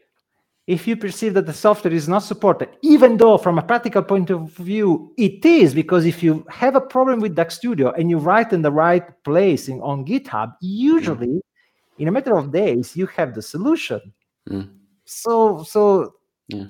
If 0.66 0.88
you 0.88 0.96
perceive 0.96 1.34
that 1.34 1.46
the 1.46 1.52
software 1.52 1.94
is 1.94 2.08
not 2.08 2.24
supported, 2.24 2.68
even 2.82 3.16
though 3.16 3.38
from 3.38 3.58
a 3.58 3.62
practical 3.62 4.02
point 4.02 4.28
of 4.30 4.50
view 4.52 5.12
it 5.16 5.44
is, 5.44 5.72
because 5.72 6.04
if 6.04 6.20
you 6.22 6.44
have 6.48 6.74
a 6.74 6.80
problem 6.80 7.20
with 7.20 7.36
DAX 7.36 7.54
Studio 7.54 7.92
and 7.92 8.10
you 8.10 8.18
write 8.18 8.52
in 8.52 8.62
the 8.62 8.72
right 8.72 9.04
place 9.22 9.68
in, 9.68 9.80
on 9.82 10.04
GitHub, 10.04 10.52
usually 10.60 11.40
in 11.98 12.08
a 12.08 12.12
matter 12.12 12.36
of 12.36 12.52
days 12.52 12.96
you 12.96 13.06
have 13.06 13.34
the 13.34 13.42
solution. 13.42 14.00
Mm. 14.48 14.68
So, 15.04 15.62
so 15.62 16.14
Yeah. 16.48 16.66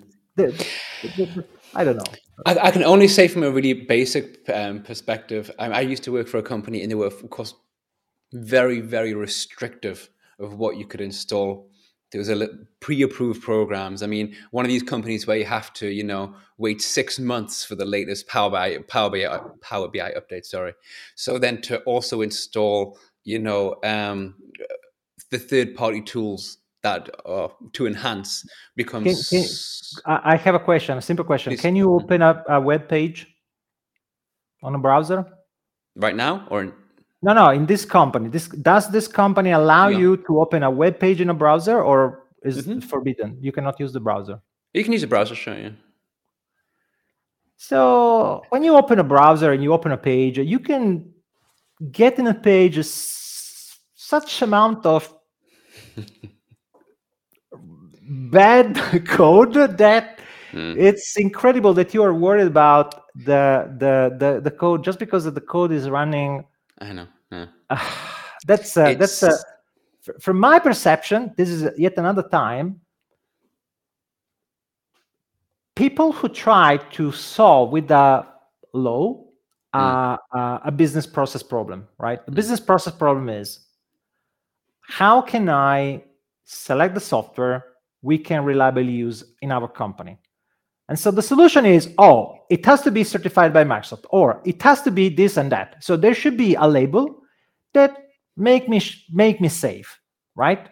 I 1.74 1.84
don't 1.84 1.96
know. 1.96 2.04
I, 2.46 2.58
I 2.58 2.70
can 2.70 2.84
only 2.84 3.08
say 3.08 3.28
from 3.28 3.42
a 3.42 3.50
really 3.50 3.72
basic 3.72 4.48
um, 4.48 4.82
perspective. 4.82 5.50
I, 5.58 5.66
I 5.66 5.80
used 5.80 6.04
to 6.04 6.12
work 6.12 6.28
for 6.28 6.38
a 6.38 6.42
company, 6.42 6.82
and 6.82 6.90
they 6.90 6.94
were, 6.94 7.06
of 7.06 7.30
course, 7.30 7.54
very, 8.32 8.80
very 8.80 9.14
restrictive 9.14 10.08
of 10.38 10.54
what 10.54 10.76
you 10.76 10.86
could 10.86 11.00
install. 11.00 11.68
There 12.12 12.18
was 12.18 12.28
a 12.28 12.48
pre-approved 12.80 13.40
programs. 13.40 14.02
I 14.02 14.06
mean, 14.06 14.34
one 14.50 14.64
of 14.64 14.68
these 14.68 14.82
companies 14.82 15.26
where 15.26 15.36
you 15.36 15.44
have 15.44 15.72
to, 15.74 15.88
you 15.88 16.02
know, 16.02 16.34
wait 16.58 16.82
six 16.82 17.20
months 17.20 17.64
for 17.64 17.76
the 17.76 17.84
latest 17.84 18.26
Power 18.26 18.50
BI, 18.50 18.78
Power 18.88 19.10
BI, 19.10 19.40
Power 19.60 19.88
BI 19.88 20.12
update. 20.16 20.44
Sorry. 20.44 20.72
So 21.14 21.38
then 21.38 21.60
to 21.62 21.78
also 21.82 22.22
install, 22.22 22.98
you 23.22 23.38
know, 23.38 23.76
um, 23.84 24.34
the 25.30 25.38
third-party 25.38 26.02
tools 26.02 26.58
that 26.82 27.08
uh, 27.26 27.48
to 27.72 27.86
enhance 27.86 28.44
becomes. 28.76 29.28
can- 29.28 29.44
I 30.06 30.32
I 30.32 30.36
have 30.36 30.54
a 30.54 30.60
question, 30.60 30.96
a 30.98 31.02
simple 31.02 31.24
question. 31.24 31.50
Please. 31.52 31.60
Can 31.60 31.76
you 31.76 31.92
open 31.94 32.22
up 32.22 32.44
a 32.48 32.60
web 32.60 32.88
page 32.88 33.26
on 34.62 34.74
a 34.74 34.78
browser? 34.78 35.24
right 35.96 36.14
now 36.16 36.46
or 36.50 36.72
No, 37.22 37.32
no. 37.34 37.50
In 37.50 37.66
this 37.66 37.84
company, 37.84 38.28
this 38.30 38.48
does 38.48 38.88
this 38.90 39.06
company 39.08 39.50
allow 39.50 39.88
Yeah. 39.88 39.98
you 40.02 40.16
to 40.26 40.40
open 40.40 40.62
a 40.62 40.70
web 40.70 40.98
page 41.00 41.20
in 41.20 41.28
a 41.30 41.34
browser, 41.34 41.82
or 41.82 41.98
is 42.42 42.56
Mhm. 42.66 42.76
it 42.78 42.84
forbidden? 42.84 43.36
You 43.40 43.52
cannot 43.52 43.78
use 43.80 43.92
the 43.92 44.00
browser. 44.00 44.36
you 44.72 44.84
can 44.84 44.92
use 44.92 45.02
a 45.02 45.08
browser, 45.08 45.34
sure. 45.34 45.58
Yeah. 45.58 45.72
So 47.56 48.42
when 48.50 48.62
you 48.64 48.76
open 48.76 48.98
a 48.98 49.04
browser 49.04 49.52
and 49.52 49.62
you 49.62 49.72
open 49.72 49.92
a 49.92 49.96
page, 49.98 50.38
you 50.38 50.60
can 50.60 51.12
get 51.90 52.18
in 52.18 52.26
a 52.26 52.34
page 52.34 52.78
such 54.12 54.42
amount 54.42 54.86
of 54.86 55.12
bad 58.10 58.76
code 59.06 59.54
that 59.78 60.20
Mm. 60.52 60.76
it's 60.76 61.16
incredible 61.16 61.72
that 61.74 61.94
you 61.94 62.02
are 62.02 62.12
worried 62.12 62.48
about 62.48 63.06
the 63.14 63.70
the 63.78 64.16
the, 64.18 64.40
the 64.40 64.50
code 64.50 64.82
just 64.82 64.98
because 64.98 65.24
the 65.32 65.40
code 65.40 65.70
is 65.70 65.88
running 65.88 66.44
I 66.80 66.92
know. 66.92 67.06
Yeah. 67.30 67.46
that's 68.46 68.76
uh, 68.76 68.94
that's 68.94 69.22
uh, 69.22 69.36
f- 70.08 70.20
from 70.20 70.40
my 70.40 70.58
perception 70.58 71.32
this 71.36 71.48
is 71.48 71.68
yet 71.78 71.96
another 71.98 72.24
time 72.24 72.80
people 75.76 76.10
who 76.10 76.28
try 76.28 76.78
to 76.94 77.12
solve 77.12 77.70
with 77.70 77.92
a 77.92 78.26
uh, 78.74 80.16
uh, 80.34 80.58
a 80.64 80.72
business 80.72 81.06
process 81.06 81.44
problem 81.44 81.86
right 81.98 82.26
the 82.26 82.32
business 82.32 82.58
process 82.58 82.92
problem 82.92 83.28
is 83.28 83.66
how 84.80 85.20
can 85.20 85.48
i 85.48 86.02
select 86.44 86.94
the 86.94 87.00
software 87.00 87.69
we 88.02 88.18
can 88.18 88.44
reliably 88.44 88.90
use 88.90 89.24
in 89.42 89.52
our 89.52 89.68
company. 89.68 90.18
And 90.88 90.98
so 90.98 91.10
the 91.10 91.22
solution 91.22 91.64
is 91.64 91.94
oh 91.98 92.38
it 92.50 92.66
has 92.66 92.82
to 92.82 92.90
be 92.90 93.04
certified 93.04 93.52
by 93.52 93.64
microsoft 93.64 94.04
or 94.10 94.42
it 94.44 94.60
has 94.62 94.82
to 94.82 94.90
be 94.90 95.08
this 95.08 95.36
and 95.36 95.50
that. 95.52 95.82
So 95.82 95.96
there 95.96 96.14
should 96.14 96.36
be 96.36 96.54
a 96.54 96.66
label 96.66 97.22
that 97.74 97.96
make 98.36 98.68
me 98.68 98.80
sh- 98.80 99.06
make 99.10 99.40
me 99.40 99.48
safe 99.48 100.00
right? 100.34 100.70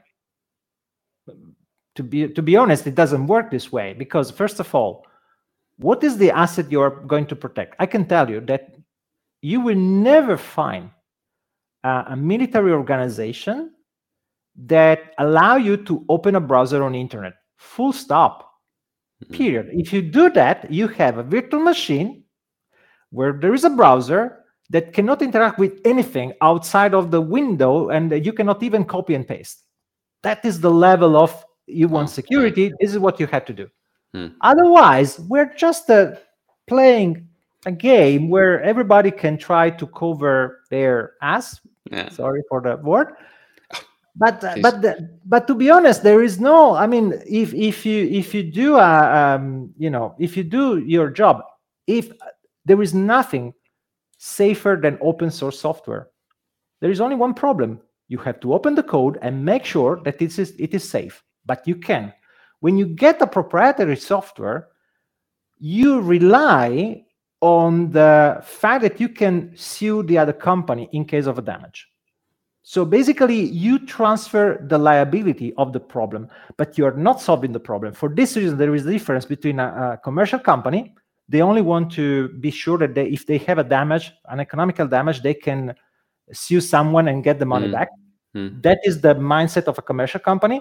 To 1.96 2.02
be 2.02 2.28
to 2.28 2.42
be 2.42 2.56
honest 2.56 2.86
it 2.86 2.94
doesn't 2.94 3.26
work 3.26 3.50
this 3.50 3.70
way 3.70 3.92
because 3.92 4.30
first 4.30 4.60
of 4.60 4.74
all 4.74 5.04
what 5.76 6.02
is 6.02 6.16
the 6.16 6.30
asset 6.30 6.72
you're 6.72 7.04
going 7.06 7.26
to 7.26 7.36
protect? 7.36 7.76
I 7.78 7.86
can 7.86 8.04
tell 8.06 8.28
you 8.28 8.40
that 8.42 8.74
you 9.42 9.60
will 9.60 9.76
never 9.76 10.36
find 10.36 10.90
uh, 11.84 12.04
a 12.08 12.16
military 12.16 12.72
organization 12.72 13.72
that 14.66 15.14
allow 15.18 15.56
you 15.56 15.76
to 15.76 16.04
open 16.08 16.34
a 16.34 16.40
browser 16.40 16.82
on 16.82 16.92
the 16.92 17.00
internet. 17.00 17.34
Full 17.56 17.92
stop. 17.92 18.44
Mhm. 19.24 19.32
period. 19.32 19.66
If 19.72 19.92
you 19.92 20.00
do 20.00 20.30
that 20.30 20.70
you 20.70 20.86
have 20.88 21.18
a 21.18 21.24
virtual 21.24 21.60
machine 21.60 22.22
where 23.10 23.32
there 23.32 23.52
is 23.52 23.64
a 23.64 23.70
browser 23.70 24.44
that 24.70 24.92
cannot 24.92 25.22
interact 25.22 25.58
with 25.58 25.80
anything 25.84 26.32
outside 26.40 26.94
of 26.94 27.10
the 27.10 27.20
window 27.20 27.88
and 27.90 28.12
you 28.24 28.32
cannot 28.32 28.62
even 28.62 28.84
copy 28.84 29.14
and 29.16 29.26
paste. 29.26 29.64
That 30.22 30.44
is 30.44 30.60
the 30.60 30.70
level 30.70 31.16
of 31.16 31.34
you 31.66 31.88
want 31.88 32.08
Oh, 32.10 32.12
security 32.12 32.70
this 32.80 32.92
is 32.92 32.98
what 33.00 33.18
you 33.18 33.26
have 33.26 33.44
to 33.46 33.52
do. 33.52 33.66
Hmm. 34.14 34.28
otherwise 34.40 35.18
we're 35.28 35.52
just 35.54 35.90
uh, 35.90 36.12
playing 36.68 37.26
a 37.66 37.72
game 37.72 38.28
where 38.30 38.62
everybody 38.62 39.10
can 39.10 39.36
try 39.36 39.68
to 39.68 39.86
cover 39.88 40.60
their 40.70 41.14
ass. 41.22 41.60
Yeah. 41.90 42.08
sorry 42.10 42.42
for 42.48 42.60
the 42.62 42.76
word 42.76 43.14
but 44.18 44.42
uh, 44.44 44.56
but 44.60 44.82
the, 44.82 45.18
but 45.24 45.46
to 45.46 45.54
be 45.54 45.70
honest 45.70 46.02
there 46.02 46.22
is 46.22 46.40
no 46.40 46.74
i 46.74 46.86
mean 46.86 47.14
if 47.26 47.54
if 47.54 47.86
you 47.86 48.04
if 48.06 48.34
you 48.34 48.42
do 48.42 48.76
a, 48.76 49.34
um, 49.36 49.72
you 49.78 49.90
know 49.90 50.14
if 50.18 50.36
you 50.36 50.44
do 50.44 50.78
your 50.78 51.08
job 51.08 51.42
if 51.86 52.10
there 52.64 52.82
is 52.82 52.92
nothing 52.94 53.54
safer 54.18 54.78
than 54.80 54.98
open 55.00 55.30
source 55.30 55.58
software. 55.58 56.08
There 56.80 56.90
is 56.90 57.00
only 57.00 57.16
one 57.16 57.34
problem. 57.34 57.80
You 58.08 58.18
have 58.18 58.40
to 58.40 58.52
open 58.52 58.74
the 58.74 58.82
code 58.82 59.18
and 59.22 59.44
make 59.44 59.64
sure 59.64 60.00
that 60.04 60.20
it 60.20 60.38
is 60.38 60.54
it 60.58 60.74
is 60.74 60.88
safe. 60.88 61.24
But 61.46 61.66
you 61.66 61.76
can. 61.76 62.12
When 62.60 62.76
you 62.76 62.86
get 62.86 63.22
a 63.22 63.26
proprietary 63.26 63.96
software 63.96 64.68
you 65.60 66.00
rely 66.00 67.04
on 67.40 67.90
the 67.90 68.40
fact 68.44 68.82
that 68.82 69.00
you 69.00 69.08
can 69.08 69.52
sue 69.56 70.04
the 70.04 70.16
other 70.16 70.32
company 70.32 70.88
in 70.92 71.04
case 71.04 71.26
of 71.26 71.36
a 71.36 71.42
damage 71.42 71.88
so 72.72 72.84
basically 72.84 73.40
you 73.64 73.78
transfer 73.96 74.44
the 74.72 74.76
liability 74.76 75.48
of 75.62 75.72
the 75.72 75.80
problem 75.94 76.28
but 76.58 76.76
you're 76.76 76.96
not 77.08 77.18
solving 77.28 77.52
the 77.56 77.64
problem. 77.70 77.90
For 77.94 78.08
this 78.20 78.36
reason 78.36 78.58
there 78.58 78.74
is 78.74 78.84
a 78.84 78.92
difference 78.96 79.24
between 79.34 79.58
a, 79.58 79.68
a 79.94 79.98
commercial 80.04 80.38
company 80.38 80.82
they 81.32 81.40
only 81.50 81.62
want 81.62 81.86
to 81.92 82.28
be 82.44 82.50
sure 82.50 82.76
that 82.82 82.92
they, 82.94 83.06
if 83.16 83.24
they 83.30 83.38
have 83.48 83.58
a 83.58 83.64
damage 83.64 84.12
an 84.32 84.38
economical 84.40 84.86
damage 84.86 85.18
they 85.22 85.32
can 85.46 85.74
sue 86.44 86.60
someone 86.60 87.08
and 87.08 87.24
get 87.28 87.38
the 87.38 87.46
money 87.54 87.68
Mm. 87.68 87.72
back. 87.78 87.88
Mm. 88.36 88.50
that 88.66 88.78
is 88.88 89.00
the 89.00 89.14
mindset 89.14 89.64
of 89.70 89.78
a 89.78 89.82
commercial 89.90 90.20
company. 90.30 90.58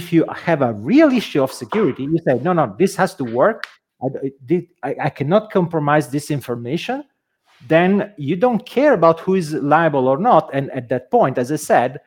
If 0.00 0.12
you 0.14 0.22
have 0.48 0.60
a 0.62 0.72
real 0.90 1.10
issue 1.20 1.42
of 1.46 1.50
security 1.52 2.02
you 2.12 2.18
say 2.26 2.34
no 2.46 2.52
no 2.52 2.64
this 2.82 2.96
has 2.96 3.14
to 3.20 3.24
work. 3.42 3.58
I, 4.04 4.06
I- 4.52 4.66
I, 4.88 4.90
I 5.06 5.10
cannot 5.18 5.42
compromise 5.58 6.06
this 6.16 6.26
information 6.38 6.96
then 7.66 8.12
you 8.16 8.36
don't 8.36 8.64
care 8.64 8.92
about 8.92 9.20
who 9.20 9.34
is 9.34 9.52
liable 9.54 10.06
or 10.06 10.16
not. 10.18 10.50
And 10.52 10.70
at 10.70 10.88
that 10.90 11.10
point 11.10 11.38
as 11.38 11.50
i 11.50 11.56
said 11.56 12.00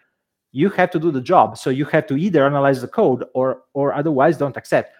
you 0.53 0.69
have 0.69 0.91
to 0.91 0.99
do 0.99 1.11
the 1.11 1.21
job. 1.21 1.57
So 1.57 1.69
you 1.69 1.85
have 1.85 2.07
to 2.07 2.17
either 2.17 2.45
analyze 2.45 2.81
the 2.81 2.87
code 2.87 3.25
or 3.33 3.63
or 3.73 3.93
otherwise 3.93 4.37
don't 4.37 4.57
accept. 4.57 4.93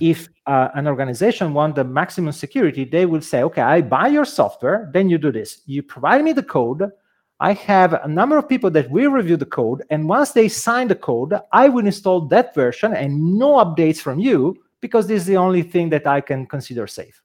If 0.00 0.28
uh, 0.46 0.68
an 0.74 0.88
organization 0.88 1.54
want 1.54 1.76
the 1.76 1.84
maximum 1.84 2.32
security 2.32 2.84
they 2.84 3.06
will 3.06 3.20
say 3.20 3.42
okay 3.44 3.62
i 3.62 3.80
buy 3.80 4.08
your 4.08 4.24
software 4.24 4.90
then 4.92 5.08
you 5.08 5.18
do 5.18 5.32
this. 5.32 5.62
You 5.66 5.82
provide 5.82 6.24
me 6.24 6.32
the 6.32 6.42
code. 6.42 6.90
I 7.38 7.52
have 7.52 7.92
a 7.92 8.08
number 8.08 8.38
of 8.38 8.48
people 8.48 8.70
that 8.70 8.90
will 8.90 9.10
review 9.10 9.36
the 9.36 9.44
code, 9.44 9.82
and 9.90 10.08
once 10.08 10.32
they 10.32 10.48
sign 10.48 10.88
the 10.88 10.94
code, 10.94 11.34
I 11.52 11.68
will 11.68 11.84
install 11.84 12.22
that 12.28 12.54
version 12.54 12.94
and 12.94 13.38
no 13.38 13.56
updates 13.62 13.98
from 13.98 14.18
you 14.18 14.56
because 14.80 15.06
this 15.06 15.20
is 15.22 15.26
the 15.26 15.36
only 15.36 15.62
thing 15.62 15.90
that 15.90 16.06
I 16.06 16.22
can 16.22 16.46
consider 16.46 16.86
safe. 16.86 17.22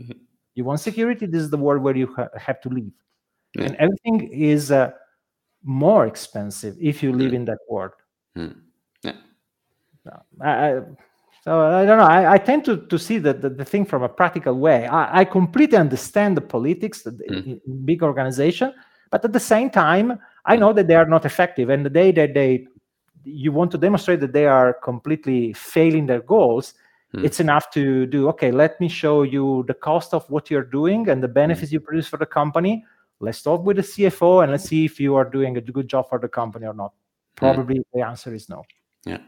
Mhm. 0.00 0.27
You 0.58 0.64
want 0.64 0.80
security? 0.80 1.24
This 1.26 1.42
is 1.46 1.50
the 1.50 1.56
world 1.66 1.80
where 1.84 1.96
you 2.02 2.08
ha- 2.16 2.32
have 2.46 2.58
to 2.64 2.68
live, 2.68 2.90
Yeah. 3.56 3.64
and 3.66 3.76
everything 3.84 4.16
is 4.32 4.62
uh, 4.72 4.90
more 5.62 6.02
expensive 6.12 6.74
if 6.90 6.96
you 7.02 7.10
live 7.12 7.32
Mm. 7.32 7.38
in 7.38 7.44
that 7.50 7.60
world. 7.70 7.94
Mm. 8.36 8.54
Yeah. 9.06 9.18
I, 10.40 10.50
I, 10.66 10.80
so 11.44 11.50
I 11.80 11.84
don't 11.86 11.98
know. 12.02 12.10
I, 12.18 12.32
I 12.34 12.38
tend 12.38 12.64
to, 12.64 12.74
to 12.92 12.98
see 12.98 13.18
the, 13.18 13.32
the, 13.42 13.50
the 13.60 13.64
thing 13.64 13.84
from 13.84 14.02
a 14.02 14.08
practical 14.08 14.54
way. 14.66 14.86
I, 14.86 15.20
I 15.20 15.24
completely 15.24 15.78
understand 15.78 16.36
the 16.36 16.46
politics 16.56 17.02
the, 17.02 17.12
Mm. 17.12 17.60
big 17.84 18.02
organization, 18.02 18.72
but 19.12 19.24
at 19.24 19.32
the 19.32 19.40
same 19.54 19.68
time, 19.70 20.18
I 20.44 20.56
know 20.56 20.72
that 20.72 20.86
they 20.88 20.96
are 21.02 21.08
not 21.16 21.24
effective. 21.24 21.66
And 21.70 21.86
the 21.86 21.94
day 22.02 22.10
that 22.18 22.34
they 22.34 22.66
you 23.24 23.52
want 23.52 23.70
to 23.72 23.78
demonstrate 23.78 24.20
that 24.20 24.32
they 24.32 24.46
are 24.46 24.72
completely 24.90 25.52
failing 25.52 26.06
their 26.06 26.22
goals, 26.22 26.74
Mm. 27.14 27.24
it's 27.24 27.40
enough 27.40 27.70
to 27.70 28.04
do 28.06 28.28
okay. 28.28 28.50
Let 28.50 28.78
me 28.80 28.88
show 28.88 29.22
you 29.22 29.64
the 29.66 29.74
cost 29.74 30.12
of 30.12 30.28
what 30.28 30.50
you're 30.50 30.64
doing 30.64 31.08
and 31.08 31.22
the 31.22 31.28
benefits 31.28 31.72
you 31.72 31.80
produce 31.80 32.06
for 32.06 32.18
the 32.18 32.26
company. 32.26 32.84
Let's 33.20 33.42
talk 33.42 33.64
with 33.64 33.76
the 33.76 33.82
CFO 33.82 34.42
and 34.42 34.52
let's 34.52 34.64
see 34.64 34.84
if 34.84 35.00
you 35.00 35.16
are 35.16 35.24
doing 35.24 35.56
a 35.56 35.60
good 35.60 35.88
job 35.88 36.08
for 36.08 36.18
the 36.18 36.28
company 36.28 36.66
or 36.66 36.74
not. 36.74 36.92
Probably 37.34 37.80
the 37.94 38.02
answer 38.02 38.34
is 38.34 38.48
no. 38.48 38.62
Yeah. 39.06 39.18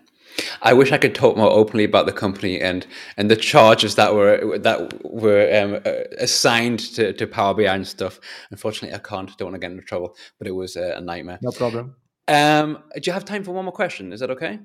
I 0.62 0.72
wish 0.74 0.92
I 0.92 0.98
could 0.98 1.14
talk 1.14 1.36
more 1.36 1.50
openly 1.50 1.84
about 1.84 2.06
the 2.06 2.12
company 2.12 2.60
and 2.60 2.86
and 3.16 3.30
the 3.30 3.36
charges 3.36 3.94
that 3.94 4.14
were 4.14 4.58
that 4.58 5.02
were 5.04 5.48
um, 5.60 5.80
uh, 5.84 6.04
assigned 6.18 6.80
to, 6.94 7.12
to 7.14 7.26
Power 7.26 7.54
BI 7.54 7.64
and 7.64 7.86
stuff. 7.86 8.20
Unfortunately, 8.50 8.94
I 8.94 8.98
can't. 8.98 9.36
Don't 9.38 9.46
want 9.46 9.54
to 9.54 9.58
get 9.58 9.72
into 9.72 9.84
trouble, 9.84 10.16
but 10.38 10.46
it 10.46 10.52
was 10.52 10.76
a, 10.76 10.96
a 10.96 11.00
nightmare. 11.00 11.38
No 11.42 11.50
problem. 11.50 11.96
Um, 12.28 12.78
do 12.94 13.00
you 13.04 13.12
have 13.12 13.24
time 13.24 13.42
for 13.42 13.52
one 13.52 13.64
more 13.64 13.72
question? 13.72 14.12
Is 14.12 14.20
that 14.20 14.30
okay? 14.30 14.60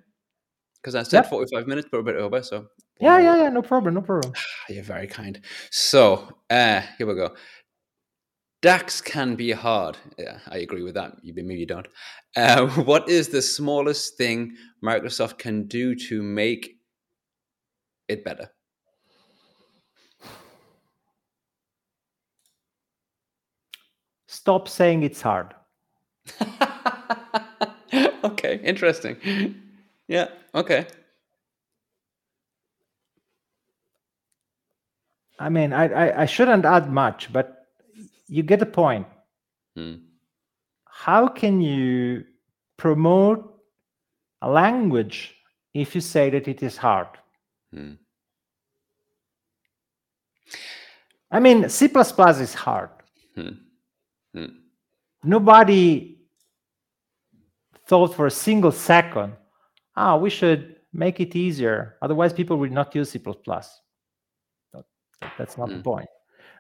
Because 0.82 0.96
I 0.96 1.04
said 1.04 1.24
Yep. 1.24 1.30
forty-five 1.30 1.68
minutes, 1.68 1.88
but 1.92 2.00
a 2.00 2.04
bit 2.04 2.16
over. 2.16 2.44
So 2.44 2.68
Yeah, 3.00 3.20
yeah, 3.20 3.36
yeah. 3.44 3.50
No 3.50 3.62
problem. 3.62 3.94
No 3.96 4.02
problem. 4.02 4.34
you're 4.70 4.84
very 4.84 5.08
kind. 5.08 5.42
So 5.72 6.30
uh, 6.50 6.82
here 6.98 7.08
we 7.08 7.16
go. 7.16 7.36
DAX 8.62 9.00
can 9.00 9.36
be 9.36 9.52
hard. 9.52 9.98
Yeah, 10.18 10.40
I 10.48 10.58
agree 10.58 10.82
with 10.82 10.96
that. 10.96 11.18
You 11.22 11.34
maybe 11.36 11.56
you 11.56 11.66
don't. 11.66 11.88
Uh, 12.38 12.68
what 12.84 13.08
is 13.08 13.30
the 13.30 13.42
smallest 13.42 14.18
thing 14.18 14.58
Microsoft 14.84 15.38
can 15.38 15.68
do 15.68 15.96
to 15.96 16.22
make 16.22 16.76
it 18.10 18.26
better? 18.26 18.50
Stop 24.28 24.68
saying 24.68 25.04
it's 25.04 25.22
hard. 25.22 25.54
okay, 28.24 28.60
interesting. 28.64 29.16
Yeah, 30.08 30.28
okay. 30.54 30.86
I 35.40 35.50
mean, 35.50 35.74
I, 35.74 35.88
I, 35.88 36.22
I 36.22 36.26
shouldn't 36.26 36.66
add 36.66 36.92
much, 36.92 37.32
but 37.32 37.68
you 38.28 38.44
get 38.44 38.60
the 38.60 38.66
point. 38.66 39.08
Hmm. 39.76 39.96
How 40.86 41.28
can 41.28 41.62
you 41.62 42.24
promote 42.78 43.60
a 44.42 44.50
language 44.50 45.36
if 45.74 45.94
you 45.94 46.02
say 46.02 46.30
that 46.30 46.48
it 46.48 46.64
is 46.64 46.78
hard? 46.78 47.08
Hmm. 47.74 47.94
I 51.32 51.40
mean, 51.40 51.68
C 51.70 51.86
is 51.86 52.54
hard. 52.54 52.90
Hmm. 53.36 54.46
Nobody 55.24 56.20
thought 57.88 58.16
for 58.16 58.28
a 58.28 58.32
single 58.32 58.72
second, 58.72 59.34
ah, 59.96 60.18
we 60.18 60.30
should 60.30 60.76
make 60.94 61.20
it 61.20 61.36
easier. 61.36 61.98
Otherwise, 62.02 62.32
people 62.32 62.58
will 62.58 62.70
not 62.70 62.96
use 62.96 63.12
C. 63.12 63.20
That- 65.22 65.34
That's 65.38 65.58
not 65.58 65.70
the 65.70 65.76
Mm. 65.76 65.84
point. 65.84 66.10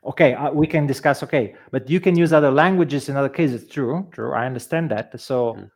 Okay, 0.04 0.34
uh, 0.36 0.52
we 0.52 0.68
can 0.68 0.86
discuss. 0.86 1.24
Okay, 1.24 1.56
but 1.72 1.90
you 1.90 2.00
can 2.00 2.16
use 2.16 2.32
other 2.34 2.52
languages 2.52 3.10
in 3.10 3.18
other 3.18 3.30
cases. 3.30 3.68
True, 3.68 4.08
true. 4.12 4.34
I 4.34 4.46
understand 4.46 4.92
that. 4.92 5.20
So 5.20 5.56
Mm. 5.56 5.72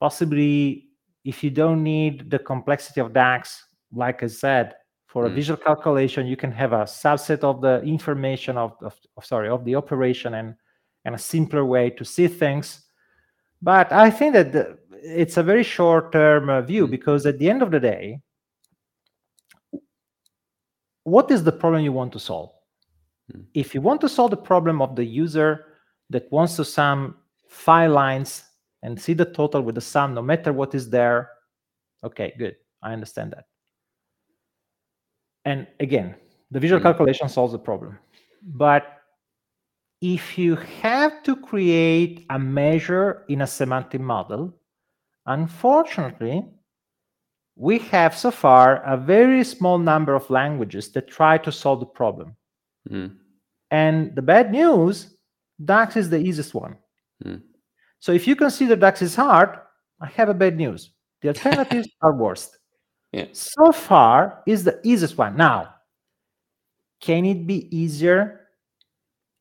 possibly, 0.00 0.88
if 1.24 1.42
you 1.44 1.50
don't 1.50 1.82
need 1.82 2.30
the 2.30 2.38
complexity 2.38 3.00
of 3.00 3.12
DAX, 3.12 3.68
like 3.92 4.22
I 4.22 4.28
said, 4.28 4.74
for 5.06 5.26
a 5.26 5.30
Mm. 5.30 5.34
visual 5.34 5.56
calculation, 5.58 6.26
you 6.26 6.36
can 6.36 6.52
have 6.52 6.72
a 6.72 6.84
subset 6.86 7.42
of 7.44 7.60
the 7.60 7.82
information 7.82 8.56
of, 8.56 8.72
of, 8.82 8.94
of 9.16 9.24
sorry 9.24 9.48
of 9.48 9.64
the 9.64 9.74
operation 9.76 10.34
and 10.34 10.54
and 11.04 11.14
a 11.14 11.18
simpler 11.18 11.64
way 11.64 11.88
to 11.88 12.04
see 12.04 12.26
things. 12.26 12.84
But 13.62 13.92
I 13.92 14.10
think 14.10 14.32
that 14.34 14.50
the, 14.52 14.76
it's 14.90 15.36
a 15.36 15.42
very 15.42 15.62
short 15.62 16.10
term 16.12 16.50
uh, 16.50 16.62
view 16.62 16.86
Mm. 16.88 16.90
because 16.90 17.26
at 17.26 17.38
the 17.38 17.48
end 17.48 17.62
of 17.62 17.70
the 17.70 17.78
day, 17.78 18.20
what 21.06 21.30
is 21.30 21.44
the 21.44 21.52
problem 21.52 21.84
you 21.84 21.92
want 21.92 22.12
to 22.12 22.18
solve? 22.18 22.50
Mm. 23.32 23.44
If 23.54 23.74
you 23.74 23.80
want 23.80 24.00
to 24.00 24.08
solve 24.08 24.32
the 24.32 24.36
problem 24.36 24.82
of 24.82 24.96
the 24.96 25.04
user 25.04 25.66
that 26.10 26.30
wants 26.32 26.56
to 26.56 26.64
sum 26.64 27.16
five 27.48 27.92
lines 27.92 28.42
and 28.82 29.00
see 29.00 29.14
the 29.14 29.24
total 29.24 29.62
with 29.62 29.76
the 29.76 29.80
sum, 29.80 30.14
no 30.14 30.22
matter 30.22 30.52
what 30.52 30.74
is 30.74 30.90
there, 30.90 31.30
okay, 32.02 32.34
good. 32.36 32.56
I 32.82 32.92
understand 32.92 33.32
that. 33.32 33.44
And 35.44 35.68
again, 35.78 36.16
the 36.50 36.58
visual 36.58 36.80
Mm. 36.80 36.84
calculation 36.84 37.28
solves 37.28 37.52
the 37.52 37.58
problem. 37.58 37.98
But 38.42 38.84
if 40.00 40.36
you 40.36 40.56
have 40.82 41.22
to 41.22 41.36
create 41.36 42.26
a 42.30 42.38
measure 42.38 43.24
in 43.28 43.42
a 43.42 43.46
semantic 43.46 44.00
model, 44.00 44.52
unfortunately, 45.26 46.44
we 47.56 47.78
have 47.78 48.16
so 48.16 48.30
far 48.30 48.82
a 48.84 48.96
very 48.96 49.42
small 49.42 49.78
number 49.78 50.14
of 50.14 50.28
languages 50.28 50.92
that 50.92 51.08
try 51.08 51.38
to 51.38 51.50
solve 51.50 51.80
the 51.80 51.86
problem. 51.86 52.36
Hmm. 52.88 53.06
And 53.70 54.14
the 54.14 54.22
bad 54.22 54.52
news, 54.52 55.16
DAX 55.64 55.96
is 55.96 56.10
the 56.10 56.18
easiest 56.18 56.54
one. 56.54 56.76
Hmm. 57.22 57.36
So 57.98 58.12
if 58.12 58.26
you 58.28 58.36
consider 58.36 58.76
DAX 58.76 59.00
is 59.00 59.16
hard, 59.16 59.58
I 60.00 60.06
have 60.06 60.28
a 60.28 60.34
bad 60.34 60.56
news. 60.56 60.90
The 61.22 61.28
alternatives 61.28 61.88
are 62.02 62.14
worst. 62.14 62.58
Yeah. 63.12 63.26
So 63.32 63.72
far 63.72 64.42
is 64.46 64.62
the 64.62 64.78
easiest 64.84 65.16
one. 65.16 65.36
Now, 65.36 65.74
can 67.00 67.24
it 67.24 67.46
be 67.46 67.74
easier? 67.74 68.48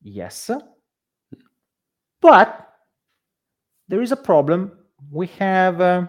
Yes. 0.01 0.49
But 2.21 2.69
there 3.89 4.01
is 4.01 4.13
a 4.13 4.17
problem. 4.17 4.71
We 5.11 5.27
have, 5.39 5.81
uh, 5.81 6.07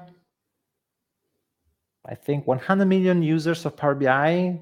I 2.09 2.15
think, 2.15 2.47
100 2.47 2.85
million 2.87 3.23
users 3.23 3.67
of 3.67 3.77
Power 3.77 3.95
BI, 3.95 4.61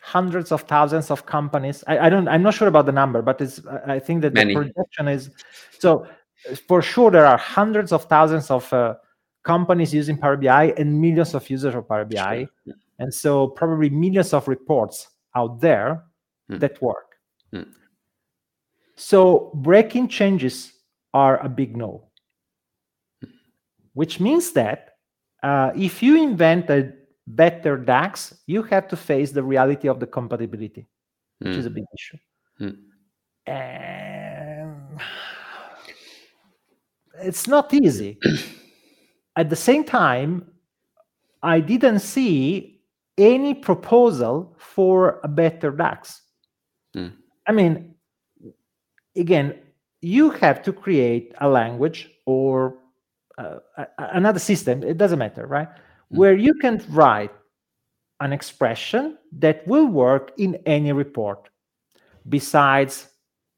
hundreds 0.00 0.52
of 0.52 0.62
thousands 0.62 1.10
of 1.10 1.24
companies. 1.26 1.84
I, 1.86 1.98
I 2.06 2.08
don't. 2.10 2.28
I'm 2.28 2.42
not 2.42 2.54
sure 2.54 2.68
about 2.68 2.86
the 2.86 2.92
number, 2.92 3.22
but 3.22 3.40
it's. 3.40 3.60
I 3.86 3.98
think 3.98 4.22
that 4.22 4.34
Many. 4.34 4.54
the 4.54 4.60
projection 4.60 5.08
is. 5.08 5.30
So, 5.78 6.06
for 6.68 6.82
sure, 6.82 7.10
there 7.10 7.26
are 7.26 7.38
hundreds 7.38 7.92
of 7.92 8.04
thousands 8.04 8.50
of 8.50 8.70
uh, 8.72 8.94
companies 9.42 9.92
using 9.94 10.16
Power 10.18 10.36
BI 10.36 10.72
and 10.76 11.00
millions 11.00 11.34
of 11.34 11.48
users 11.50 11.74
of 11.74 11.88
Power 11.88 12.04
BI, 12.04 12.46
Sure. 12.64 12.74
and 12.98 13.12
so 13.12 13.48
probably 13.48 13.90
millions 13.90 14.32
of 14.32 14.48
reports 14.48 15.08
out 15.36 15.60
there 15.60 16.04
Hmm. 16.50 16.58
that 16.58 16.80
work. 16.82 17.16
Hmm. 17.52 17.62
So 18.96 19.50
breaking 19.54 20.08
changes 20.08 20.72
are 21.14 21.38
a 21.44 21.48
big 21.48 21.74
no, 21.76 22.10
which 23.94 24.20
means 24.20 24.52
that 24.52 24.93
uh, 25.44 25.70
if 25.76 26.02
you 26.02 26.20
invent 26.20 26.70
a 26.70 26.90
better 27.26 27.76
DAX, 27.76 28.34
you 28.46 28.62
have 28.62 28.88
to 28.88 28.96
face 28.96 29.30
the 29.30 29.42
reality 29.42 29.88
of 29.88 30.00
the 30.00 30.06
compatibility, 30.06 30.88
which 31.38 31.56
is 31.56 31.66
a 31.66 31.68
Hmm. 31.68 31.74
big 31.74 31.84
issue. 31.94 32.18
Hmm. 32.58 32.70
And 33.46 35.00
it's 37.22 37.46
not 37.46 37.72
easy. 37.74 38.18
At 39.36 39.50
the 39.50 39.56
same 39.56 39.84
time, 39.84 40.50
I 41.42 41.60
didn't 41.60 42.00
see 42.00 42.80
any 43.18 43.54
proposal 43.54 44.56
for 44.58 45.20
a 45.22 45.28
better 45.28 45.70
DAX. 45.70 46.22
Hmm. 46.94 47.08
I 47.46 47.52
mean, 47.52 47.94
again, 49.14 49.58
you 50.00 50.30
have 50.30 50.62
to 50.62 50.72
create 50.72 51.34
a 51.40 51.48
language 51.48 52.10
or 52.24 52.78
uh, 53.38 53.58
another 53.98 54.38
system, 54.38 54.82
it 54.82 54.96
doesn't 54.96 55.18
matter, 55.18 55.46
right? 55.46 55.68
Hmm. 56.10 56.16
Where 56.16 56.34
you 56.34 56.54
can 56.54 56.82
write 56.90 57.32
an 58.20 58.32
expression 58.32 59.18
that 59.38 59.66
will 59.66 59.86
work 59.86 60.32
in 60.38 60.56
any 60.66 60.92
report, 60.92 61.48
besides 62.28 63.08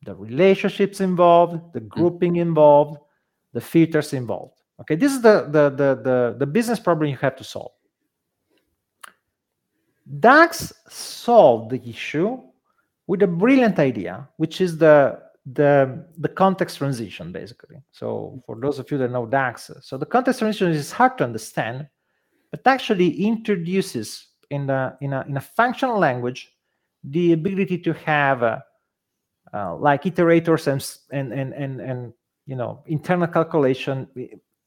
the 0.05 0.15
relationships 0.15 1.01
involved, 1.01 1.73
the 1.73 1.81
grouping 1.81 2.37
involved, 2.37 2.99
the 3.53 3.61
filters 3.61 4.13
involved. 4.13 4.55
Okay, 4.81 4.95
this 4.95 5.13
is 5.13 5.23
the, 5.23 5.49
the, 5.51 5.71
the, 5.71 6.01
the, 6.03 6.37
the 6.39 6.47
business 6.47 6.79
problem 6.79 7.09
you 7.09 7.17
have 7.17 7.37
to 7.37 7.45
solve. 7.45 7.73
DAX 10.21 10.73
solved 10.89 11.71
the 11.71 11.89
issue 11.89 12.39
with 13.07 13.23
a 13.23 13.27
brilliant 13.27 13.79
idea, 13.79 14.29
which 14.37 14.61
is 14.61 14.79
the 14.79 15.21
the 15.53 16.05
the 16.19 16.29
context 16.29 16.79
transition, 16.79 17.31
basically. 17.31 17.77
So 17.93 18.43
for 18.47 18.57
those 18.57 18.79
of 18.79 18.91
you 18.91 18.99
that 18.99 19.11
know 19.11 19.27
DAX, 19.27 19.71
so 19.83 19.97
the 19.97 20.07
context 20.07 20.41
transition 20.41 20.73
is 20.73 20.91
hard 20.91 21.17
to 21.19 21.25
understand, 21.25 21.87
but 22.51 22.67
actually 22.67 23.25
introduces 23.25 24.27
in 24.51 24.69
a 24.71 24.97
in 25.01 25.13
a 25.13 25.25
in 25.29 25.37
a 25.37 25.41
functional 25.41 25.99
language 25.99 26.53
the 27.05 27.33
ability 27.33 27.79
to 27.79 27.93
have 27.93 28.43
uh, 28.43 28.59
uh, 29.55 29.77
like 29.77 30.03
iterators 30.03 30.67
and 30.67 30.85
and 31.13 31.33
and 31.33 31.53
and 31.55 31.81
and 31.81 32.13
you 32.47 32.57
know 32.57 32.83
internal 32.87 33.29
calculation 33.29 34.09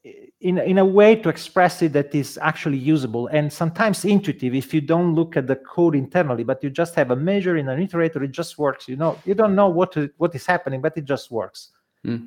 in 0.03 0.57
in 0.59 0.77
a 0.77 0.85
way 0.85 1.15
to 1.15 1.27
express 1.27 1.81
it 1.81 1.91
that 1.91 2.15
is 2.15 2.39
actually 2.41 2.77
usable 2.77 3.27
and 3.27 3.51
sometimes 3.51 4.05
intuitive 4.05 4.55
if 4.55 4.73
you 4.73 4.79
don't 4.79 5.13
look 5.13 5.35
at 5.35 5.45
the 5.45 5.57
code 5.57 5.93
internally 5.93 6.43
but 6.43 6.63
you 6.63 6.69
just 6.69 6.95
have 6.95 7.11
a 7.11 7.15
measure 7.15 7.57
in 7.57 7.67
an 7.67 7.85
iterator 7.85 8.23
it 8.23 8.31
just 8.31 8.57
works 8.57 8.87
you 8.87 8.95
know 8.95 9.17
you 9.25 9.33
don't 9.33 9.55
know 9.55 9.67
what 9.67 9.91
to, 9.91 10.09
what 10.15 10.33
is 10.33 10.45
happening 10.45 10.81
but 10.81 10.97
it 10.97 11.05
just 11.05 11.29
works. 11.31 11.71
Hmm. 12.05 12.17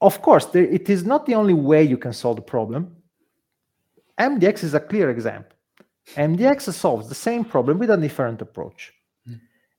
of 0.00 0.22
course 0.22 0.46
there, 0.46 0.64
it 0.64 0.88
is 0.88 1.04
not 1.04 1.26
the 1.26 1.34
only 1.34 1.54
way 1.54 1.82
you 1.82 1.98
can 1.98 2.12
solve 2.12 2.36
the 2.36 2.42
problem. 2.42 2.94
Mdx 4.20 4.62
is 4.62 4.74
a 4.74 4.80
clear 4.80 5.10
example. 5.10 5.56
Mdx 6.14 6.72
solves 6.72 7.08
the 7.08 7.14
same 7.14 7.44
problem 7.44 7.78
with 7.78 7.90
a 7.90 7.96
different 7.96 8.40
approach. 8.40 8.92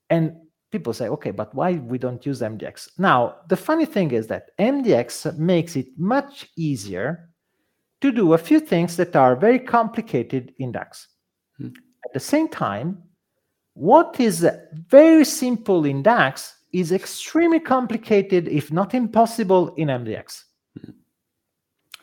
And 0.09 0.35
people 0.71 0.93
say 0.93 1.07
okay 1.09 1.31
but 1.31 1.53
why 1.53 1.73
we 1.73 1.97
don't 1.97 2.25
use 2.25 2.41
mdx 2.41 2.89
now 2.97 3.35
the 3.49 3.57
funny 3.57 3.85
thing 3.85 4.11
is 4.11 4.27
that 4.27 4.57
mdx 4.57 5.37
makes 5.37 5.75
it 5.75 5.87
much 5.97 6.47
easier 6.55 7.31
to 8.01 8.11
do 8.11 8.33
a 8.33 8.37
few 8.37 8.59
things 8.59 8.97
that 8.97 9.15
are 9.15 9.35
very 9.35 9.59
complicated 9.59 10.53
in 10.57 10.71
DAX. 10.71 11.07
Hmm. 11.57 11.69
At 12.03 12.13
the 12.13 12.19
same 12.19 12.49
time, 12.49 13.01
what 13.73 14.19
is 14.19 14.45
very 14.87 15.23
simple 15.23 15.85
in 15.85 16.03
DAX 16.03 16.55
is 16.73 16.91
extremely 16.91 17.59
complicated, 17.59 18.47
if 18.47 18.71
not 18.71 18.93
impossible, 18.93 19.73
in 19.75 19.87
MDX. 19.87 20.43
Hmm. 20.79 20.91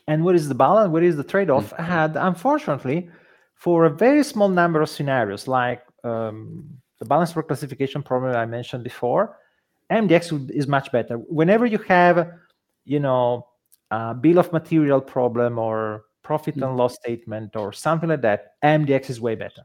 And 0.07 0.25
what 0.25 0.37
is 0.37 0.49
the 0.49 0.55
balance? 0.55 0.91
What 0.91 1.03
is 1.03 1.17
the 1.17 1.25
trade 1.25 1.51
off? 1.51 1.71
Hmm. 1.73 1.83
I 1.83 1.85
had, 1.85 2.17
unfortunately, 2.17 3.11
for 3.55 3.85
a 3.85 3.91
very 3.91 4.23
small 4.23 4.49
number 4.49 4.81
of 4.81 4.89
scenarios, 4.89 5.49
like 5.49 5.83
um, 6.05 6.79
the 6.99 7.05
balance 7.05 7.33
for 7.33 7.43
classification 7.43 8.03
problem 8.03 8.35
I 8.35 8.47
mentioned 8.47 8.85
before, 8.85 9.39
MDX 9.91 10.51
is 10.51 10.67
much 10.67 10.93
better. 10.93 11.17
Whenever 11.17 11.67
you 11.67 11.79
have, 11.79 12.31
you 12.85 13.01
know, 13.01 13.47
a 13.91 14.15
bill 14.15 14.39
of 14.39 14.53
material 14.53 15.01
problem 15.01 15.59
or 15.59 16.05
profit 16.23 16.57
mm-hmm. 16.57 16.65
and 16.65 16.77
loss 16.77 16.95
statement 16.95 17.57
or 17.57 17.73
something 17.73 18.09
like 18.09 18.23
that, 18.23 18.55
MDX 18.63 19.11
is 19.11 19.21
way 19.21 19.35
better. 19.35 19.63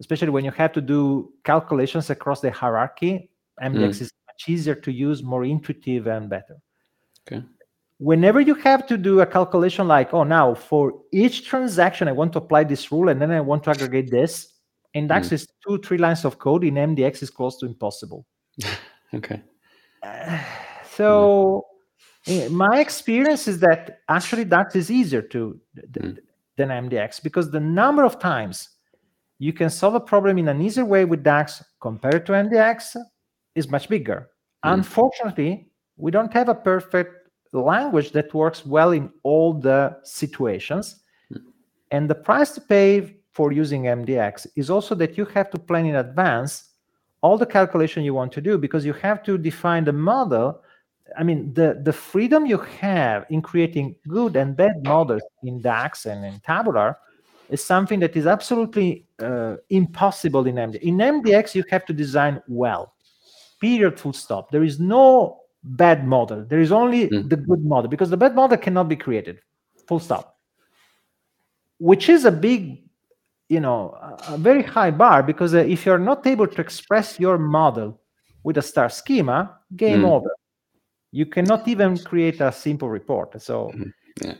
Especially 0.00 0.30
when 0.30 0.44
you 0.44 0.50
have 0.50 0.72
to 0.72 0.80
do 0.80 1.32
calculations 1.44 2.10
across 2.10 2.40
the 2.40 2.50
hierarchy, 2.50 3.30
MDX 3.62 3.96
mm. 3.96 4.00
is 4.02 4.12
much 4.26 4.48
easier 4.48 4.74
to 4.74 4.90
use, 4.90 5.22
more 5.22 5.44
intuitive 5.44 6.06
and 6.08 6.28
better. 6.28 6.56
Okay. 7.26 7.42
Whenever 7.98 8.40
you 8.40 8.54
have 8.56 8.86
to 8.88 8.98
do 8.98 9.20
a 9.20 9.26
calculation 9.26 9.86
like, 9.86 10.12
oh, 10.12 10.24
now 10.24 10.54
for 10.54 10.92
each 11.12 11.46
transaction, 11.46 12.08
I 12.08 12.12
want 12.12 12.32
to 12.32 12.38
apply 12.38 12.64
this 12.64 12.90
rule 12.90 13.08
and 13.10 13.22
then 13.22 13.30
I 13.30 13.40
want 13.40 13.62
to 13.64 13.70
aggregate 13.70 14.10
this, 14.10 14.51
in 14.94 15.06
DAX 15.06 15.28
mm. 15.28 15.32
is 15.32 15.48
two, 15.66 15.78
three 15.78 15.98
lines 15.98 16.24
of 16.24 16.38
code. 16.38 16.64
In 16.64 16.74
MDX 16.74 17.22
is 17.22 17.30
close 17.30 17.56
to 17.58 17.66
impossible. 17.66 18.26
okay. 19.14 19.42
so 20.90 21.66
my 22.50 22.78
experience 22.78 23.48
is 23.48 23.58
that 23.60 24.00
actually 24.08 24.44
DAX 24.44 24.76
is 24.76 24.90
easier 24.90 25.22
to 25.22 25.58
mm. 25.76 26.18
than 26.56 26.68
MDX 26.68 27.22
because 27.22 27.50
the 27.50 27.60
number 27.60 28.04
of 28.04 28.18
times 28.18 28.68
you 29.38 29.52
can 29.52 29.70
solve 29.70 29.94
a 29.94 30.00
problem 30.00 30.38
in 30.38 30.48
an 30.48 30.60
easier 30.60 30.84
way 30.84 31.04
with 31.04 31.22
DAX 31.24 31.64
compared 31.80 32.24
to 32.26 32.32
MDX 32.32 32.96
is 33.54 33.68
much 33.68 33.88
bigger. 33.88 34.28
Mm. 34.64 34.74
Unfortunately, 34.74 35.68
we 35.96 36.10
don't 36.10 36.32
have 36.32 36.48
a 36.48 36.54
perfect 36.54 37.28
language 37.52 38.12
that 38.12 38.32
works 38.32 38.64
well 38.64 38.92
in 38.92 39.10
all 39.24 39.52
the 39.52 39.96
situations. 40.04 41.02
Mm. 41.32 41.42
And 41.90 42.10
the 42.10 42.14
price 42.14 42.52
to 42.52 42.60
pay 42.60 43.16
for 43.32 43.50
using 43.50 43.84
MDX 43.84 44.46
is 44.56 44.70
also 44.70 44.94
that 44.96 45.16
you 45.16 45.24
have 45.26 45.50
to 45.50 45.58
plan 45.58 45.86
in 45.86 45.96
advance 45.96 46.70
all 47.22 47.38
the 47.38 47.46
calculation 47.46 48.02
you 48.02 48.14
want 48.14 48.32
to 48.32 48.40
do 48.40 48.58
because 48.58 48.84
you 48.84 48.92
have 48.92 49.22
to 49.22 49.38
define 49.38 49.84
the 49.84 49.92
model. 49.92 50.62
I 51.16 51.22
mean 51.22 51.52
the 51.54 51.80
the 51.82 51.92
freedom 51.92 52.46
you 52.46 52.58
have 52.58 53.26
in 53.30 53.42
creating 53.42 53.96
good 54.08 54.36
and 54.36 54.56
bad 54.56 54.82
models 54.84 55.22
in 55.42 55.60
dax 55.60 56.06
and 56.06 56.24
in 56.24 56.40
tabular 56.40 56.96
is 57.48 57.62
something 57.62 58.00
that 58.00 58.16
is 58.16 58.26
absolutely 58.26 59.06
uh, 59.18 59.56
impossible 59.68 60.46
in 60.46 60.54
mdx 60.56 60.80
in 60.80 60.96
mdx 60.96 61.54
you 61.54 61.64
have 61.70 61.84
to 61.86 61.92
design 61.92 62.42
well. 62.48 62.94
Period 63.60 63.98
full 64.00 64.12
stop. 64.12 64.50
There 64.50 64.64
is 64.64 64.80
no 64.80 65.42
bad 65.62 66.06
model. 66.06 66.44
There 66.44 66.60
is 66.60 66.72
only 66.72 67.08
mm. 67.08 67.28
the 67.28 67.36
good 67.36 67.64
model 67.64 67.88
because 67.88 68.10
the 68.10 68.16
bad 68.16 68.34
model 68.34 68.58
cannot 68.58 68.88
be 68.88 68.96
created. 68.96 69.40
Full 69.86 70.00
stop. 70.00 70.38
Which 71.78 72.08
is 72.08 72.24
a 72.24 72.32
big 72.32 72.81
you 73.48 73.60
know 73.60 73.94
a 74.28 74.36
very 74.38 74.62
high 74.62 74.90
bar 74.90 75.22
because 75.22 75.54
uh, 75.54 75.58
if 75.58 75.84
you're 75.84 75.98
not 75.98 76.26
able 76.26 76.46
to 76.46 76.60
express 76.60 77.20
your 77.20 77.38
model 77.38 78.00
with 78.42 78.58
a 78.58 78.62
star 78.62 78.88
schema 78.88 79.58
game 79.76 80.02
mm. 80.02 80.10
over. 80.10 80.30
You 81.12 81.26
cannot 81.26 81.68
even 81.68 81.98
create 81.98 82.40
a 82.40 82.50
simple 82.50 82.88
report 82.88 83.40
so 83.40 83.70
mm-hmm. 83.74 83.90
yeah. 84.26 84.34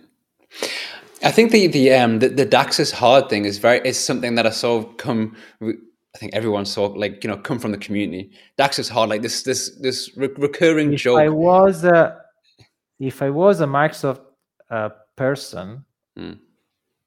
I 1.23 1.31
think 1.31 1.53
the 1.53 1.67
the 1.67 1.93
um 1.93 2.19
the, 2.19 2.29
the 2.29 2.45
dax 2.45 2.81
is 2.81 2.91
hard 2.91 3.29
thing 3.29 3.45
is 3.45 3.59
very 3.59 3.81
is 3.87 3.99
something 3.99 4.35
that 4.35 4.47
i 4.47 4.51
saw 4.51 4.83
come 4.95 5.37
i 5.63 6.19
think 6.19 6.35
everyone 6.35 6.65
saw 6.65 6.87
like 6.87 7.23
you 7.23 7.31
know 7.31 7.37
come 7.37 7.59
from 7.59 7.73
the 7.73 7.79
community. 7.79 8.31
Dax 8.57 8.79
is 8.79 8.89
hard 8.89 9.11
like 9.11 9.23
this 9.23 9.43
this 9.43 9.77
this 9.81 10.17
re- 10.17 10.35
recurring 10.39 10.95
if 10.95 11.03
joke. 11.03 11.21
I 11.21 11.29
was 11.29 11.85
a 11.85 12.19
if 12.99 13.23
i 13.23 13.31
was 13.31 13.61
a 13.61 13.67
microsoft 13.67 14.21
uh, 14.71 14.91
person 15.17 15.85
mm 16.19 16.39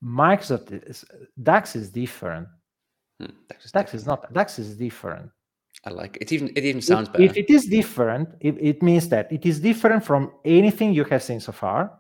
Microsoft 0.04 0.88
is, 0.89 1.06
DAX 1.41 1.76
is 1.76 1.89
different. 1.89 2.48
Hmm, 3.20 3.32
DAX, 3.50 3.66
is, 3.66 3.72
DAX 3.72 3.91
different. 3.91 4.02
is 4.02 4.08
not 4.08 4.34
DAX 4.34 4.60
is 4.60 4.78
different. 4.78 5.32
I 5.86 5.89
like 5.89 6.18
it. 6.18 6.24
it 6.24 6.32
even 6.32 6.50
it 6.56 6.66
even 6.66 6.82
sounds 6.82 7.08
if, 7.10 7.14
better. 7.14 7.24
If 7.24 7.38
it 7.38 7.50
is 7.50 7.66
different, 7.66 8.30
it, 8.39 8.56
it 8.60 8.82
means 8.82 9.10
that 9.10 9.32
it 9.32 9.46
is 9.46 9.60
different 9.60 10.04
from 10.04 10.32
anything 10.43 10.93
you 10.93 11.04
have 11.06 11.24
seen 11.24 11.39
so 11.39 11.52
far. 11.52 11.91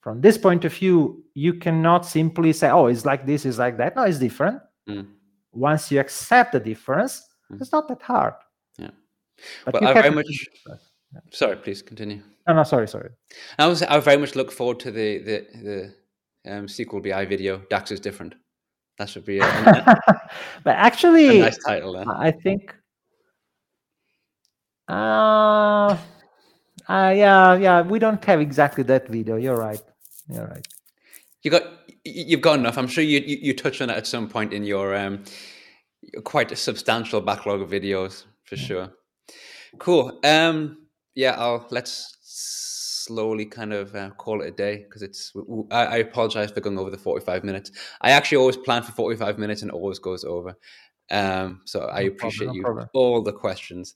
From 0.00 0.20
this 0.20 0.36
point 0.36 0.64
of 0.66 0.74
view, 0.74 1.24
you 1.34 1.54
cannot 1.54 2.04
simply 2.04 2.52
say, 2.52 2.68
"Oh, 2.70 2.86
it's 2.86 3.06
like 3.06 3.24
this, 3.24 3.46
it's 3.46 3.58
like 3.58 3.78
that." 3.78 3.96
No, 3.96 4.02
it's 4.02 4.18
different. 4.18 4.60
Mm. 4.88 5.06
Once 5.52 5.90
you 5.90 6.00
accept 6.00 6.52
the 6.52 6.60
difference, 6.60 7.22
mm. 7.50 7.60
it's 7.60 7.72
not 7.72 7.88
that 7.88 8.02
hard. 8.02 8.34
Yeah. 8.78 8.90
But 9.64 9.74
well, 9.74 9.88
I 9.88 9.94
very 9.94 10.10
much. 10.10 10.46
Sorry, 11.30 11.56
please 11.56 11.80
continue. 11.80 12.22
No, 12.46 12.54
no, 12.54 12.64
sorry, 12.64 12.88
sorry. 12.88 13.10
I 13.58 13.66
was 13.66 13.82
I 13.82 13.98
very 14.00 14.18
much 14.18 14.34
look 14.34 14.52
forward 14.52 14.80
to 14.80 14.90
the 14.90 15.18
the 15.18 15.46
the 15.62 15.94
um, 16.46 16.66
SQL 16.66 17.02
BI 17.02 17.24
video. 17.24 17.58
DAX 17.70 17.90
is 17.90 18.00
different. 18.00 18.34
That 18.98 19.08
should 19.08 19.24
be 19.24 19.38
a, 19.38 19.42
but 20.64 20.76
actually, 20.76 21.40
a 21.40 21.44
nice 21.44 21.58
title. 21.58 21.96
I 22.08 22.30
think. 22.30 22.74
Uh, 24.88 25.96
uh, 26.88 27.12
yeah, 27.16 27.56
yeah. 27.56 27.82
We 27.82 27.98
don't 27.98 28.24
have 28.24 28.40
exactly 28.40 28.84
that 28.84 29.08
video. 29.08 29.36
You're 29.36 29.56
right. 29.56 29.80
You're 30.28 30.46
right. 30.46 30.66
You 31.42 31.50
got 31.50 31.62
you've 32.04 32.40
got 32.40 32.58
enough. 32.58 32.78
I'm 32.78 32.86
sure 32.86 33.02
you 33.02 33.20
you, 33.20 33.38
you 33.40 33.54
touched 33.54 33.82
on 33.82 33.90
it 33.90 33.96
at 33.96 34.06
some 34.06 34.28
point 34.28 34.52
in 34.52 34.64
your 34.64 34.94
um 34.94 35.24
quite 36.22 36.52
a 36.52 36.56
substantial 36.56 37.20
backlog 37.20 37.62
of 37.62 37.70
videos 37.70 38.24
for 38.44 38.56
sure. 38.56 38.90
Cool. 39.78 40.20
Um. 40.22 40.86
Yeah. 41.14 41.34
I'll 41.38 41.66
let's 41.70 42.14
slowly 43.04 43.46
kind 43.46 43.72
of 43.72 43.94
uh, 43.94 44.10
call 44.10 44.42
it 44.42 44.48
a 44.48 44.50
day 44.50 44.84
because 44.84 45.02
it's. 45.02 45.32
I, 45.70 45.86
I, 45.86 45.96
apologize 45.96 46.50
for 46.50 46.60
going 46.60 46.78
over 46.78 46.90
the 46.90 46.98
forty-five 46.98 47.44
minutes. 47.44 47.70
I 48.00 48.10
actually 48.10 48.38
always 48.38 48.56
plan 48.56 48.82
for 48.82 48.92
forty-five 48.92 49.38
minutes 49.38 49.62
and 49.62 49.70
always 49.70 49.98
goes 49.98 50.24
over. 50.24 50.56
Um, 51.10 51.60
so 51.64 51.80
no 51.80 51.86
I 51.86 52.00
appreciate 52.02 52.46
problem, 52.46 52.48
no 52.48 52.54
you 52.54 52.62
problem. 52.62 52.88
all 52.94 53.22
the 53.22 53.32
questions. 53.32 53.94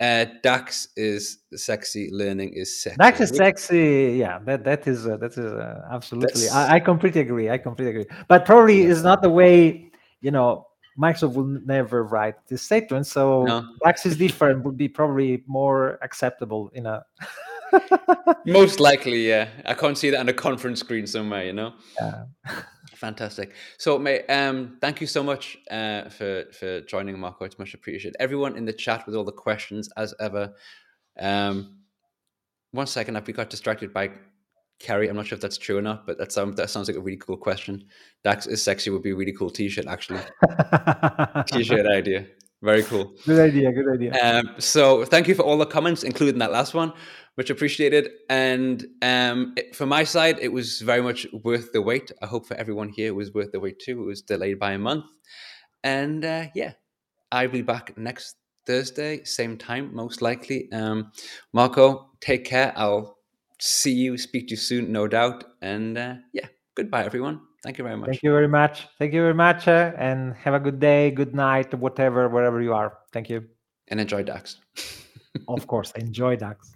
Uh, 0.00 0.24
Dax 0.42 0.88
is 0.96 1.40
sexy. 1.54 2.08
Learning 2.10 2.50
is 2.54 2.82
sexy. 2.82 2.96
Dax 2.96 3.20
is 3.20 3.30
sexy. 3.30 4.16
Yeah, 4.18 4.38
that 4.46 4.64
that 4.64 4.86
is 4.86 5.06
uh, 5.06 5.16
that 5.18 5.32
is 5.32 5.38
uh, 5.38 5.82
absolutely. 5.90 6.48
I, 6.48 6.76
I, 6.76 6.80
completely 6.80 7.20
agree. 7.20 7.50
I 7.50 7.58
completely 7.58 8.00
agree. 8.00 8.16
But 8.26 8.46
probably 8.46 8.82
yeah. 8.82 8.88
is 8.88 9.02
not 9.02 9.22
the 9.22 9.30
way 9.30 9.90
you 10.20 10.30
know. 10.30 10.66
Microsoft 10.98 11.34
will 11.34 11.46
never 11.46 12.02
write 12.02 12.34
this 12.48 12.62
statement, 12.62 13.06
so 13.06 13.44
no. 13.44 13.64
Dax 13.82 14.04
is 14.04 14.18
different. 14.18 14.64
Would 14.64 14.76
be 14.76 14.88
probably 14.88 15.42
more 15.46 15.98
acceptable 16.02 16.70
in 16.74 16.84
a 16.84 17.04
Most 18.46 18.80
likely, 18.80 19.28
yeah. 19.28 19.48
I 19.64 19.74
can't 19.74 19.96
see 19.96 20.10
that 20.10 20.20
on 20.20 20.28
a 20.28 20.32
conference 20.32 20.80
screen 20.80 21.06
somewhere, 21.06 21.44
you 21.44 21.52
know. 21.52 21.74
Yeah. 22.00 22.24
Fantastic. 22.94 23.52
So, 23.78 23.98
mate, 23.98 24.26
um, 24.28 24.76
thank 24.80 25.00
you 25.00 25.06
so 25.06 25.22
much 25.22 25.56
uh, 25.70 26.10
for 26.10 26.44
for 26.52 26.82
joining, 26.82 27.18
Marco. 27.18 27.46
It's 27.46 27.58
much 27.58 27.72
appreciated. 27.72 28.14
Everyone 28.20 28.56
in 28.56 28.66
the 28.66 28.74
chat 28.74 29.06
with 29.06 29.14
all 29.14 29.24
the 29.24 29.32
questions, 29.32 29.88
as 29.96 30.14
ever. 30.20 30.52
Um, 31.18 31.78
one 32.72 32.86
second, 32.86 33.16
I've 33.16 33.32
got 33.32 33.48
distracted 33.48 33.94
by 33.94 34.10
Kerry. 34.80 35.08
I'm 35.08 35.16
not 35.16 35.26
sure 35.26 35.36
if 35.36 35.42
that's 35.42 35.56
true 35.56 35.78
or 35.78 35.82
not, 35.82 36.06
but 36.06 36.18
that 36.18 36.30
sounds 36.30 36.56
that 36.56 36.68
sounds 36.68 36.88
like 36.88 36.96
a 36.98 37.00
really 37.00 37.16
cool 37.16 37.38
question. 37.38 37.84
Dax 38.22 38.46
is 38.46 38.62
sexy 38.62 38.90
would 38.90 39.02
be 39.02 39.12
a 39.12 39.16
really 39.16 39.32
cool 39.32 39.48
T-shirt, 39.48 39.86
actually. 39.86 40.20
T-shirt 41.46 41.86
idea. 41.86 42.26
Very 42.62 42.82
cool. 42.82 43.14
Good 43.24 43.40
idea. 43.40 43.72
Good 43.72 43.88
idea. 43.94 44.12
Um, 44.22 44.56
so, 44.58 45.06
thank 45.06 45.26
you 45.26 45.34
for 45.34 45.42
all 45.42 45.56
the 45.56 45.64
comments, 45.64 46.02
including 46.02 46.38
that 46.40 46.52
last 46.52 46.74
one 46.74 46.92
much 47.36 47.50
appreciated. 47.50 48.10
And 48.28 48.86
um, 49.02 49.54
it, 49.56 49.74
for 49.74 49.86
my 49.86 50.04
side, 50.04 50.38
it 50.40 50.52
was 50.52 50.80
very 50.80 51.02
much 51.02 51.26
worth 51.44 51.72
the 51.72 51.82
wait. 51.82 52.12
I 52.22 52.26
hope 52.26 52.46
for 52.46 52.54
everyone 52.54 52.88
here 52.88 53.08
it 53.08 53.14
was 53.14 53.32
worth 53.32 53.52
the 53.52 53.60
wait 53.60 53.78
too. 53.78 54.02
It 54.02 54.06
was 54.06 54.22
delayed 54.22 54.58
by 54.58 54.72
a 54.72 54.78
month. 54.78 55.04
And 55.82 56.24
uh, 56.24 56.46
yeah, 56.54 56.72
I'll 57.32 57.48
be 57.48 57.62
back 57.62 57.96
next 57.96 58.36
Thursday, 58.66 59.24
same 59.24 59.56
time, 59.56 59.94
most 59.94 60.22
likely. 60.22 60.70
Um, 60.72 61.12
Marco, 61.52 62.10
take 62.20 62.44
care. 62.44 62.72
I'll 62.76 63.16
see 63.58 63.92
you, 63.92 64.18
speak 64.18 64.48
to 64.48 64.52
you 64.52 64.56
soon, 64.56 64.92
no 64.92 65.08
doubt. 65.08 65.44
And 65.62 65.96
uh, 65.96 66.14
yeah, 66.32 66.46
goodbye, 66.74 67.04
everyone. 67.04 67.40
Thank 67.62 67.78
you 67.78 67.84
very 67.84 67.96
much. 67.96 68.08
Thank 68.08 68.22
you 68.22 68.32
very 68.32 68.48
much. 68.48 68.88
Thank 68.98 69.12
you 69.12 69.20
very 69.20 69.34
much. 69.34 69.68
Uh, 69.68 69.92
and 69.96 70.34
have 70.34 70.54
a 70.54 70.60
good 70.60 70.80
day, 70.80 71.10
good 71.10 71.34
night, 71.34 71.74
whatever, 71.74 72.28
wherever 72.28 72.60
you 72.62 72.72
are. 72.72 72.98
Thank 73.12 73.28
you. 73.28 73.44
And 73.88 74.00
enjoy 74.00 74.22
DAX. 74.22 74.56
of 75.48 75.66
course, 75.66 75.90
enjoy 75.92 76.36
DAX. 76.36 76.72